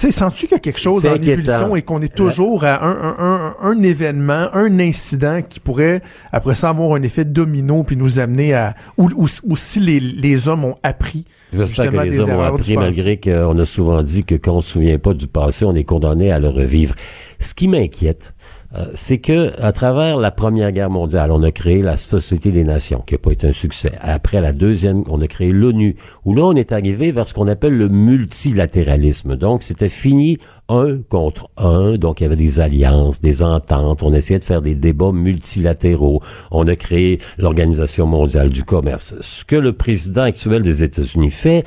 sais, 0.00 0.10
sens-tu 0.10 0.46
qu'il 0.46 0.54
y 0.54 0.56
a 0.56 0.60
quelque 0.60 0.80
chose 0.80 1.06
en 1.06 1.14
ébullition 1.14 1.76
et 1.76 1.82
qu'on 1.82 2.00
est 2.00 2.14
toujours 2.14 2.64
à 2.64 2.84
un, 2.84 3.54
un, 3.60 3.82
événement, 3.82 4.48
un 4.52 4.78
incident 4.78 5.40
qui 5.46 5.60
pourrait, 5.60 6.02
après 6.32 6.54
ça, 6.54 6.70
avoir 6.70 6.94
un 6.94 7.02
effet 7.02 7.24
domino 7.24 7.82
puis 7.82 7.96
nous 7.96 8.18
amener 8.18 8.54
à... 8.54 8.74
Ou, 8.96 9.26
si 9.56 9.80
les, 9.80 10.00
les 10.00 10.48
hommes 10.48 10.64
ont 10.64 10.76
appris 10.82 11.24
J'espère 11.52 11.90
que 11.90 11.96
les 11.98 12.18
hommes 12.20 12.30
ont 12.30 12.42
appris, 12.42 12.76
malgré 12.76 13.18
qu'on 13.18 13.58
a 13.58 13.64
souvent 13.64 14.02
dit 14.02 14.24
que 14.24 14.34
quand 14.34 14.56
on 14.56 14.60
se 14.60 14.72
souvient 14.72 14.98
pas 14.98 15.14
du 15.14 15.26
passé, 15.26 15.64
on 15.64 15.74
est 15.74 15.84
condamné 15.84 16.30
à 16.30 16.38
le 16.38 16.48
revivre. 16.48 16.94
Ce 17.38 17.54
qui 17.54 17.68
m'inquiète, 17.68 18.34
euh, 18.76 18.86
c'est 18.94 19.18
que 19.18 19.52
à 19.60 19.72
travers 19.72 20.16
la 20.16 20.30
Première 20.30 20.70
Guerre 20.70 20.90
mondiale, 20.90 21.32
on 21.32 21.42
a 21.42 21.50
créé 21.50 21.82
la 21.82 21.96
Société 21.96 22.50
des 22.52 22.62
Nations, 22.62 23.02
qui 23.04 23.14
n'a 23.14 23.18
pas 23.18 23.32
été 23.32 23.48
un 23.48 23.52
succès. 23.52 23.92
Après 24.00 24.40
la 24.40 24.52
deuxième, 24.52 25.02
on 25.08 25.20
a 25.20 25.26
créé 25.26 25.50
l'ONU, 25.50 25.96
où 26.24 26.34
là, 26.34 26.44
on 26.44 26.54
est 26.54 26.70
arrivé 26.70 27.10
vers 27.10 27.26
ce 27.26 27.34
qu'on 27.34 27.48
appelle 27.48 27.76
le 27.76 27.88
multilatéralisme. 27.88 29.36
Donc, 29.36 29.64
c'était 29.64 29.88
fini 29.88 30.38
un 30.68 30.98
contre 31.08 31.50
un, 31.56 31.96
donc 31.96 32.20
il 32.20 32.24
y 32.24 32.26
avait 32.26 32.36
des 32.36 32.60
alliances, 32.60 33.20
des 33.20 33.42
ententes, 33.42 34.04
on 34.04 34.14
essayait 34.14 34.38
de 34.38 34.44
faire 34.44 34.62
des 34.62 34.76
débats 34.76 35.10
multilatéraux. 35.10 36.22
On 36.52 36.68
a 36.68 36.76
créé 36.76 37.18
l'Organisation 37.38 38.06
mondiale 38.06 38.50
du 38.50 38.62
commerce. 38.62 39.14
Ce 39.20 39.44
que 39.44 39.56
le 39.56 39.72
président 39.72 40.22
actuel 40.22 40.62
des 40.62 40.84
États-Unis 40.84 41.32
fait, 41.32 41.64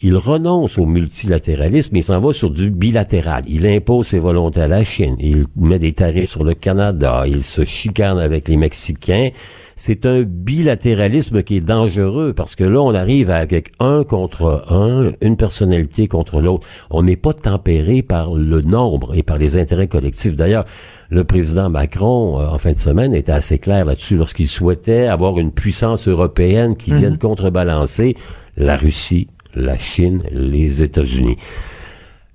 il 0.00 0.16
renonce 0.16 0.78
au 0.78 0.86
multilatéralisme, 0.86 1.96
il 1.96 2.04
s'en 2.04 2.20
va 2.20 2.32
sur 2.32 2.50
du 2.50 2.70
bilatéral. 2.70 3.44
Il 3.46 3.66
impose 3.66 4.08
ses 4.08 4.18
volontés 4.18 4.60
à 4.60 4.68
la 4.68 4.84
Chine, 4.84 5.16
il 5.18 5.46
met 5.56 5.78
des 5.78 5.92
tarifs 5.92 6.30
sur 6.30 6.44
le 6.44 6.54
Canada, 6.54 7.24
il 7.26 7.44
se 7.44 7.64
chicane 7.64 8.18
avec 8.18 8.48
les 8.48 8.56
Mexicains. 8.56 9.30
C'est 9.76 10.06
un 10.06 10.22
bilatéralisme 10.22 11.42
qui 11.42 11.56
est 11.56 11.60
dangereux 11.60 12.32
parce 12.32 12.54
que 12.54 12.62
là, 12.62 12.80
on 12.80 12.94
arrive 12.94 13.30
avec 13.30 13.72
un 13.80 14.04
contre 14.04 14.64
un, 14.68 15.12
une 15.20 15.36
personnalité 15.36 16.06
contre 16.06 16.40
l'autre. 16.40 16.66
On 16.90 17.02
n'est 17.02 17.16
pas 17.16 17.32
tempéré 17.32 18.02
par 18.02 18.34
le 18.34 18.60
nombre 18.60 19.16
et 19.16 19.24
par 19.24 19.36
les 19.36 19.56
intérêts 19.56 19.88
collectifs. 19.88 20.36
D'ailleurs, 20.36 20.64
le 21.10 21.24
président 21.24 21.70
Macron, 21.70 22.40
euh, 22.40 22.46
en 22.46 22.58
fin 22.58 22.72
de 22.72 22.78
semaine, 22.78 23.14
était 23.14 23.32
assez 23.32 23.58
clair 23.58 23.84
là-dessus 23.84 24.16
lorsqu'il 24.16 24.48
souhaitait 24.48 25.06
avoir 25.06 25.38
une 25.38 25.50
puissance 25.50 26.06
européenne 26.06 26.76
qui 26.76 26.92
vienne 26.92 27.14
mhm. 27.14 27.18
contrebalancer 27.18 28.16
la 28.56 28.76
Russie, 28.76 29.28
la 29.54 29.78
Chine, 29.78 30.22
les 30.32 30.82
États-Unis. 30.82 31.36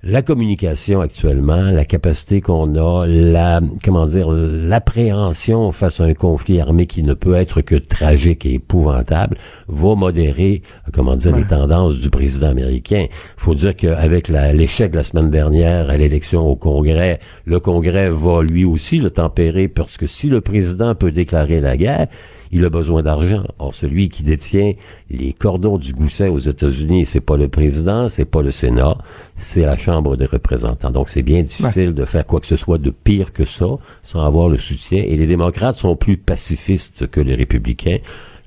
La 0.02 0.22
communication 0.22 1.02
actuellement, 1.02 1.60
la 1.60 1.84
capacité 1.84 2.40
qu'on 2.40 2.74
a, 2.74 3.06
la 3.06 3.60
comment 3.84 4.06
dire, 4.06 4.30
l'appréhension 4.30 5.72
face 5.72 6.00
à 6.00 6.04
un 6.04 6.14
conflit 6.14 6.58
armé 6.58 6.86
qui 6.86 7.02
ne 7.02 7.12
peut 7.12 7.34
être 7.34 7.60
que 7.60 7.74
tragique 7.74 8.46
et 8.46 8.54
épouvantable, 8.54 9.36
va 9.68 9.94
modérer, 9.96 10.62
comment 10.94 11.16
dire, 11.16 11.36
les 11.36 11.44
tendances 11.44 11.98
du 11.98 12.08
président 12.08 12.48
américain. 12.48 13.08
Il 13.10 13.42
faut 13.42 13.54
dire 13.54 13.76
qu'avec 13.76 14.28
l'échec 14.28 14.90
de 14.90 14.96
la 14.96 15.02
semaine 15.02 15.28
dernière 15.28 15.90
à 15.90 15.98
l'élection 15.98 16.48
au 16.48 16.56
Congrès, 16.56 17.20
le 17.44 17.60
Congrès 17.60 18.08
va 18.08 18.42
lui 18.42 18.64
aussi 18.64 19.00
le 19.00 19.10
tempérer 19.10 19.68
parce 19.68 19.98
que 19.98 20.06
si 20.06 20.30
le 20.30 20.40
président 20.40 20.94
peut 20.94 21.12
déclarer 21.12 21.60
la 21.60 21.76
guerre, 21.76 22.06
il 22.52 22.64
a 22.64 22.70
besoin 22.70 23.02
d'argent. 23.02 23.44
Or, 23.58 23.74
celui 23.74 24.08
qui 24.08 24.22
détient 24.22 24.72
les 25.08 25.32
cordons 25.32 25.78
du 25.78 25.92
gousset 25.92 26.28
aux 26.28 26.38
États-Unis, 26.38 27.06
c'est 27.06 27.20
pas 27.20 27.36
le 27.36 27.48
président, 27.48 28.08
c'est 28.08 28.24
pas 28.24 28.42
le 28.42 28.50
Sénat, 28.50 28.98
c'est 29.36 29.62
la 29.62 29.76
Chambre 29.76 30.16
des 30.16 30.26
représentants. 30.26 30.90
Donc, 30.90 31.08
c'est 31.08 31.22
bien 31.22 31.42
difficile 31.42 31.94
de 31.94 32.04
faire 32.04 32.26
quoi 32.26 32.40
que 32.40 32.46
ce 32.46 32.56
soit 32.56 32.78
de 32.78 32.90
pire 32.90 33.32
que 33.32 33.44
ça 33.44 33.66
sans 34.02 34.24
avoir 34.24 34.48
le 34.48 34.56
soutien. 34.56 35.02
Et 35.06 35.16
les 35.16 35.26
démocrates 35.26 35.76
sont 35.76 35.96
plus 35.96 36.16
pacifistes 36.16 37.06
que 37.06 37.20
les 37.20 37.34
républicains. 37.34 37.98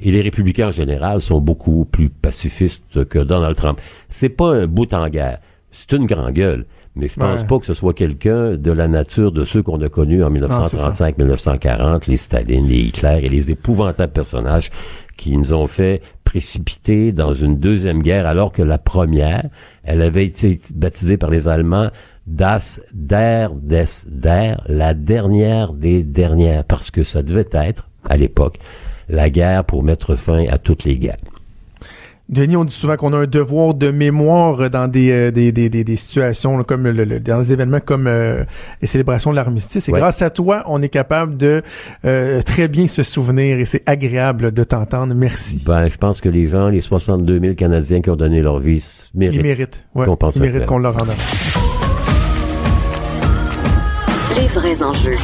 Et 0.01 0.11
les 0.11 0.21
républicains 0.21 0.69
en 0.69 0.73
général 0.73 1.21
sont 1.21 1.39
beaucoup 1.39 1.85
plus 1.85 2.09
pacifistes 2.09 3.05
que 3.05 3.19
Donald 3.19 3.55
Trump. 3.55 3.79
C'est 4.09 4.29
pas 4.29 4.53
un 4.53 4.67
bout 4.67 4.93
en 4.93 5.07
guerre. 5.07 5.39
C'est 5.71 5.93
une 5.93 6.05
grande 6.05 6.33
gueule. 6.33 6.65
Mais 6.95 7.07
je 7.07 7.15
pense 7.15 7.43
pas 7.43 7.57
que 7.57 7.65
ce 7.65 7.73
soit 7.73 7.93
quelqu'un 7.93 8.55
de 8.55 8.71
la 8.71 8.87
nature 8.87 9.31
de 9.31 9.45
ceux 9.45 9.63
qu'on 9.63 9.81
a 9.81 9.89
connus 9.89 10.23
en 10.23 10.29
1935-1940, 10.31 12.03
les 12.07 12.17
Staline, 12.17 12.67
les 12.67 12.81
Hitler 12.81 13.19
et 13.23 13.29
les 13.29 13.49
épouvantables 13.49 14.13
personnages 14.13 14.69
qui 15.17 15.35
nous 15.35 15.53
ont 15.53 15.67
fait 15.67 16.01
précipiter 16.23 17.11
dans 17.11 17.33
une 17.33 17.57
deuxième 17.57 18.01
guerre 18.01 18.27
alors 18.27 18.51
que 18.51 18.61
la 18.61 18.77
première, 18.77 19.45
elle 19.83 20.01
avait 20.01 20.25
été 20.25 20.59
baptisée 20.75 21.17
par 21.17 21.31
les 21.31 21.47
Allemands 21.47 21.89
Das 22.25 22.79
der 22.93 23.49
des 23.49 24.05
der, 24.07 24.63
la 24.67 24.93
dernière 24.93 25.73
des 25.73 26.03
dernières, 26.03 26.63
parce 26.63 26.89
que 26.89 27.03
ça 27.03 27.21
devait 27.21 27.49
être, 27.51 27.89
à 28.09 28.15
l'époque, 28.15 28.59
la 29.09 29.29
guerre 29.29 29.65
pour 29.65 29.83
mettre 29.83 30.15
fin 30.15 30.45
à 30.47 30.57
toutes 30.57 30.85
les 30.85 30.97
guerres. 30.97 31.17
Denis, 32.33 32.57
on 32.57 32.65
dit 32.65 32.73
souvent 32.73 32.97
qu'on 32.97 33.13
a 33.13 33.17
un 33.17 33.27
devoir 33.27 33.75
de 33.75 33.91
mémoire 33.91 34.69
dans 34.69 34.87
des, 34.87 35.11
euh, 35.11 35.31
des, 35.31 35.51
des, 35.51 35.69
des, 35.69 35.95
situations 35.95 36.63
comme 36.63 36.87
le, 36.87 37.19
dans 37.19 37.39
des 37.39 37.53
événements 37.53 37.79
comme 37.79 38.07
euh, 38.07 38.43
les 38.81 38.87
célébrations 38.87 39.31
de 39.31 39.35
l'armistice. 39.35 39.87
Et 39.87 39.91
grâce 39.91 40.21
à 40.21 40.29
toi, 40.29 40.63
on 40.67 40.81
est 40.81 40.89
capable 40.89 41.37
de 41.37 41.61
euh, 42.05 42.41
très 42.41 42.67
bien 42.67 42.87
se 42.87 43.03
souvenir 43.03 43.59
et 43.59 43.65
c'est 43.65 43.83
agréable 43.85 44.51
de 44.51 44.63
t'entendre. 44.63 45.13
Merci. 45.13 45.61
Ben, 45.65 45.87
je 45.87 45.97
pense 45.97 46.21
que 46.21 46.29
les 46.29 46.47
gens, 46.47 46.69
les 46.69 46.81
62 46.81 47.39
000 47.39 47.53
Canadiens 47.53 48.01
qui 48.01 48.09
ont 48.09 48.15
donné 48.15 48.41
leur 48.41 48.59
vie, 48.59 48.83
méritent. 49.13 49.35
Ils 49.35 49.43
méritent. 49.43 49.85
Ouais, 49.93 50.05
qu'on 50.05 50.17
ils 50.31 50.41
méritent 50.41 50.65
qu'on 50.65 50.79
leur 50.79 50.95
rende. 50.95 51.09
Les 54.35 54.47
vrais 54.47 54.81
enjeux. 54.81 55.17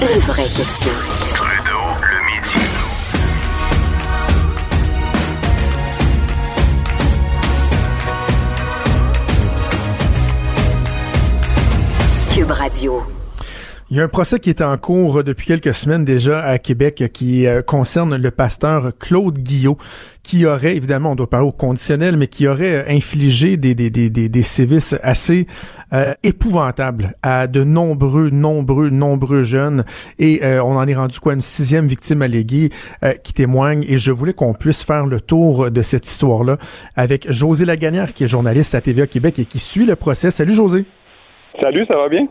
Les 0.00 0.18
vraies 0.18 0.42
questions. 0.42 0.90
Radio. 12.52 13.02
Il 13.92 13.98
y 13.98 14.00
a 14.00 14.04
un 14.04 14.08
procès 14.08 14.38
qui 14.38 14.48
est 14.48 14.62
en 14.62 14.78
cours 14.78 15.22
depuis 15.22 15.46
quelques 15.46 15.74
semaines 15.74 16.04
déjà 16.04 16.42
à 16.42 16.56
Québec 16.58 17.10
qui 17.12 17.46
euh, 17.46 17.60
concerne 17.60 18.16
le 18.16 18.30
pasteur 18.30 18.92
Claude 18.98 19.38
Guillot, 19.38 19.76
qui 20.22 20.46
aurait, 20.46 20.76
évidemment, 20.76 21.12
on 21.12 21.14
doit 21.14 21.28
parler 21.28 21.48
au 21.48 21.52
conditionnel, 21.52 22.16
mais 22.16 22.26
qui 22.26 22.48
aurait 22.48 22.74
euh, 22.74 22.88
infligé 22.88 23.58
des, 23.58 23.74
des, 23.74 23.90
des, 23.90 24.08
des, 24.08 24.42
sévices 24.42 24.98
assez 25.02 25.46
euh, 25.92 26.14
épouvantables 26.22 27.16
à 27.22 27.46
de 27.46 27.64
nombreux, 27.64 28.30
nombreux, 28.30 28.88
nombreux 28.88 29.42
jeunes. 29.42 29.84
Et 30.18 30.40
on 30.42 30.76
en 30.76 30.88
est 30.88 30.94
rendu 30.94 31.20
quoi, 31.20 31.34
une 31.34 31.42
sixième 31.42 31.86
victime 31.86 32.22
alléguée 32.22 32.70
qui 33.22 33.34
témoigne. 33.34 33.84
Et 33.86 33.98
je 33.98 34.10
voulais 34.10 34.32
qu'on 34.32 34.54
puisse 34.54 34.84
faire 34.84 35.04
le 35.04 35.20
tour 35.20 35.70
de 35.70 35.82
cette 35.82 36.06
histoire-là 36.06 36.56
avec 36.96 37.30
José 37.30 37.66
Lagagnère, 37.66 38.14
qui 38.14 38.24
est 38.24 38.28
journaliste 38.28 38.74
à 38.74 38.80
TVA 38.80 39.06
Québec 39.06 39.38
et 39.38 39.44
qui 39.44 39.58
suit 39.58 39.84
le 39.84 39.96
procès. 39.96 40.30
Salut 40.30 40.54
José. 40.54 40.86
Salut, 41.60 41.84
ça 41.86 41.96
va 41.96 42.08
bien? 42.08 42.26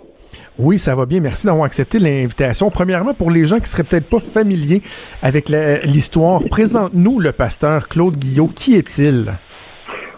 Oui, 0.58 0.78
ça 0.78 0.96
va 0.96 1.06
bien. 1.06 1.20
Merci 1.20 1.48
d'avoir 1.48 1.66
accepté 1.66 2.00
l'invitation. 2.00 2.70
Premièrement, 2.70 3.14
pour 3.14 3.32
les 3.32 3.46
gens 3.46 3.60
qui 3.60 3.70
seraient 3.70 3.84
peut-être 3.84 4.10
pas 4.10 4.20
familiers 4.20 4.82
avec 5.22 5.50
l'histoire, 5.50 6.42
présente-nous 6.50 7.20
le 7.20 7.32
pasteur 7.32 7.88
Claude 7.88 8.18
Guillot. 8.18 8.48
Qui 8.48 8.76
est-il? 8.76 9.38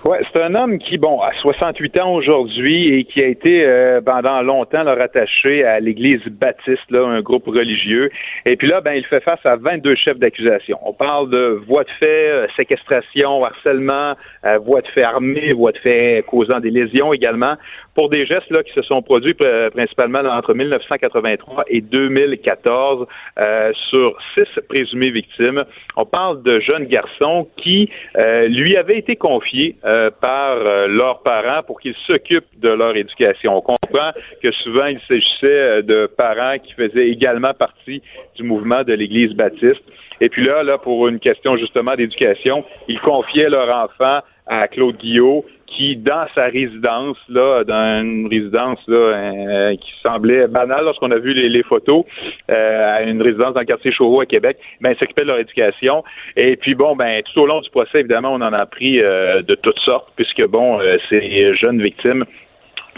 Ouais, 0.05 0.19
c'est 0.33 0.41
un 0.41 0.53
homme 0.53 0.79
qui, 0.79 0.97
bon, 0.97 1.21
a 1.21 1.31
68 1.41 1.97
ans 1.99 2.13
aujourd'hui 2.13 2.93
et 2.93 3.05
qui 3.05 3.21
a 3.21 3.27
été 3.27 3.65
euh, 3.65 4.01
pendant 4.01 4.41
longtemps 4.41 4.83
rattaché 4.83 5.63
à 5.63 5.79
l'Église 5.79 6.19
baptiste, 6.27 6.91
là, 6.91 7.07
un 7.07 7.21
groupe 7.21 7.45
religieux. 7.45 8.09
Et 8.45 8.57
puis 8.57 8.67
là, 8.67 8.81
ben, 8.81 8.95
il 8.95 9.05
fait 9.05 9.21
face 9.21 9.39
à 9.45 9.55
22 9.55 9.95
chefs 9.95 10.19
d'accusation. 10.19 10.77
On 10.83 10.91
parle 10.91 11.29
de 11.29 11.61
voies 11.65 11.85
de 11.85 11.89
fait, 12.01 12.27
euh, 12.27 12.47
séquestration, 12.57 13.45
harcèlement, 13.45 14.15
euh, 14.43 14.57
voies 14.57 14.81
de 14.81 14.87
fait 14.87 15.03
armées, 15.03 15.53
voies 15.53 15.71
de 15.71 15.77
fait 15.77 16.25
causant 16.27 16.59
des 16.59 16.69
lésions 16.69 17.13
également 17.13 17.55
pour 17.95 18.09
des 18.09 18.25
gestes 18.25 18.49
là, 18.49 18.63
qui 18.63 18.73
se 18.73 18.81
sont 18.81 19.01
produits 19.01 19.35
principalement 19.73 20.19
entre 20.19 20.53
1983 20.53 21.65
et 21.67 21.81
2014 21.81 23.07
euh, 23.37 23.71
sur 23.89 24.17
six 24.33 24.47
présumées 24.67 25.11
victimes. 25.11 25.63
On 25.95 26.05
parle 26.05 26.41
de 26.43 26.59
jeunes 26.59 26.85
garçons 26.85 27.47
qui 27.57 27.89
euh, 28.17 28.47
lui 28.47 28.75
avaient 28.77 28.97
été 28.97 29.15
confiés 29.15 29.75
euh, 29.85 30.09
par 30.09 30.57
leurs 30.87 31.21
parents 31.21 31.63
pour 31.63 31.79
qu'ils 31.79 31.95
s'occupent 32.07 32.59
de 32.59 32.69
leur 32.69 32.95
éducation. 32.95 33.57
On 33.57 33.61
comprend 33.61 34.11
que 34.41 34.51
souvent 34.51 34.85
il 34.85 34.99
s'agissait 35.07 35.83
de 35.83 36.07
parents 36.07 36.57
qui 36.59 36.73
faisaient 36.73 37.09
également 37.09 37.53
partie 37.53 38.01
du 38.35 38.43
mouvement 38.43 38.83
de 38.83 38.93
l'Église 38.93 39.33
baptiste. 39.33 39.83
Et 40.21 40.29
puis 40.29 40.45
là, 40.45 40.63
là, 40.63 40.77
pour 40.77 41.07
une 41.07 41.19
question 41.19 41.57
justement 41.57 41.95
d'éducation, 41.95 42.63
ils 42.87 42.99
confiaient 42.99 43.49
leur 43.49 43.67
enfant 43.75 44.19
à 44.47 44.67
Claude 44.67 44.97
Guillot, 44.97 45.45
qui, 45.67 45.95
dans 45.95 46.27
sa 46.35 46.45
résidence, 46.45 47.17
là, 47.29 47.63
dans 47.63 48.01
une 48.01 48.27
résidence 48.27 48.79
là, 48.87 48.95
euh, 48.95 49.75
qui 49.75 49.91
semblait 50.01 50.47
banale 50.47 50.85
lorsqu'on 50.85 51.11
a 51.11 51.17
vu 51.17 51.33
les, 51.33 51.63
photos, 51.63 52.05
euh, 52.51 52.95
à 52.95 53.03
une 53.03 53.21
résidence 53.21 53.53
dans 53.53 53.61
le 53.61 53.65
quartier 53.65 53.91
Chauveau 53.91 54.21
à 54.21 54.25
Québec, 54.25 54.57
ben, 54.81 54.95
s'occupait 54.99 55.23
de 55.23 55.27
leur 55.27 55.39
éducation. 55.39 56.03
Et 56.35 56.55
puis 56.57 56.75
bon, 56.75 56.95
ben, 56.95 57.23
tout 57.23 57.41
au 57.41 57.47
long 57.47 57.61
du 57.61 57.69
procès, 57.69 58.01
évidemment, 58.01 58.33
on 58.33 58.41
en 58.41 58.53
a 58.53 58.57
appris 58.57 59.01
euh, 59.01 59.41
de 59.41 59.55
toutes 59.55 59.79
sortes, 59.79 60.09
puisque 60.15 60.45
bon, 60.47 60.79
ces 61.09 61.55
jeunes 61.55 61.81
victimes 61.81 62.25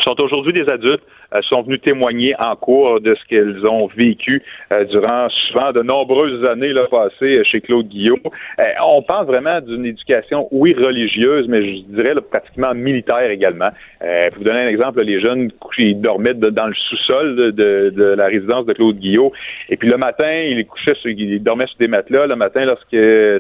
sont 0.04 0.20
aujourd'hui 0.20 0.54
des 0.54 0.70
adultes, 0.70 1.04
euh, 1.04 1.25
sont 1.42 1.62
venus 1.64 1.82
témoigner 1.82 2.36
en 2.40 2.56
cours 2.56 3.02
de 3.02 3.16
ce 3.16 3.26
qu'elles 3.28 3.66
ont 3.66 3.88
vécu 3.88 4.42
euh, 4.72 4.84
durant 4.86 5.30
souvent 5.30 5.72
de 5.72 5.82
nombreuses 5.82 6.46
années 6.46 6.74
là, 6.74 6.86
passées 6.90 7.44
chez 7.44 7.62
Claude 7.62 7.88
Guillaume. 7.88 8.20
Euh, 8.60 8.64
on 8.86 9.02
parle 9.02 9.26
vraiment 9.26 9.62
d'une 9.62 9.86
éducation, 9.86 10.48
oui, 10.52 10.74
religieuse, 10.74 11.48
mais 11.48 11.62
je 11.64 11.82
dirais 11.90 12.14
pratiquement 12.30 12.74
militaire 12.74 13.30
également. 13.30 13.70
pour 14.00 14.40
vous 14.40 14.44
donner 14.44 14.62
un 14.62 14.68
exemple, 14.68 15.02
les 15.02 15.20
jeunes 15.20 15.52
ils 15.78 16.00
dormaient 16.00 16.34
dans 16.34 16.68
le 16.68 16.74
sous-sol 16.74 17.36
de, 17.36 17.90
de, 17.90 18.04
la 18.04 18.28
résidence 18.28 18.66
de 18.66 18.74
Claude 18.74 18.98
Guillaume. 18.98 19.32
Et 19.70 19.78
puis 19.78 19.90
le 19.90 19.98
matin, 19.98 20.32
ils 20.32 20.66
couchaient 20.66 20.96
ils 21.04 21.44
dormaient 21.44 21.68
sur 21.68 21.78
des 21.78 21.88
matelas. 21.88 22.28
Le 22.28 22.36
matin, 22.36 22.66
lorsque 22.66 22.96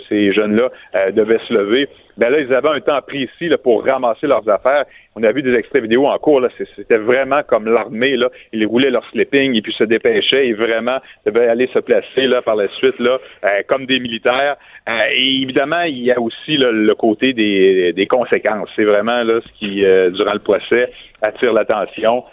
ces 0.09 0.33
jeunes-là 0.33 0.69
devaient 1.11 1.39
se 1.47 1.53
lever, 1.53 1.88
ben 2.17 2.29
là, 2.29 2.39
ils 2.39 2.53
avaient 2.53 2.69
un 2.69 2.79
temps 2.79 3.01
précis 3.01 3.49
là, 3.49 3.57
pour 3.57 3.83
ramasser 3.83 4.27
leurs 4.27 4.47
affaires. 4.49 4.86
On 5.15 5.23
a 5.23 5.31
vu 5.31 5.41
des 5.41 5.53
extraits 5.53 5.81
vidéo 5.81 6.07
en 6.07 6.17
cours, 6.17 6.39
là, 6.39 6.49
c'était 6.75 6.97
vraiment 6.97 7.41
comme 7.43 7.65
l'armée, 7.76 8.17
là. 8.17 8.30
Ils 8.53 8.65
roulaient 8.65 8.89
leur 8.89 9.05
sleeping 9.11 9.55
et 9.55 9.61
puis 9.61 9.73
se 9.73 9.84
dépêchaient 9.84 10.47
et 10.47 10.53
vraiment 10.53 10.97
devaient 11.26 11.47
aller 11.47 11.69
se 11.73 11.80
placer 11.80 12.28
là 12.28 12.41
par 12.41 12.55
la 12.55 12.67
suite 12.69 12.99
là, 12.99 13.19
euh, 13.43 13.61
comme 13.67 13.86
des 13.86 13.99
militaires. 13.99 14.55
Euh, 14.89 14.91
et 15.11 15.41
évidemment, 15.41 15.82
il 15.82 15.99
y 15.99 16.11
a 16.11 16.19
aussi 16.19 16.57
le 16.57 16.93
côté 16.95 17.34
des, 17.34 18.07
conséquences. 18.09 18.69
C'est 18.76 18.84
vraiment 18.84 19.23
là 19.23 19.39
ce 19.41 19.59
qui, 19.59 19.86
euh, 19.86 20.09
durant 20.11 20.34
le 20.34 20.39
procès, 20.39 20.91
attire 21.21 21.53
l'attention. 21.53 22.23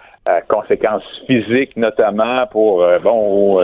conséquences 0.49 1.03
physiques 1.27 1.77
notamment 1.77 2.47
pour 2.47 2.87
bon 3.03 3.59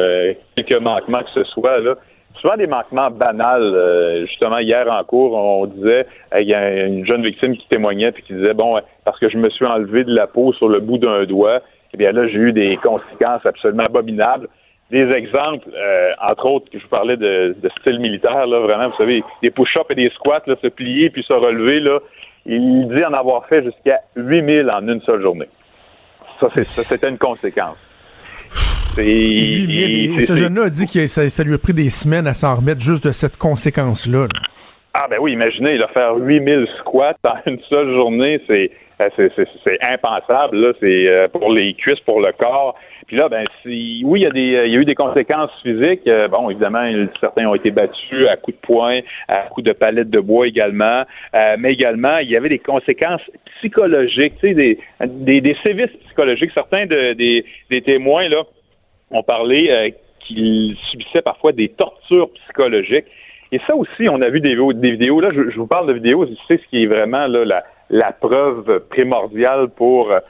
quelques 0.57 0.83
manquements 0.83 1.23
que 1.23 1.31
ce 1.33 1.45
soit 1.45 1.79
là 1.79 1.95
souvent 2.41 2.57
des 2.57 2.67
manquements 2.67 3.11
banals. 3.11 3.63
Euh, 3.63 4.27
justement, 4.27 4.59
hier 4.59 4.91
en 4.91 5.03
cours, 5.05 5.35
on 5.35 5.67
disait, 5.67 6.07
il 6.39 6.49
y 6.49 6.55
a 6.55 6.87
une 6.87 7.07
jeune 7.07 7.23
victime 7.23 7.57
qui 7.57 7.67
témoignait 7.69 8.13
puis 8.13 8.23
qui 8.23 8.35
disait, 8.35 8.55
bon, 8.55 8.81
parce 9.05 9.19
que 9.19 9.29
je 9.29 9.37
me 9.37 9.51
suis 9.51 9.67
enlevé 9.67 10.05
de 10.05 10.15
la 10.15 10.27
peau 10.27 10.53
sur 10.53 10.69
le 10.69 10.81
bout 10.81 10.99
d'un 10.99 11.25
doigt, 11.25 11.61
eh 11.95 11.97
bien 11.97 12.13
là, 12.13 12.27
j'ai 12.27 12.39
eu 12.39 12.53
des 12.53 12.77
conséquences 12.83 13.45
absolument 13.45 13.85
abominables. 13.85 14.49
Des 14.91 15.11
exemples, 15.11 15.69
euh, 15.75 16.13
entre 16.23 16.47
autres, 16.47 16.71
que 16.71 16.79
je 16.79 16.85
vous 16.85 16.89
parlais 16.89 17.17
de, 17.17 17.55
style 17.81 17.99
militaire, 18.01 18.47
là, 18.47 18.61
vraiment, 18.61 18.89
vous 18.89 18.97
savez, 18.97 19.23
des 19.43 19.51
push-ups 19.51 19.91
et 19.91 19.95
des 19.95 20.11
squats, 20.11 20.43
là, 20.47 20.55
se 20.63 20.69
plier 20.69 21.11
puis 21.11 21.23
se 21.23 21.33
relever, 21.33 21.81
là, 21.81 21.99
il 22.47 22.89
dit 22.89 23.05
en 23.05 23.13
avoir 23.13 23.47
fait 23.47 23.63
jusqu'à 23.63 24.01
8000 24.17 24.71
en 24.71 24.89
une 24.89 25.03
seule 25.03 25.21
journée. 25.21 25.49
Ça, 26.41 26.49
c'était 26.63 27.09
une 27.09 27.19
conséquence. 27.19 27.77
Et, 28.99 30.21
ce 30.21 30.35
jeune-là 30.35 30.65
a 30.65 30.71
dit 30.71 30.87
que 30.87 31.07
ça, 31.07 31.45
lui 31.45 31.55
a 31.55 31.59
pris 31.59 31.75
des 31.75 31.89
semaines 31.89 32.27
à 32.27 32.35
s'en 32.35 32.57
remettre 32.57 32.81
juste 32.81 33.05
de 33.05 33.13
cette 33.13 33.37
conséquence-là. 33.37 34.27
Ah 34.95 35.07
ben 35.09 35.19
oui, 35.21 35.33
imaginez, 35.33 35.75
il 35.75 35.83
a 35.83 35.89
faire 35.89 36.17
8000 36.17 36.67
squats 36.81 37.15
en 37.25 37.37
une 37.47 37.61
seule 37.69 37.95
journée, 37.95 38.41
c'est 38.47 38.71
euh, 39.01 39.09
c'est 39.65 39.81
impensable 39.81 40.57
là, 40.57 40.73
c'est 40.81 41.07
euh, 41.07 41.29
pour 41.29 41.53
les 41.53 41.75
cuisses, 41.75 42.01
pour 42.01 42.21
le 42.21 42.33
corps. 42.33 42.75
Puis 43.07 43.17
là, 43.17 43.29
ben 43.29 43.45
si, 43.63 44.03
oui, 44.05 44.21
il 44.21 44.23
y 44.25 44.27
a 44.27 44.31
des, 44.31 44.67
il 44.67 44.73
y 44.73 44.77
a 44.77 44.81
eu 44.81 44.85
des 44.85 44.97
conséquences 44.97 45.53
physiques. 45.63 46.07
Euh, 46.09 46.27
bon, 46.27 46.51
évidemment, 46.51 46.85
certains 47.21 47.47
ont 47.47 47.55
été 47.55 47.71
battus 47.71 48.27
à 48.29 48.37
coups 48.37 48.57
de 48.57 48.67
poing, 48.67 49.01
à 49.29 49.43
coups 49.51 49.67
de 49.67 49.73
palettes 49.73 50.11
de 50.11 50.21
bois 50.21 50.49
également, 50.49 51.05
mais 51.59 51.73
également 51.73 52.19
il 52.19 52.29
y 52.29 52.37
avait 52.37 52.49
des 52.49 52.59
conséquences 52.59 53.23
psychologiques, 53.59 54.35
tu 54.41 54.49
sais, 54.49 54.55
des, 54.55 54.79
des, 55.07 55.41
des 55.41 55.57
sévices 55.63 55.97
psychologiques. 56.07 56.51
Certains 56.53 56.87
de, 56.87 57.13
des, 57.13 57.45
des 57.71 57.83
témoins 57.83 58.29
là 58.29 58.43
ont 59.11 59.23
parlé 59.23 59.69
euh, 59.71 59.91
qu'ils 60.21 60.77
subissaient 60.91 61.23
parfois 61.23 61.53
des 61.53 61.69
tortures 61.69 62.31
psychologiques. 62.33 63.07
Et 63.51 63.61
ça 63.67 63.75
aussi, 63.75 64.09
on 64.09 64.21
a 64.21 64.29
vu 64.29 64.41
des, 64.41 64.55
vidéos. 64.91 65.21
Là, 65.21 65.31
je, 65.33 65.57
vous 65.57 65.67
parle 65.67 65.87
de 65.87 65.95
vidéos, 65.95 66.27
c'est 66.47 66.61
ce 66.61 66.67
qui 66.69 66.83
est 66.83 66.87
vraiment 66.87 67.27
là, 67.27 67.45
la, 67.45 67.65
la 67.89 68.13
preuve 68.13 68.81
primordiale 68.91 69.69
pour 69.69 70.13
euh, 70.13 70.21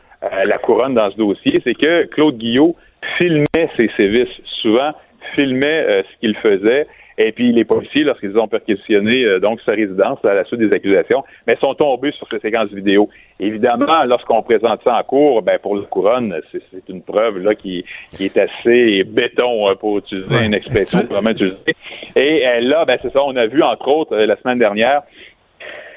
la 0.45 0.59
couronne 0.59 0.95
dans 0.95 1.11
ce 1.11 1.17
dossier, 1.17 1.55
c'est 1.65 1.75
que 1.75 2.05
Claude 2.07 2.39
Guillot 2.39 2.77
filmait 3.17 3.71
ses 3.77 3.91
sévices, 3.97 4.29
souvent 4.63 4.93
filmait 5.35 5.85
euh, 5.87 6.03
ce 6.03 6.21
qu'il 6.21 6.37
faisait 6.37 6.87
et 7.19 7.33
puis 7.33 7.53
les 7.53 7.65
policiers, 7.65 8.05
lorsqu'ils 8.05 8.39
ont 8.39 8.47
perquisitionné 8.47 9.25
euh, 9.25 9.41
donc 9.41 9.61
sa 9.63 9.73
résidence 9.73 10.25
à 10.25 10.35
la 10.35 10.45
suite 10.45 10.61
des 10.61 10.73
accusations, 10.73 11.25
mais 11.47 11.57
sont 11.57 11.75
tombés 11.75 12.13
sur 12.13 12.29
ces 12.31 12.39
séquences 12.39 12.71
vidéo. 12.71 13.11
Évidemment, 13.41 14.05
lorsqu'on 14.05 14.43
présente 14.43 14.83
ça 14.85 14.99
en 14.99 15.03
cours, 15.03 15.43
ben 15.43 15.59
pour 15.59 15.77
la 15.77 15.83
couronne, 15.83 16.41
c'est 16.53 16.89
une 16.89 17.03
preuve 17.03 17.39
là 17.39 17.57
qui, 17.57 17.85
qui 18.11 18.27
est 18.27 18.37
assez 18.37 19.03
béton 19.03 19.69
hein, 19.69 19.75
pour 19.75 19.99
utiliser 19.99 20.45
une 20.45 20.55
expression 20.55 21.01
vraiment 21.11 21.31
utilisée. 21.31 21.75
Et 22.17 22.47
euh, 22.47 22.61
là, 22.61 22.85
ben 22.85 22.99
c'est 23.03 23.13
ça, 23.13 23.23
on 23.25 23.35
a 23.35 23.47
vu 23.47 23.63
entre 23.65 23.89
autres 23.89 24.15
euh, 24.15 24.27
la 24.27 24.37
semaine 24.37 24.61
dernière 24.61 25.03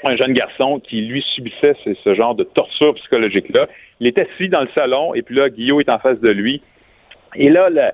un 0.03 0.15
jeune 0.15 0.33
garçon 0.33 0.79
qui 0.79 1.01
lui 1.01 1.23
subissait 1.35 1.75
ce, 1.83 2.15
genre 2.15 2.33
de 2.33 2.43
torture 2.43 2.95
psychologique 2.95 3.49
là. 3.49 3.67
Il 3.99 4.07
était 4.07 4.27
assis 4.33 4.49
dans 4.49 4.61
le 4.61 4.69
salon 4.73 5.13
et 5.13 5.21
puis 5.21 5.35
là 5.35 5.49
Guillaume 5.49 5.79
est 5.79 5.89
en 5.89 5.99
face 5.99 6.19
de 6.19 6.29
lui. 6.29 6.63
Et 7.35 7.49
là, 7.49 7.69
le, 7.69 7.91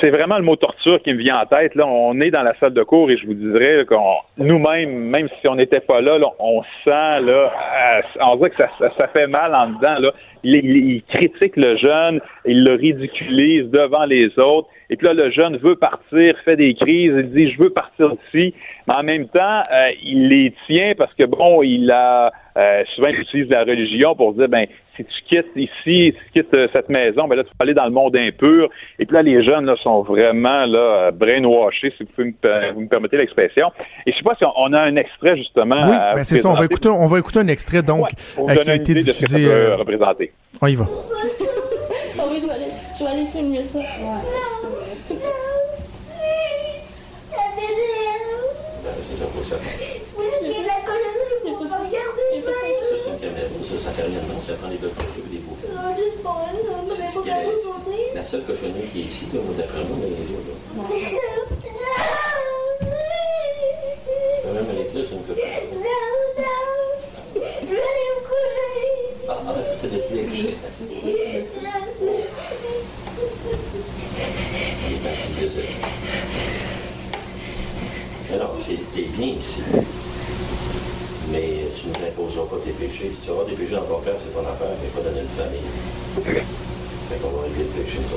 c'est 0.00 0.10
vraiment 0.10 0.38
le 0.38 0.44
mot 0.44 0.56
torture 0.56 1.00
qui 1.02 1.12
me 1.12 1.18
vient 1.18 1.40
en 1.40 1.46
tête. 1.46 1.74
Là, 1.74 1.86
on 1.86 2.20
est 2.20 2.30
dans 2.30 2.42
la 2.42 2.54
salle 2.58 2.74
de 2.74 2.82
cours 2.82 3.10
et 3.10 3.16
je 3.16 3.26
vous 3.26 3.34
dirais 3.34 3.84
qu'on 3.86 4.16
nous-mêmes, 4.38 4.90
même 4.90 5.28
si 5.40 5.48
on 5.48 5.56
n'était 5.56 5.80
pas 5.80 6.00
là, 6.00 6.18
on 6.38 6.62
sent 6.84 7.20
là, 7.20 7.52
on 8.20 8.36
dirait 8.36 8.50
que 8.50 8.56
ça, 8.56 9.08
fait 9.08 9.26
mal 9.26 9.54
en 9.54 9.68
dedans. 9.70 9.98
Là. 9.98 10.12
Il, 10.42 10.54
il, 10.54 11.02
critique 11.04 11.56
le 11.56 11.76
jeune, 11.76 12.20
il 12.44 12.64
le 12.64 12.74
ridiculise 12.74 13.70
devant 13.70 14.04
les 14.04 14.38
autres. 14.38 14.68
Et 14.90 14.96
puis 14.96 15.06
là, 15.06 15.14
le 15.14 15.30
jeune 15.30 15.56
veut 15.56 15.76
partir, 15.76 16.36
fait 16.44 16.56
des 16.56 16.74
crises, 16.74 17.12
il 17.16 17.30
dit 17.32 17.50
je 17.50 17.58
veux 17.58 17.70
partir 17.70 18.10
d'ici, 18.10 18.54
mais 18.86 18.94
en 18.94 19.02
même 19.02 19.28
temps, 19.28 19.62
euh, 19.72 19.90
il 20.02 20.28
les 20.28 20.54
tient 20.66 20.94
parce 20.96 21.12
que 21.14 21.24
bon, 21.24 21.62
il 21.62 21.90
a 21.90 22.30
euh, 22.56 22.84
souvent 22.94 23.08
il 23.08 23.20
utilise 23.20 23.48
la 23.48 23.64
religion 23.64 24.14
pour 24.14 24.34
dire 24.34 24.48
ben 24.48 24.66
si 24.96 25.04
tu 25.04 25.22
quittes 25.28 25.50
ici, 25.56 25.70
si 25.84 26.12
tu 26.12 26.30
quittes 26.32 26.54
euh, 26.54 26.68
cette 26.72 26.88
maison, 26.88 27.26
ben 27.28 27.36
là 27.36 27.44
tu 27.44 27.50
vas 27.50 27.62
aller 27.64 27.74
dans 27.74 27.84
le 27.84 27.90
monde 27.90 28.16
impur. 28.16 28.68
Et 28.98 29.06
puis 29.06 29.14
là, 29.14 29.22
les 29.22 29.44
jeunes 29.44 29.66
là 29.66 29.76
sont 29.82 30.02
vraiment 30.02 30.66
là 30.66 31.10
brainwashés, 31.10 31.92
si 31.96 32.04
vous, 32.04 32.24
me, 32.24 32.86
permettez 32.86 33.16
l'expression. 33.16 33.70
Et 34.06 34.12
je 34.12 34.16
sais 34.16 34.22
pas 34.22 34.34
si 34.36 34.44
on, 34.44 34.72
a 34.72 34.80
un 34.80 34.96
extrait 34.96 35.36
justement. 35.36 35.84
Oui, 35.84 35.96
ben 36.14 36.24
c'est 36.24 36.38
ça. 36.38 36.48
On 36.48 36.54
va 36.54 36.64
écouter, 36.64 36.88
on 36.88 37.06
va 37.06 37.18
écouter 37.18 37.40
un 37.40 37.48
extrait 37.48 37.82
donc 37.82 38.08
qui 38.08 38.70
a 38.70 38.74
été 38.74 38.94
diffusé. 38.94 39.46
représenter. 39.74 40.32
On 40.60 40.66
y 40.66 40.74
va. 40.74 40.86
Oh 40.86 42.28
oui, 42.30 42.38
je 42.40 42.46
vais 42.46 42.52
aller, 42.52 42.70
je 42.98 43.04
vais 43.04 43.10
aller 43.10 43.26
filmer 43.32 43.64
ça. 43.72 43.80
c'est 49.08 49.16
ça, 49.16 49.26
faut 49.34 49.44
ça. 49.44 49.56
Oui, 50.18 50.26
c'est 50.40 50.66
la 50.66 50.80
colonne, 50.84 51.58
faut 51.58 51.68
pas 51.68 51.78
regarder. 51.78 52.28
Ça, 52.44 52.50
c'est 53.20 53.26
une 53.26 53.83
ça, 53.96 54.54
prend 54.54 54.68
des 54.68 54.76
des 54.76 55.38
beaux. 55.38 55.56
Pas 56.22 56.40
regarder. 57.20 57.52
La 58.14 58.24
seule 58.24 58.44
cochonnerie 58.44 58.88
qui 58.92 59.00
est 59.00 59.04
ici, 59.04 59.26
là, 59.32 59.40
d'après 59.56 59.84
moi, 59.84 59.96
mais 60.00 60.08
les 60.08 60.34
autres. 60.34 60.54
Quand 64.42 64.52
même, 64.52 64.66
elle 64.70 64.80
est 64.80 64.90
plus 64.90 65.06
une 65.12 65.22
cochonnerie. 65.22 65.68
Je 67.34 67.76
coucher. 68.26 68.88
Ah, 69.28 69.32
arrête 69.48 69.82
de 69.82 69.88
te 69.88 69.94
déplier 69.94 70.20
avec 70.20 70.30
le 70.30 70.36
geste, 70.36 70.64
assez. 70.66 70.84
Il 70.90 71.08
est 74.92 75.02
parti, 75.02 75.28
désolé. 75.40 75.72
Alors, 78.32 78.56
t'es 78.94 79.02
bien 79.02 79.26
ici. 79.26 79.62
Mais 81.30 81.63
tu 81.84 81.90
ne 81.90 81.98
nous 82.00 82.06
imposeras 82.08 82.46
pas 82.48 82.56
tes 82.64 82.72
péchés. 82.72 83.12
Si 83.12 83.20
tu 83.20 83.30
avoir 83.30 83.44
des 83.44 83.52
péchés 83.52 83.74
dans 83.76 83.84
ton 83.84 84.00
cœur, 84.00 84.16
c'est 84.24 84.32
ton 84.32 84.40
affaire, 84.48 84.72
mais 84.80 84.88
pas 84.88 85.04
dans 85.04 85.12
une 85.12 85.28
famille. 85.36 85.68
Fait 86.24 87.20
qu'on 87.20 87.28
va 87.36 87.42
régler 87.44 87.64
le 87.64 87.84
péché, 87.84 87.98
ça. 88.08 88.16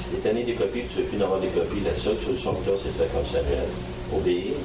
Si 0.00 0.08
t'es 0.10 0.28
tanné 0.28 0.44
des 0.44 0.54
copies, 0.54 0.84
tu 0.92 0.98
ne 0.98 1.02
veux 1.02 1.08
plus 1.08 1.18
d'avoir 1.18 1.40
des 1.40 1.48
copies, 1.48 1.80
la 1.80 1.96
seule 1.96 2.18
solution 2.20 2.52
que 2.54 2.64
tu 2.64 2.70
as, 2.70 2.78
c'est 2.84 2.92
de 2.92 2.98
faire 3.00 3.12
comme 3.12 3.26
Samuel. 3.32 3.68
Obéir, 4.12 4.60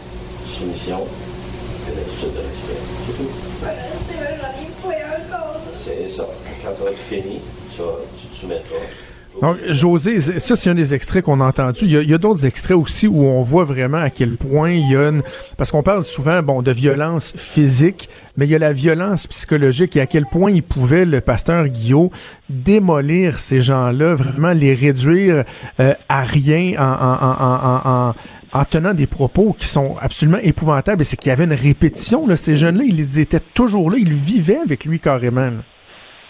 soumission, 0.59 1.07
et 1.88 1.95
l'attitude 1.95 2.34
de 2.36 2.43
respect. 2.43 2.84
C'est 3.07 3.15
tout. 3.15 3.32
C'est 5.86 6.09
ça. 6.09 6.28
Quand 6.61 6.73
tu 6.75 6.82
auras 6.82 6.91
fini, 7.07 7.39
tu, 7.71 7.82
tu 8.19 8.28
te 8.28 8.36
soumettras 8.41 9.16
Donc, 9.41 9.57
José, 9.69 10.19
ça, 10.19 10.55
c'est 10.55 10.69
un 10.69 10.73
des 10.73 10.95
extraits 10.95 11.23
qu'on 11.23 11.41
a 11.41 11.45
entendu. 11.45 11.85
Il 11.85 12.09
y 12.09 12.13
a, 12.13 12.17
d'autres 12.17 12.45
extraits 12.45 12.75
aussi 12.75 13.07
où 13.07 13.25
on 13.25 13.41
voit 13.41 13.65
vraiment 13.65 13.99
à 13.99 14.09
quel 14.09 14.35
point 14.35 14.71
il 14.71 14.89
y 14.91 14.95
a 14.95 15.09
une... 15.09 15.21
Parce 15.57 15.69
qu'on 15.69 15.83
parle 15.83 16.03
souvent, 16.03 16.41
bon, 16.41 16.63
de 16.63 16.71
violence 16.71 17.33
physique, 17.35 18.09
mais 18.35 18.47
il 18.47 18.49
y 18.49 18.55
a 18.55 18.59
la 18.59 18.73
violence 18.73 19.27
psychologique 19.27 19.95
et 19.95 20.01
à 20.01 20.07
quel 20.07 20.25
point 20.25 20.49
il 20.49 20.63
pouvait, 20.63 21.05
le 21.05 21.21
pasteur 21.21 21.67
Guillaume, 21.67 22.09
démolir 22.49 23.38
ces 23.38 23.61
gens-là, 23.61 24.15
vraiment 24.15 24.53
les 24.53 24.73
réduire 24.73 25.43
euh, 25.79 25.93
à 26.09 26.23
rien 26.23 26.73
en, 26.79 26.83
en, 26.83 28.09
en, 28.09 28.15
en, 28.59 28.65
tenant 28.65 28.95
des 28.95 29.07
propos 29.07 29.55
qui 29.57 29.67
sont 29.67 29.97
absolument 29.99 30.39
épouvantables. 30.41 31.01
Et 31.01 31.05
c'est 31.05 31.15
qu'il 31.15 31.29
y 31.29 31.33
avait 31.33 31.43
une 31.43 31.53
répétition, 31.53 32.25
là. 32.25 32.35
Ces 32.35 32.55
jeunes-là, 32.55 32.85
ils 32.88 33.19
étaient 33.19 33.43
toujours 33.53 33.91
là. 33.91 33.97
Ils 33.99 34.13
vivaient 34.13 34.57
avec 34.65 34.85
lui 34.85 34.99
carrément. 34.99 35.51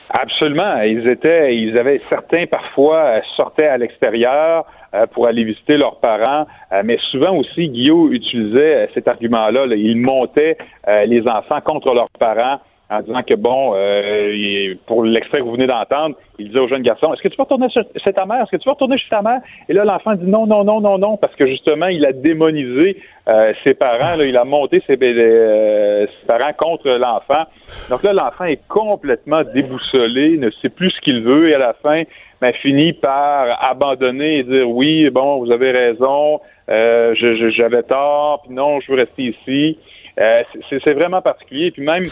Absolument. 0.10 0.82
Ils 0.82 1.08
étaient, 1.08 1.56
ils 1.56 1.78
avaient 1.78 2.02
certains 2.10 2.46
parfois 2.46 2.98
euh, 2.98 3.22
sortaient 3.36 3.68
à 3.68 3.78
l'extérieur 3.78 4.66
euh, 4.94 5.06
pour 5.08 5.28
aller 5.28 5.44
visiter 5.44 5.78
leurs 5.78 6.00
parents, 6.00 6.48
euh, 6.72 6.82
mais 6.84 6.98
souvent 7.12 7.36
aussi 7.36 7.68
Guillaume 7.68 8.14
utilisait 8.14 8.90
cet 8.94 9.08
argument-là. 9.08 9.66
Là. 9.66 9.76
Il 9.76 9.98
montait 9.98 10.58
les 11.06 11.28
enfants 11.28 11.60
contre 11.62 11.94
leurs 11.94 12.10
parents 12.18 12.60
en 12.90 13.02
disant 13.02 13.22
que 13.24 13.34
bon, 13.34 13.74
euh, 13.76 14.74
pour 14.86 15.04
l'extrait 15.04 15.40
que 15.40 15.44
vous 15.44 15.52
venez 15.52 15.68
d'entendre, 15.68 16.16
il 16.40 16.48
disait 16.48 16.60
au 16.60 16.70
jeune 16.70 16.84
garçon 16.84 17.14
Est-ce 17.14 17.22
que 17.22 17.28
tu 17.28 17.36
peux 17.36 17.44
retourner 17.44 17.68
chez 17.70 18.14
ta 18.14 18.26
mère? 18.26 18.44
Est-ce 18.44 18.52
que 18.52 18.58
tu 18.58 18.64
peux 18.64 18.72
retourner 18.72 18.98
chez 18.98 19.10
ta 19.10 19.22
mère? 19.22 19.42
Et 19.68 19.74
là, 19.74 19.84
l'enfant 19.84 20.14
dit 20.16 20.26
non, 20.26 20.48
non, 20.48 20.64
non, 20.64 20.80
non, 20.80 20.98
non, 20.98 21.18
parce 21.18 21.36
que 21.36 21.46
justement, 21.48 21.88
il 21.88 22.06
a 22.06 22.14
démonisé 22.14 22.98
euh, 23.28 23.54
ses 23.64 23.74
parents. 23.74 24.16
Là, 24.16 24.24
il 24.24 24.38
a 24.38 24.46
monté 24.46 24.82
ses, 24.88 24.98
euh, 25.02 26.08
ses 26.08 26.28
parents 26.28 26.54
contre 26.54 26.90
l'enfant. 26.90 27.44
Donc 27.90 28.04
là, 28.04 28.14
l'enfant 28.14 28.46
est 28.46 28.66
complètement 28.70 29.44
déboussolé, 29.44 30.38
ne 30.38 30.50
sait 30.62 30.70
plus 30.70 30.92
ce 30.92 31.02
qu'il 31.02 31.24
veut, 31.24 31.50
et 31.50 31.56
à 31.56 31.60
la 31.60 31.74
fin, 31.74 32.04
ben, 32.40 32.54
finit 32.54 32.94
par 32.94 33.62
abandonner 33.70 34.40
et 34.40 34.44
dire 34.44 34.70
oui, 34.70 35.10
bon, 35.10 35.44
vous 35.44 35.52
avez 35.52 35.72
raison, 35.72 36.40
euh, 36.70 37.14
j'avais 37.16 37.84
tort, 37.84 38.44
puis 38.44 38.54
non, 38.54 38.80
je 38.80 38.92
veux 38.92 38.98
rester 38.98 39.24
ici. 39.24 39.78
Euh, 40.20 40.44
c'est 40.70 40.94
vraiment 40.94 41.22
particulier. 41.22 41.72
Puis 41.72 41.84
même 41.84 42.04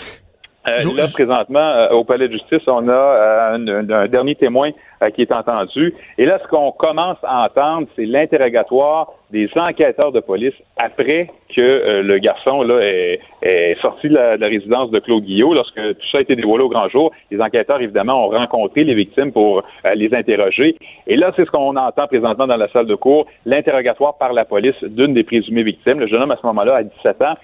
euh, 0.67 0.95
là, 0.95 1.05
présentement, 1.13 1.59
euh, 1.59 1.89
au 1.89 2.03
Palais 2.03 2.27
de 2.27 2.33
justice, 2.33 2.61
on 2.67 2.87
a 2.87 2.91
euh, 2.91 3.83
un, 3.89 4.07
dernier 4.07 4.35
témoin 4.35 4.71
qui 5.13 5.21
est 5.21 5.31
entendu. 5.31 5.93
Et 6.17 6.25
là, 6.25 6.39
ce 6.41 6.47
qu'on 6.47 6.71
commence 6.71 7.17
à 7.23 7.45
entendre, 7.45 7.87
c'est 7.95 8.05
l'interrogatoire 8.05 9.11
des 9.29 9.49
enquêteurs 9.55 10.11
de 10.11 10.19
police 10.19 10.53
après 10.77 11.29
que 11.55 12.01
le 12.01 12.17
garçon 12.17 12.63
là 12.63 12.79
est, 12.81 13.79
sorti 13.81 14.07
de 14.07 14.15
la, 14.15 14.47
résidence 14.47 14.89
de 14.89 14.99
Claude 14.99 15.23
Guillot. 15.23 15.53
Lorsque 15.53 15.75
tout 15.75 16.07
ça 16.11 16.19
a 16.19 16.21
été 16.21 16.35
dévoilé 16.35 16.63
au 16.63 16.69
grand 16.69 16.87
jour, 16.89 17.11
les 17.29 17.39
enquêteurs, 17.39 17.81
évidemment, 17.81 18.25
ont 18.25 18.29
rencontré 18.29 18.83
les 18.83 18.95
victimes 18.95 19.31
pour 19.31 19.63
les 19.93 20.15
interroger. 20.15 20.75
Et 21.05 21.17
là, 21.17 21.31
c'est 21.35 21.45
ce 21.45 21.51
qu'on 21.51 21.75
entend 21.75 22.07
présentement 22.07 22.47
dans 22.47 22.57
la 22.57 22.69
salle 22.69 22.87
de 22.87 22.95
cours, 22.95 23.27
l'interrogatoire 23.45 24.17
par 24.17 24.33
la 24.33 24.45
police 24.45 24.81
d'une 24.81 25.13
des 25.13 25.23
présumées 25.23 25.63
victimes. 25.63 25.99
Le 25.99 26.07
jeune 26.07 26.21
homme, 26.21 26.31
à 26.31 26.37
ce 26.37 26.47
moment-là, 26.47 26.77
a 26.77 26.83
17 26.83 27.21
ans. 27.21 27.35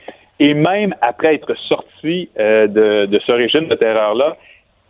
Et 0.44 0.56
même 0.56 0.96
après 1.02 1.36
être 1.36 1.56
sorti 1.68 2.28
euh, 2.40 2.66
de, 2.66 3.20
ce 3.24 3.32
régime 3.32 3.68
de 3.68 3.76
terreur-là, 3.76 4.38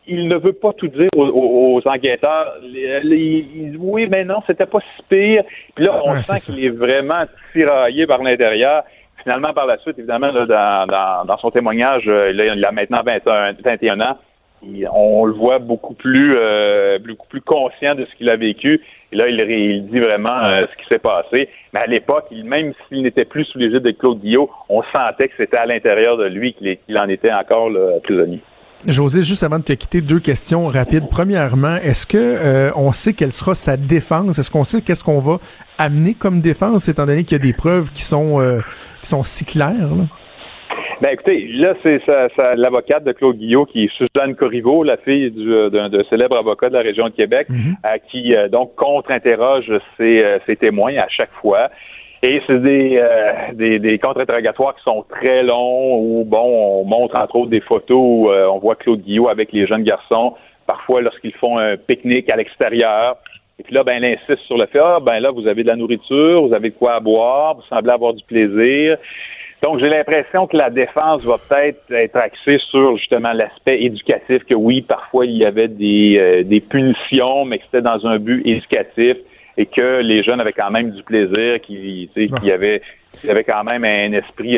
il 0.08 0.30
ne 0.30 0.38
veut 0.38 0.54
pas 0.54 0.72
tout 0.72 0.88
dire 0.88 1.10
aux, 1.18 1.82
enquêteurs. 1.84 2.56
oui, 2.64 4.08
mais 4.10 4.24
non, 4.24 4.38
c'était 4.48 4.66
pas 4.66 4.80
si 4.80 5.04
pire. 5.10 5.44
Puis 5.76 5.84
là, 5.84 6.02
on 6.06 6.22
sent 6.22 6.54
qu'il 6.54 6.64
est 6.64 6.70
vraiment 6.70 7.26
tiraillé 7.52 8.08
par 8.08 8.24
l'intérieur. 8.24 8.84
Finalement, 9.24 9.52
par 9.52 9.66
la 9.66 9.78
suite, 9.80 10.00
évidemment, 10.00 10.32
dans, 10.32 11.38
son 11.40 11.52
témoignage, 11.52 12.06
euh, 12.08 12.32
il 12.32 12.64
a 12.64 12.72
maintenant 12.72 13.04
21 13.04 14.00
ans 14.00 14.18
on 14.92 15.26
le 15.26 15.34
voit 15.34 15.60
beaucoup 15.60 15.94
plus 15.94 16.36
euh, 16.38 17.00
beaucoup 17.00 17.28
plus 17.28 17.42
conscient 17.42 17.96
de 17.96 18.06
ce 18.06 18.16
qu'il 18.16 18.30
a 18.30 18.36
vécu. 18.36 18.82
Et 19.12 19.16
là, 19.16 19.28
il, 19.28 19.88
dit 19.88 20.00
vraiment 20.00 20.44
euh, 20.44 20.66
ce 20.72 20.82
qui 20.82 20.88
s'est 20.88 21.00
passé. 21.00 21.50
Mais 21.74 21.82
à 21.82 21.88
l'époque, 21.88 22.26
même 22.32 22.74
s'il 22.88 23.04
n'était 23.04 23.26
plus 23.26 23.46
sous 23.46 23.58
l'égide 23.58 23.84
de 23.84 23.92
Claude 23.92 24.20
Guillot, 24.22 24.50
on 24.70 24.84
sentait 24.92 25.28
que 25.28 25.34
c'était 25.38 25.58
à 25.58 25.66
l'intérieur 25.66 26.18
de 26.18 26.26
lui 26.26 26.54
qu'il 26.54 26.98
en 26.98 27.10
était 27.10 27.32
encore 27.32 27.70
le 27.70 28.00
prisonnier. 28.04 28.40
José, 28.88 29.22
juste 29.22 29.44
avant 29.44 29.60
de 29.60 29.64
te 29.64 29.74
quitter, 29.74 30.02
deux 30.02 30.20
questions 30.20 30.68
rapides. 30.68 31.08
Premièrement, 31.10 31.76
est-ce 31.76 32.08
que 32.08 32.18
euh, 32.18 32.72
on 32.76 32.92
sait 32.92 33.14
quelle 33.14 33.32
sera 33.32 33.54
sa 33.54 33.78
défense? 33.78 34.40
Est-ce 34.40 34.50
qu'on 34.50 34.64
sait 34.64 34.82
qu'est-ce 34.82 35.04
qu'on 35.04 35.20
va 35.20 35.38
amener 35.78 36.16
comme 36.16 36.42
défense, 36.42 36.90
étant 36.90 37.06
donné 37.06 37.24
qu'il 37.24 37.38
y 37.38 37.42
a 37.42 37.44
des 37.44 37.54
preuves 37.54 37.92
qui 37.92 38.02
sont 38.02 38.40
qui 39.04 39.10
sont 39.10 39.24
si 39.24 39.46
claires? 39.46 39.90
Ben 41.02 41.10
écoutez, 41.14 41.48
là, 41.48 41.74
c'est 41.82 42.00
l'avocate 42.58 43.04
de 43.04 43.12
Claude 43.12 43.36
Guillot, 43.36 43.66
qui 43.66 43.86
est 43.86 43.92
Suzanne 43.98 44.36
Corriveau, 44.36 44.84
la 44.84 44.98
fille 44.98 45.34
euh, 45.36 45.72
d'un 45.72 45.90
célèbre 46.12 46.38
avocat 46.38 46.70
de 46.70 46.76
la 46.76 46.82
région 46.82 47.06
de 47.06 47.14
Québec, 47.14 47.48
mhm. 47.50 47.76
euh, 47.84 47.98
qui 48.12 48.36
euh, 48.36 48.48
donc 48.50 48.76
contre-interroge 48.76 49.72
ses, 49.98 50.24
ses, 50.46 50.56
témoins 50.58 50.96
à 50.98 51.08
chaque 51.10 51.32
fois. 51.42 51.72
Et 52.22 52.40
c'est 52.46 52.62
des, 52.62 53.04
des, 53.54 53.80
des 53.80 53.98
contre-interrogatoires 53.98 54.76
qui 54.76 54.84
sont 54.84 55.04
très 55.10 55.42
longs, 55.42 55.98
où 55.98 56.24
bon, 56.24 56.82
on 56.82 56.86
montre 56.86 57.16
entre 57.16 57.36
autres 57.36 57.50
des 57.50 57.62
photos 57.62 57.98
où 57.98 58.30
on 58.30 58.60
voit 58.60 58.76
Claude 58.76 59.02
Guillot 59.02 59.28
avec 59.28 59.52
les 59.54 59.66
jeunes 59.66 59.82
garçons, 59.82 60.36
parfois 60.68 61.02
lorsqu'ils 61.02 61.34
font 61.34 61.58
un 61.58 61.78
pique-nique 61.78 62.30
à 62.30 62.36
l'extérieur. 62.36 63.18
Et 63.58 63.64
puis 63.64 63.74
là, 63.74 63.84
ben, 63.84 64.04
elle 64.04 64.18
insiste 64.20 64.46
sur 64.46 64.58
le 64.58 64.68
fait, 64.68 64.80
ah, 64.80 65.00
ben 65.00 65.20
là, 65.20 65.32
vous 65.32 65.48
avez 65.48 65.64
de 65.64 65.68
la 65.68 65.76
nourriture, 65.76 66.48
vous 66.48 66.54
avez 66.54 66.70
de 66.70 66.76
quoi 66.76 67.00
boire, 67.00 67.56
vous 67.56 67.64
semblez 67.70 67.92
avoir 67.92 68.14
du 68.14 68.24
plaisir. 68.24 68.98
Donc, 69.62 69.80
j'ai 69.80 69.90
l'impression 69.90 70.48
que 70.48 70.58
la 70.58 70.72
défense 70.72 71.24
va 71.24 71.38
peut-être 71.38 71.92
être 71.92 72.16
axée 72.16 72.58
sur 72.72 72.98
justement 72.98 73.32
l'aspect 73.32 73.84
éducatif, 73.84 74.44
que 74.50 74.56
oui, 74.56 74.82
parfois 74.82 75.26
il 75.26 75.38
y 75.38 75.46
avait 75.46 75.68
des, 75.68 76.18
euh, 76.18 76.44
des 76.44 76.62
punitions, 76.62 77.46
mais 77.46 77.60
que 77.60 77.66
c'était 77.66 77.84
dans 77.84 78.06
un 78.08 78.18
but 78.18 78.42
éducatif 78.46 79.18
et 79.58 79.66
que 79.68 80.02
les 80.02 80.24
jeunes 80.24 80.40
avaient 80.40 80.54
quand 80.54 80.72
même 80.72 80.92
du 80.92 81.04
plaisir, 81.04 81.60
avait 82.52 82.82
il 83.24 83.28
y 83.28 83.30
avait 83.30 83.44
quand 83.44 83.64
même 83.64 83.84
un 83.84 84.14
esprit 84.14 84.58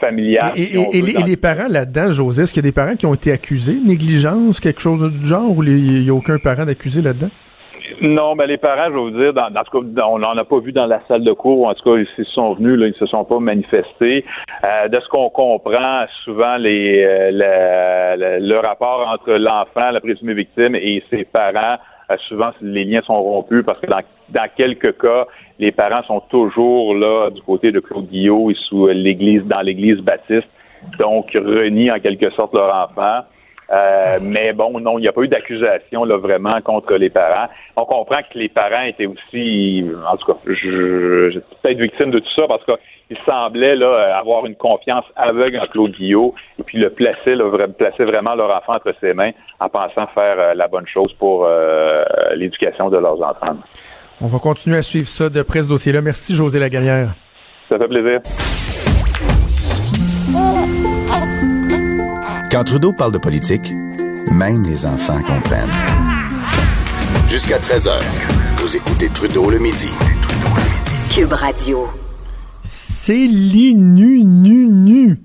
familial. 0.00 0.52
Et, 0.56 1.02
les, 1.02 1.36
parents 1.36 1.68
là-dedans, 1.68 2.10
José, 2.10 2.42
est-ce 2.42 2.54
qu'il 2.54 2.64
y 2.64 2.66
a 2.66 2.70
des 2.70 2.74
parents 2.74 2.96
qui 2.96 3.06
ont 3.06 3.14
été 3.14 3.30
accusés? 3.30 3.78
Négligence, 3.84 4.60
quelque 4.60 4.80
chose 4.80 5.12
du 5.12 5.26
genre, 5.26 5.50
ou 5.56 5.62
il 5.62 6.02
n'y 6.02 6.08
a 6.08 6.14
aucun 6.14 6.38
parent 6.38 6.64
d'accusé 6.64 7.02
là-dedans? 7.02 7.30
Non, 8.02 8.34
mais 8.34 8.48
les 8.48 8.56
parents, 8.56 8.86
je 8.86 8.94
vais 8.94 8.98
vous 8.98 9.10
dire, 9.10 9.32
dans, 9.32 9.48
dans 9.48 9.62
cas, 9.62 10.06
on 10.08 10.18
n'en 10.18 10.36
a 10.36 10.44
pas 10.44 10.58
vu 10.58 10.72
dans 10.72 10.86
la 10.86 11.00
salle 11.06 11.22
de 11.22 11.32
cours, 11.32 11.68
en 11.68 11.74
tout 11.74 11.84
cas, 11.84 12.02
ils 12.18 12.24
sont 12.24 12.54
venus, 12.54 12.76
là, 12.76 12.88
ils 12.88 12.94
se 12.94 13.06
sont 13.06 13.24
pas 13.24 13.38
manifestés. 13.38 14.24
Euh, 14.64 14.88
de 14.88 14.98
ce 14.98 15.08
qu'on 15.08 15.30
comprend, 15.30 16.04
souvent, 16.24 16.56
les, 16.56 17.00
euh, 17.04 18.40
le, 18.40 18.58
rapport 18.58 19.06
entre 19.08 19.34
l'enfant, 19.34 19.92
la 19.92 20.00
présumée 20.00 20.34
victime, 20.34 20.74
et 20.74 21.00
ses 21.10 21.24
parents, 21.24 21.78
euh, 22.10 22.16
souvent, 22.26 22.50
les 22.60 22.84
liens 22.84 23.02
sont 23.02 23.22
rompus 23.22 23.64
parce 23.64 23.78
que 23.78 23.86
dans, 23.86 24.00
dans 24.30 24.48
quelques 24.56 24.98
cas, 24.98 25.26
les 25.60 25.70
parents 25.70 26.02
sont 26.02 26.22
toujours 26.28 26.96
là 26.96 27.30
du 27.30 27.40
côté 27.42 27.70
de 27.70 27.78
Claude 27.78 28.08
Guillot 28.08 28.50
et 28.50 28.56
sous 28.68 28.88
l'église, 28.88 29.44
dans 29.44 29.60
l'église 29.60 29.98
baptiste, 29.98 30.48
donc 30.98 31.30
renient 31.34 31.92
en 31.92 32.00
quelque 32.00 32.30
sorte 32.32 32.52
leur 32.52 32.74
enfant. 32.74 33.20
Euh, 33.72 34.18
mais 34.20 34.52
bon, 34.52 34.78
non, 34.80 34.98
il 34.98 35.02
n'y 35.02 35.08
a 35.08 35.12
pas 35.12 35.22
eu 35.22 35.28
d'accusation 35.28 36.04
là 36.04 36.18
vraiment 36.18 36.60
contre 36.60 36.94
les 36.94 37.08
parents. 37.08 37.48
On 37.76 37.86
comprend 37.86 38.18
que 38.18 38.38
les 38.38 38.50
parents 38.50 38.82
étaient 38.82 39.06
aussi, 39.06 39.84
en 40.06 40.16
tout 40.18 40.32
cas, 40.32 40.38
je, 40.46 41.38
peut-être 41.62 41.78
victime 41.78 42.10
de 42.10 42.18
tout 42.18 42.32
ça 42.36 42.42
parce 42.48 42.62
qu'ils 42.66 43.16
semblaient 43.24 43.76
là 43.76 44.18
avoir 44.18 44.44
une 44.44 44.56
confiance 44.56 45.04
aveugle 45.16 45.58
en 45.58 45.66
Claude 45.66 45.92
Guillot 45.92 46.34
et 46.58 46.62
puis 46.64 46.78
le 46.78 46.90
placer, 46.90 47.34
là, 47.34 47.44
placer 47.68 48.04
vraiment 48.04 48.34
leur 48.34 48.54
enfant 48.54 48.74
entre 48.74 48.94
ses 49.00 49.14
mains 49.14 49.30
en 49.58 49.70
pensant 49.70 50.06
faire 50.08 50.38
euh, 50.38 50.54
la 50.54 50.68
bonne 50.68 50.86
chose 50.86 51.12
pour 51.18 51.46
euh, 51.46 52.04
l'éducation 52.34 52.90
de 52.90 52.98
leurs 52.98 53.22
enfants. 53.22 53.56
On 54.20 54.26
va 54.26 54.38
continuer 54.38 54.76
à 54.76 54.82
suivre 54.82 55.06
ça 55.06 55.30
de 55.30 55.40
près 55.42 55.62
ce 55.62 55.68
dossier-là. 55.68 56.02
Merci 56.02 56.34
José 56.34 56.58
Lagallière. 56.60 57.14
Ça 57.70 57.78
fait 57.78 57.88
plaisir. 57.88 58.20
Quand 62.52 62.64
Trudeau 62.64 62.92
parle 62.92 63.12
de 63.12 63.18
politique, 63.18 63.72
même 64.30 64.64
les 64.64 64.84
enfants 64.84 65.22
comprennent. 65.22 65.70
Jusqu'à 67.26 67.58
13h, 67.58 67.98
vous 68.58 68.76
écoutez 68.76 69.08
Trudeau 69.08 69.48
le 69.48 69.58
midi. 69.58 69.88
Cube 71.10 71.32
Radio. 71.32 71.88
C'est 72.62 73.26
nu, 73.26 73.72
nu, 73.72 74.66
nu. 74.66 75.18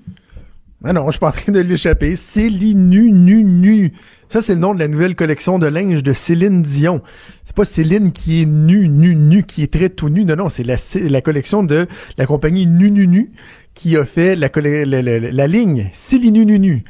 Ah 0.82 0.94
non, 0.94 1.04
je 1.08 1.10
suis 1.10 1.20
pas 1.20 1.28
en 1.28 1.32
train 1.32 1.52
de 1.52 1.60
l'échapper. 1.60 2.16
C'est 2.16 2.48
nu, 2.48 3.12
nu, 3.12 3.44
nu. 3.44 3.92
Ça, 4.30 4.40
c'est 4.40 4.54
le 4.54 4.60
nom 4.60 4.72
de 4.72 4.78
la 4.78 4.88
nouvelle 4.88 5.14
collection 5.14 5.58
de 5.58 5.66
linge 5.66 6.02
de 6.02 6.14
Céline 6.14 6.62
Dion. 6.62 7.02
C'est 7.44 7.54
pas 7.54 7.66
Céline 7.66 8.10
qui 8.10 8.40
est 8.40 8.46
nue, 8.46 8.88
nue, 8.88 9.14
nue, 9.14 9.42
qui 9.42 9.62
est 9.62 9.70
très 9.70 9.90
tout 9.90 10.08
nu. 10.08 10.24
Non, 10.24 10.36
non, 10.36 10.48
c'est 10.48 10.64
la, 10.64 10.76
la 11.10 11.20
collection 11.20 11.62
de 11.62 11.88
la 12.16 12.24
compagnie 12.24 12.66
Nu, 12.66 12.90
Nu, 12.90 13.06
Nu 13.06 13.32
qui 13.74 13.98
a 13.98 14.06
fait 14.06 14.34
la, 14.34 14.48
la, 14.56 15.02
la, 15.02 15.18
la 15.18 15.46
ligne 15.46 15.90
Céline 15.92 16.32
Nu, 16.32 16.46
Nu, 16.46 16.58
Nu. 16.58 16.84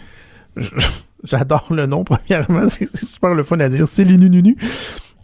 J'adore 1.25 1.67
le 1.71 1.87
nom, 1.87 2.05
premièrement. 2.29 2.69
C'est 2.69 2.89
super 2.97 3.35
le 3.35 3.43
fun 3.43 3.59
à 3.61 3.69
dire. 3.69 3.89
C'est 3.89 4.05
nu 4.05 4.57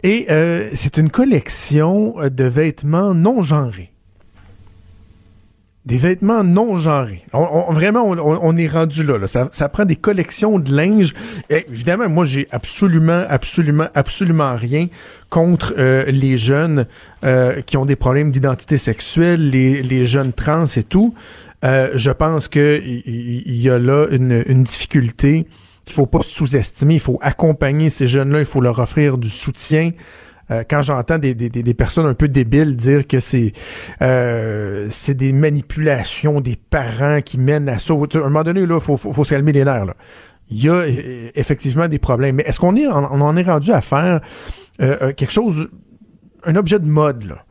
Et 0.03 0.27
euh, 0.29 0.69
c'est 0.73 0.97
une 0.97 1.09
collection 1.09 2.15
de 2.29 2.43
vêtements 2.43 3.13
non 3.13 3.41
genrés. 3.41 3.91
des 5.85 5.97
vêtements 5.97 6.43
non 6.43 6.75
genrés. 6.75 7.23
Vraiment, 7.31 8.05
on, 8.07 8.57
est 8.57 8.67
rendu 8.67 9.03
là. 9.03 9.17
Ça, 9.27 9.69
prend 9.69 9.85
des 9.85 9.95
collections 9.95 10.59
de 10.59 10.75
linge. 10.75 11.13
Évidemment, 11.49 12.09
moi, 12.09 12.25
j'ai 12.25 12.47
absolument, 12.51 13.23
absolument, 13.29 13.87
absolument 13.93 14.55
rien 14.55 14.87
contre 15.29 15.73
euh, 15.77 16.05
les 16.07 16.37
jeunes 16.37 16.87
euh, 17.23 17.61
qui 17.61 17.77
ont 17.77 17.85
des 17.85 17.95
problèmes 17.95 18.31
d'identité 18.31 18.77
sexuelle, 18.77 19.49
les, 19.49 19.81
les, 19.83 20.05
jeunes 20.05 20.33
trans 20.33 20.65
et 20.65 20.83
tout. 20.83 21.13
Euh, 21.65 21.91
je 21.95 22.11
pense 22.11 22.47
que 22.47 22.81
il 22.83 23.55
y, 23.55 23.69
a 23.69 23.79
là 23.79 24.07
une, 24.11 24.43
une 24.47 24.63
difficulté 24.63 25.47
qu'il 25.83 25.95
faut 25.95 26.05
pas 26.05 26.19
sous-estimer. 26.21 26.95
Il 26.95 26.99
faut 26.99 27.17
accompagner 27.21 27.89
ces 27.89 28.07
jeunes-là. 28.07 28.39
Il 28.39 28.45
faut 28.45 28.61
leur 28.61 28.79
offrir 28.79 29.17
du 29.17 29.29
soutien. 29.29 29.91
Euh, 30.51 30.63
quand 30.69 30.83
j'entends 30.83 31.17
des, 31.17 31.33
des, 31.33 31.49
des, 31.49 31.73
personnes 31.73 32.05
un 32.05 32.13
peu 32.13 32.27
débiles 32.27 32.75
dire 32.75 33.07
que 33.07 33.19
c'est 33.19 33.51
euh, 34.03 34.87
c'est 34.91 35.15
des 35.15 35.33
manipulations 35.33 36.39
des 36.39 36.55
parents 36.55 37.21
qui 37.21 37.39
mènent 37.39 37.67
à 37.67 37.79
ça, 37.79 37.95
à 37.95 38.17
un 38.17 38.19
moment 38.19 38.43
donné, 38.43 38.63
là, 38.67 38.79
faut, 38.79 38.95
faut, 38.95 39.23
se 39.23 39.31
calmer 39.31 39.53
les 39.53 39.65
nerfs. 39.65 39.85
Là. 39.85 39.95
Il 40.51 40.63
y 40.63 40.69
a 40.69 40.73
euh, 40.73 41.29
effectivement 41.33 41.87
des 41.87 41.97
problèmes. 41.97 42.35
Mais 42.35 42.43
est-ce 42.43 42.59
qu'on 42.59 42.75
est, 42.75 42.85
en 42.85 43.37
est 43.37 43.43
rendu 43.43 43.71
à 43.71 43.81
faire 43.81 44.21
euh, 44.81 45.13
quelque 45.13 45.31
chose, 45.31 45.69
un 46.43 46.55
objet 46.55 46.79
de 46.79 46.85
mode, 46.85 47.23
là? 47.25 47.43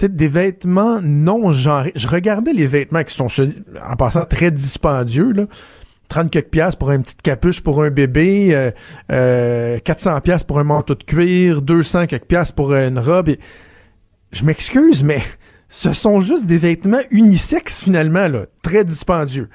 Des 0.00 0.28
vêtements 0.28 1.00
non 1.02 1.50
genrés. 1.50 1.92
Je 1.96 2.06
regardais 2.06 2.52
les 2.52 2.68
vêtements 2.68 3.02
qui 3.02 3.14
sont, 3.14 3.26
en 3.84 3.96
passant, 3.96 4.24
très 4.24 4.50
dispendieux, 4.50 5.32
là. 5.32 5.46
30 6.08 6.30
quelques 6.30 6.48
piastres 6.48 6.78
pour 6.78 6.90
une 6.90 7.02
petite 7.02 7.20
capuche 7.20 7.60
pour 7.60 7.82
un 7.82 7.90
bébé, 7.90 8.54
euh, 8.54 8.70
euh, 9.12 9.78
400 9.78 10.20
piastres 10.22 10.46
pour 10.46 10.58
un 10.58 10.64
manteau 10.64 10.94
de 10.94 11.02
cuir, 11.02 11.60
200 11.62 12.06
quelques 12.06 12.24
piastres 12.24 12.54
pour 12.54 12.74
une 12.74 12.98
robe. 12.98 13.30
Je 14.32 14.44
m'excuse, 14.44 15.04
mais 15.04 15.20
ce 15.68 15.92
sont 15.92 16.20
juste 16.20 16.46
des 16.46 16.58
vêtements 16.58 17.00
unisexes 17.10 17.82
finalement, 17.82 18.28
là, 18.28 18.46
très 18.62 18.84
dispendieux. 18.84 19.48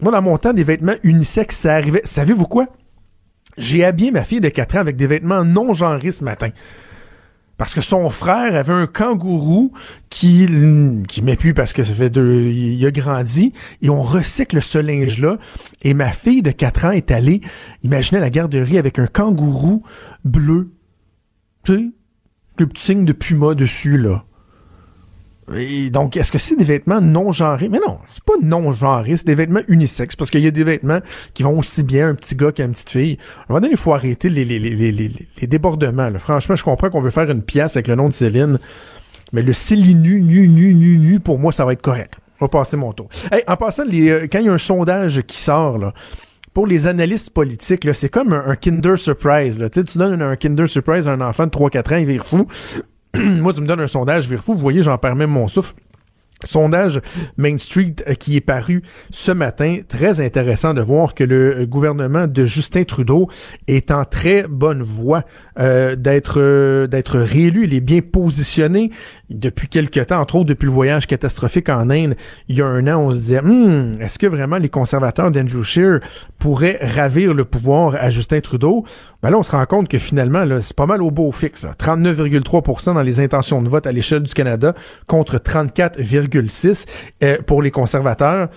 Moi, 0.00 0.12
dans 0.12 0.22
mon 0.22 0.38
temps, 0.38 0.52
des 0.52 0.64
vêtements 0.64 0.96
unisexes, 1.02 1.56
ça 1.56 1.74
arrivait. 1.74 2.02
Savez-vous 2.04 2.46
quoi? 2.46 2.66
J'ai 3.58 3.84
habillé 3.84 4.12
ma 4.12 4.24
fille 4.24 4.40
de 4.40 4.48
4 4.48 4.76
ans 4.76 4.80
avec 4.80 4.96
des 4.96 5.06
vêtements 5.06 5.44
non 5.44 5.74
genrés 5.74 6.10
ce 6.10 6.24
matin 6.24 6.48
parce 7.62 7.76
que 7.76 7.80
son 7.80 8.10
frère 8.10 8.56
avait 8.56 8.72
un 8.72 8.88
kangourou 8.88 9.70
qui 10.10 10.48
qui 11.06 11.22
met 11.22 11.36
plus 11.36 11.54
parce 11.54 11.72
que 11.72 11.84
ça 11.84 11.94
fait 11.94 12.10
deux 12.10 12.48
il 12.48 12.84
a 12.84 12.90
grandi 12.90 13.52
et 13.82 13.88
on 13.88 14.02
recycle 14.02 14.60
ce 14.60 14.78
linge 14.78 15.20
là 15.20 15.38
et 15.82 15.94
ma 15.94 16.10
fille 16.10 16.42
de 16.42 16.50
4 16.50 16.86
ans 16.86 16.90
est 16.90 17.12
allée 17.12 17.40
imaginez 17.84 18.20
la 18.20 18.30
garderie 18.30 18.78
avec 18.78 18.98
un 18.98 19.06
kangourou 19.06 19.84
bleu. 20.24 20.72
Tu 21.62 21.76
sais 21.76 21.90
le 22.58 22.66
petit 22.66 22.82
signe 22.82 23.04
de 23.04 23.12
puma 23.12 23.54
dessus 23.54 23.96
là 23.96 24.24
et 25.54 25.90
donc, 25.90 26.16
est-ce 26.16 26.30
que 26.30 26.38
c'est 26.38 26.56
des 26.56 26.64
vêtements 26.64 27.00
non 27.00 27.32
genrés? 27.32 27.68
Mais 27.68 27.80
non, 27.84 27.98
c'est 28.08 28.22
pas 28.22 28.34
non 28.42 28.72
genré, 28.72 29.16
c'est 29.16 29.26
des 29.26 29.34
vêtements 29.34 29.60
unisexes, 29.68 30.14
parce 30.14 30.30
qu'il 30.30 30.40
y 30.40 30.46
a 30.46 30.52
des 30.52 30.64
vêtements 30.64 31.00
qui 31.34 31.42
vont 31.42 31.58
aussi 31.58 31.82
bien 31.82 32.10
un 32.10 32.14
petit 32.14 32.36
gars 32.36 32.52
qu'à 32.52 32.64
une 32.64 32.72
petite 32.72 32.90
fille. 32.90 33.18
À 33.20 33.40
un 33.40 33.44
moment 33.48 33.60
donné, 33.60 33.72
il 33.72 33.76
faut 33.76 33.92
arrêter 33.92 34.30
les, 34.30 35.46
débordements. 35.46 36.10
Franchement, 36.18 36.54
je 36.54 36.62
comprends 36.62 36.90
qu'on 36.90 37.00
veut 37.00 37.10
faire 37.10 37.28
une 37.30 37.42
pièce 37.42 37.76
avec 37.76 37.88
le 37.88 37.96
nom 37.96 38.08
de 38.08 38.14
Céline, 38.14 38.58
mais 39.32 39.42
le 39.42 39.52
Céline 39.52 40.00
nu, 40.00 40.22
nu, 40.22 40.46
nu, 40.46 40.74
nu, 40.74 40.96
nu, 40.96 41.20
pour 41.20 41.38
moi, 41.38 41.52
ça 41.52 41.64
va 41.64 41.72
être 41.72 41.82
correct. 41.82 42.14
On 42.40 42.44
va 42.44 42.48
passer 42.48 42.76
mon 42.76 42.92
tour. 42.92 43.08
en 43.46 43.56
passant, 43.56 43.84
euh, 43.86 44.26
quand 44.30 44.38
il 44.38 44.46
y 44.46 44.48
a 44.48 44.52
un 44.52 44.58
sondage 44.58 45.22
qui 45.22 45.38
sort, 45.38 45.78
là, 45.78 45.92
pour 46.54 46.66
les 46.66 46.86
analystes 46.86 47.30
politiques, 47.30 47.88
c'est 47.94 48.10
comme 48.10 48.32
un, 48.32 48.56
Kinder 48.56 48.96
Surprise. 48.96 49.60
Là. 49.60 49.70
Tu 49.70 49.82
donnes 49.96 50.20
un, 50.20 50.30
un 50.30 50.36
Kinder 50.36 50.68
Surprise 50.68 51.08
à 51.08 51.12
un 51.12 51.20
enfant 51.20 51.46
de 51.46 51.50
3-4 51.50 51.94
ans, 51.94 51.96
il 51.98 52.06
vire 52.06 52.24
fou. 52.24 52.46
moi, 53.18 53.52
tu 53.52 53.60
me 53.60 53.66
donnes 53.66 53.80
un 53.80 53.86
sondage, 53.86 54.28
je 54.28 54.36
fou. 54.36 54.52
Vous 54.52 54.58
voyez, 54.58 54.82
j'en 54.82 54.98
perds 54.98 55.16
même 55.16 55.30
mon 55.30 55.48
souffle. 55.48 55.74
Sondage 56.44 57.00
Main 57.36 57.58
Street 57.58 57.94
euh, 58.08 58.14
qui 58.14 58.36
est 58.36 58.40
paru 58.40 58.82
ce 59.10 59.32
matin. 59.32 59.78
Très 59.88 60.20
intéressant 60.20 60.74
de 60.74 60.80
voir 60.80 61.14
que 61.14 61.24
le 61.24 61.66
gouvernement 61.66 62.26
de 62.26 62.44
Justin 62.46 62.84
Trudeau 62.84 63.28
est 63.68 63.90
en 63.90 64.04
très 64.04 64.46
bonne 64.48 64.82
voie 64.82 65.24
euh, 65.58 65.96
d'être 65.96 66.40
euh, 66.40 66.86
d'être 66.86 67.18
réélu. 67.18 67.64
Il 67.64 67.74
est 67.74 67.80
bien 67.80 68.00
positionné 68.00 68.90
depuis 69.32 69.68
quelque 69.68 70.00
temps, 70.00 70.20
entre 70.20 70.36
autres 70.36 70.46
depuis 70.46 70.66
le 70.66 70.72
voyage 70.72 71.06
catastrophique 71.06 71.68
en 71.68 71.90
Inde. 71.90 72.14
Il 72.48 72.56
y 72.56 72.62
a 72.62 72.66
un 72.66 72.86
an, 72.86 73.00
on 73.00 73.12
se 73.12 73.18
disait, 73.18 73.42
hmm, 73.42 74.00
est-ce 74.00 74.18
que 74.18 74.26
vraiment 74.26 74.58
les 74.58 74.68
conservateurs 74.68 75.30
d'Andrew 75.30 75.62
Scheer 75.62 76.00
pourraient 76.38 76.78
ravir 76.80 77.34
le 77.34 77.44
pouvoir 77.44 77.94
à 77.94 78.10
Justin 78.10 78.40
Trudeau? 78.40 78.84
Ben 79.22 79.30
là, 79.30 79.38
on 79.38 79.42
se 79.42 79.50
rend 79.50 79.64
compte 79.66 79.88
que 79.88 79.98
finalement, 79.98 80.44
c'est 80.60 80.76
pas 80.76 80.86
mal 80.86 81.02
au 81.02 81.10
beau 81.10 81.30
fixe. 81.32 81.64
39,3% 81.78 82.94
dans 82.94 83.02
les 83.02 83.20
intentions 83.20 83.62
de 83.62 83.68
vote 83.68 83.86
à 83.86 83.92
l'échelle 83.92 84.22
du 84.22 84.34
Canada 84.34 84.74
contre 85.06 85.36
34,6 85.36 86.86
euh, 87.22 87.38
pour 87.46 87.62
les 87.62 87.70
conservateurs. 87.70 88.48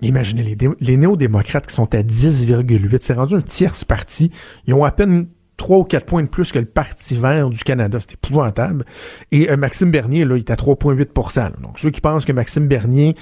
Imaginez 0.00 0.42
les, 0.42 0.56
les 0.80 0.96
néo-démocrates 0.96 1.66
qui 1.66 1.74
sont 1.74 1.92
à 1.94 2.02
10,8. 2.02 2.98
C'est 3.00 3.14
rendu 3.14 3.34
un 3.34 3.40
tierce 3.40 3.84
parti. 3.84 4.30
Ils 4.66 4.74
ont 4.74 4.84
à 4.84 4.92
peine 4.92 5.26
3 5.58 5.78
ou 5.78 5.84
4 5.84 6.06
points 6.06 6.22
de 6.22 6.28
plus 6.28 6.50
que 6.50 6.58
le 6.58 6.64
Parti 6.64 7.16
vert 7.16 7.50
du 7.50 7.58
Canada. 7.58 7.98
C'est 8.00 8.14
épouvantable. 8.14 8.86
Et 9.30 9.50
euh, 9.50 9.58
Maxime 9.58 9.90
Bernier, 9.90 10.24
là, 10.24 10.36
il 10.36 10.40
est 10.40 10.50
à 10.50 10.54
3,8% 10.54 11.60
Donc, 11.60 11.78
ceux 11.78 11.90
qui 11.90 12.00
pensent 12.00 12.24
que 12.24 12.32
Maxime 12.32 12.66
Bernier 12.66 13.14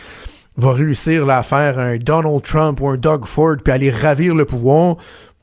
va 0.57 0.73
réussir 0.73 1.27
là, 1.27 1.39
à 1.39 1.43
faire 1.43 1.79
un 1.79 1.97
Donald 1.97 2.43
Trump 2.43 2.81
ou 2.81 2.89
un 2.89 2.97
Doug 2.97 3.27
Ford 3.27 3.57
puis 3.63 3.73
aller 3.73 3.91
ravir 3.91 4.35
le 4.35 4.45
pouvoir, 4.45 4.97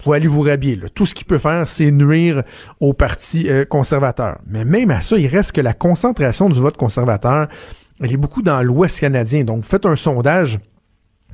pour 0.04 0.14
aller 0.14 0.28
vous 0.28 0.42
rhabiller. 0.42 0.80
Tout 0.94 1.06
ce 1.06 1.16
qu'il 1.16 1.26
peut 1.26 1.38
faire, 1.38 1.68
c'est 1.68 1.92
nuire 1.92 2.44
au 2.80 2.94
Parti 2.94 3.50
euh, 3.50 3.66
conservateur. 3.66 4.40
Mais 4.46 4.66
même 4.66 4.92
à 4.92 5.02
ça, 5.02 5.18
il 5.18 5.28
reste 5.28 5.54
que 5.54 5.62
la 5.62 5.74
concentration 5.74 6.50
du 6.50 6.60
vote 6.60 6.78
conservateur, 6.78 7.48
elle 8.02 8.12
est 8.12 8.18
beaucoup 8.18 8.42
dans 8.42 8.62
l'Ouest 8.62 9.00
canadien. 9.00 9.44
Donc, 9.44 9.64
faites 9.64 9.86
un 9.86 9.96
sondage 9.96 10.60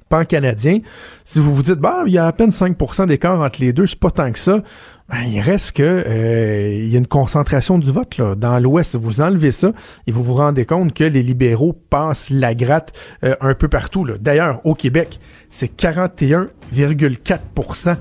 pan-canadien. 0.09 0.79
Si 1.23 1.39
vous 1.39 1.55
vous 1.55 1.63
dites, 1.63 1.79
bah, 1.79 2.03
il 2.05 2.13
y 2.13 2.17
a 2.17 2.27
à 2.27 2.33
peine 2.33 2.49
5% 2.49 3.07
d'écart 3.07 3.39
entre 3.39 3.61
les 3.61 3.71
deux, 3.71 3.85
c'est 3.85 3.99
pas 3.99 4.11
tant 4.11 4.31
que 4.31 4.39
ça. 4.39 4.61
Ben, 5.09 5.23
il 5.27 5.39
reste 5.39 5.73
que 5.73 5.83
euh, 5.83 6.73
il 6.73 6.89
y 6.89 6.95
a 6.95 6.99
une 6.99 7.07
concentration 7.07 7.79
du 7.79 7.91
vote 7.91 8.17
là. 8.17 8.35
dans 8.35 8.59
l'Ouest. 8.59 8.95
Vous 8.95 9.21
enlevez 9.21 9.51
ça 9.51 9.71
et 10.05 10.11
vous 10.11 10.23
vous 10.23 10.35
rendez 10.35 10.65
compte 10.65 10.93
que 10.93 11.03
les 11.03 11.23
libéraux 11.23 11.73
passent 11.73 12.29
la 12.29 12.53
gratte 12.53 12.93
euh, 13.23 13.35
un 13.41 13.53
peu 13.53 13.67
partout. 13.67 14.05
D'ailleurs, 14.19 14.61
au 14.65 14.75
Québec, 14.75 15.19
c'est 15.49 15.75
41,4% 15.75 17.97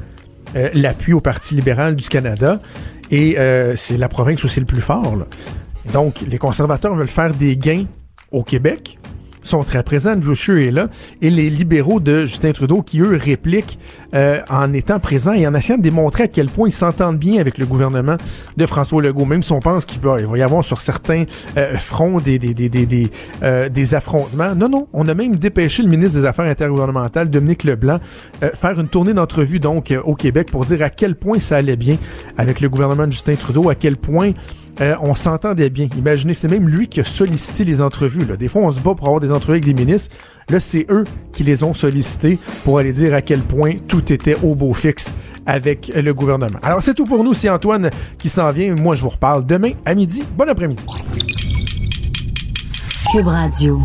euh, 0.56 0.68
l'appui 0.74 1.12
au 1.12 1.20
Parti 1.20 1.54
libéral 1.54 1.96
du 1.96 2.08
Canada. 2.08 2.60
Et 3.10 3.38
euh, 3.38 3.74
c'est 3.76 3.96
la 3.96 4.08
province 4.08 4.42
où 4.44 4.48
c'est 4.48 4.60
le 4.60 4.66
plus 4.66 4.80
fort. 4.80 5.16
Donc, 5.92 6.20
les 6.20 6.38
conservateurs 6.38 6.94
veulent 6.94 7.08
faire 7.08 7.34
des 7.34 7.56
gains 7.56 7.86
au 8.30 8.42
Québec 8.42 8.98
sont 9.48 9.64
très 9.64 9.82
présents. 9.82 10.12
Andrew 10.12 10.32
est 10.32 10.70
là. 10.70 10.88
Et 11.22 11.30
les 11.30 11.50
libéraux 11.50 12.00
de 12.00 12.22
Justin 12.22 12.52
Trudeau 12.52 12.82
qui, 12.82 13.00
eux, 13.00 13.16
répliquent 13.16 13.78
euh, 14.14 14.40
en 14.48 14.72
étant 14.72 14.98
présents 15.00 15.32
et 15.32 15.46
en 15.46 15.54
essayant 15.54 15.78
de 15.78 15.82
démontrer 15.82 16.24
à 16.24 16.28
quel 16.28 16.48
point 16.48 16.68
ils 16.68 16.72
s'entendent 16.72 17.18
bien 17.18 17.40
avec 17.40 17.58
le 17.58 17.66
gouvernement 17.66 18.16
de 18.56 18.66
François 18.66 19.02
Legault. 19.02 19.24
Même 19.24 19.42
si 19.42 19.52
on 19.52 19.60
pense 19.60 19.84
qu'il 19.84 20.00
va, 20.00 20.20
y 20.20 20.42
avoir 20.42 20.64
sur 20.64 20.80
certains 20.80 21.24
euh, 21.56 21.76
fronts 21.76 22.20
des, 22.20 22.38
des, 22.38 22.54
des, 22.54 22.68
des, 22.68 23.10
euh, 23.42 23.68
des 23.68 23.94
affrontements. 23.94 24.54
Non, 24.54 24.68
non. 24.68 24.88
On 24.92 25.08
a 25.08 25.14
même 25.14 25.36
dépêché 25.36 25.82
le 25.82 25.88
ministre 25.88 26.18
des 26.18 26.24
Affaires 26.24 26.46
intergouvernementales, 26.46 27.30
Dominique 27.30 27.64
Leblanc, 27.64 27.98
faire 28.54 28.78
une 28.78 28.88
tournée 28.88 29.14
d'entrevue 29.14 29.58
donc 29.58 29.94
au 30.04 30.14
Québec 30.14 30.50
pour 30.50 30.64
dire 30.64 30.82
à 30.82 30.90
quel 30.90 31.14
point 31.14 31.38
ça 31.40 31.56
allait 31.56 31.76
bien 31.76 31.96
avec 32.36 32.60
le 32.60 32.68
gouvernement 32.68 33.06
de 33.06 33.12
Justin 33.12 33.34
Trudeau, 33.34 33.68
à 33.68 33.74
quel 33.74 33.96
point 33.96 34.32
euh, 34.80 34.96
on 35.00 35.14
s'entendait 35.14 35.70
bien. 35.70 35.88
Imaginez, 35.96 36.34
c'est 36.34 36.48
même 36.48 36.68
lui 36.68 36.88
qui 36.88 37.00
a 37.00 37.04
sollicité 37.04 37.64
les 37.64 37.80
entrevues. 37.80 38.24
Des 38.36 38.48
fois, 38.48 38.62
on 38.62 38.70
se 38.70 38.80
bat 38.80 38.94
pour 38.94 39.06
avoir 39.06 39.20
des 39.20 39.32
entrevues 39.32 39.58
avec 39.58 39.64
des 39.64 39.74
ministres. 39.74 40.14
Là, 40.48 40.60
c'est 40.60 40.86
eux 40.90 41.04
qui 41.32 41.44
les 41.44 41.64
ont 41.64 41.74
sollicités 41.74 42.38
pour 42.64 42.78
aller 42.78 42.92
dire 42.92 43.14
à 43.14 43.22
quel 43.22 43.40
point 43.40 43.74
tout 43.86 44.12
était 44.12 44.36
au 44.42 44.54
beau 44.54 44.72
fixe 44.72 45.14
avec 45.46 45.92
le 45.94 46.14
gouvernement. 46.14 46.58
Alors, 46.62 46.82
c'est 46.82 46.94
tout 46.94 47.04
pour 47.04 47.24
nous. 47.24 47.34
C'est 47.34 47.50
Antoine 47.50 47.90
qui 48.18 48.28
s'en 48.28 48.50
vient. 48.52 48.74
Moi, 48.74 48.96
je 48.96 49.02
vous 49.02 49.10
reparle 49.10 49.44
demain 49.46 49.72
à 49.84 49.94
midi. 49.94 50.24
Bon 50.36 50.48
après-midi. 50.48 50.86
Cube 53.12 53.26
Radio. 53.26 53.80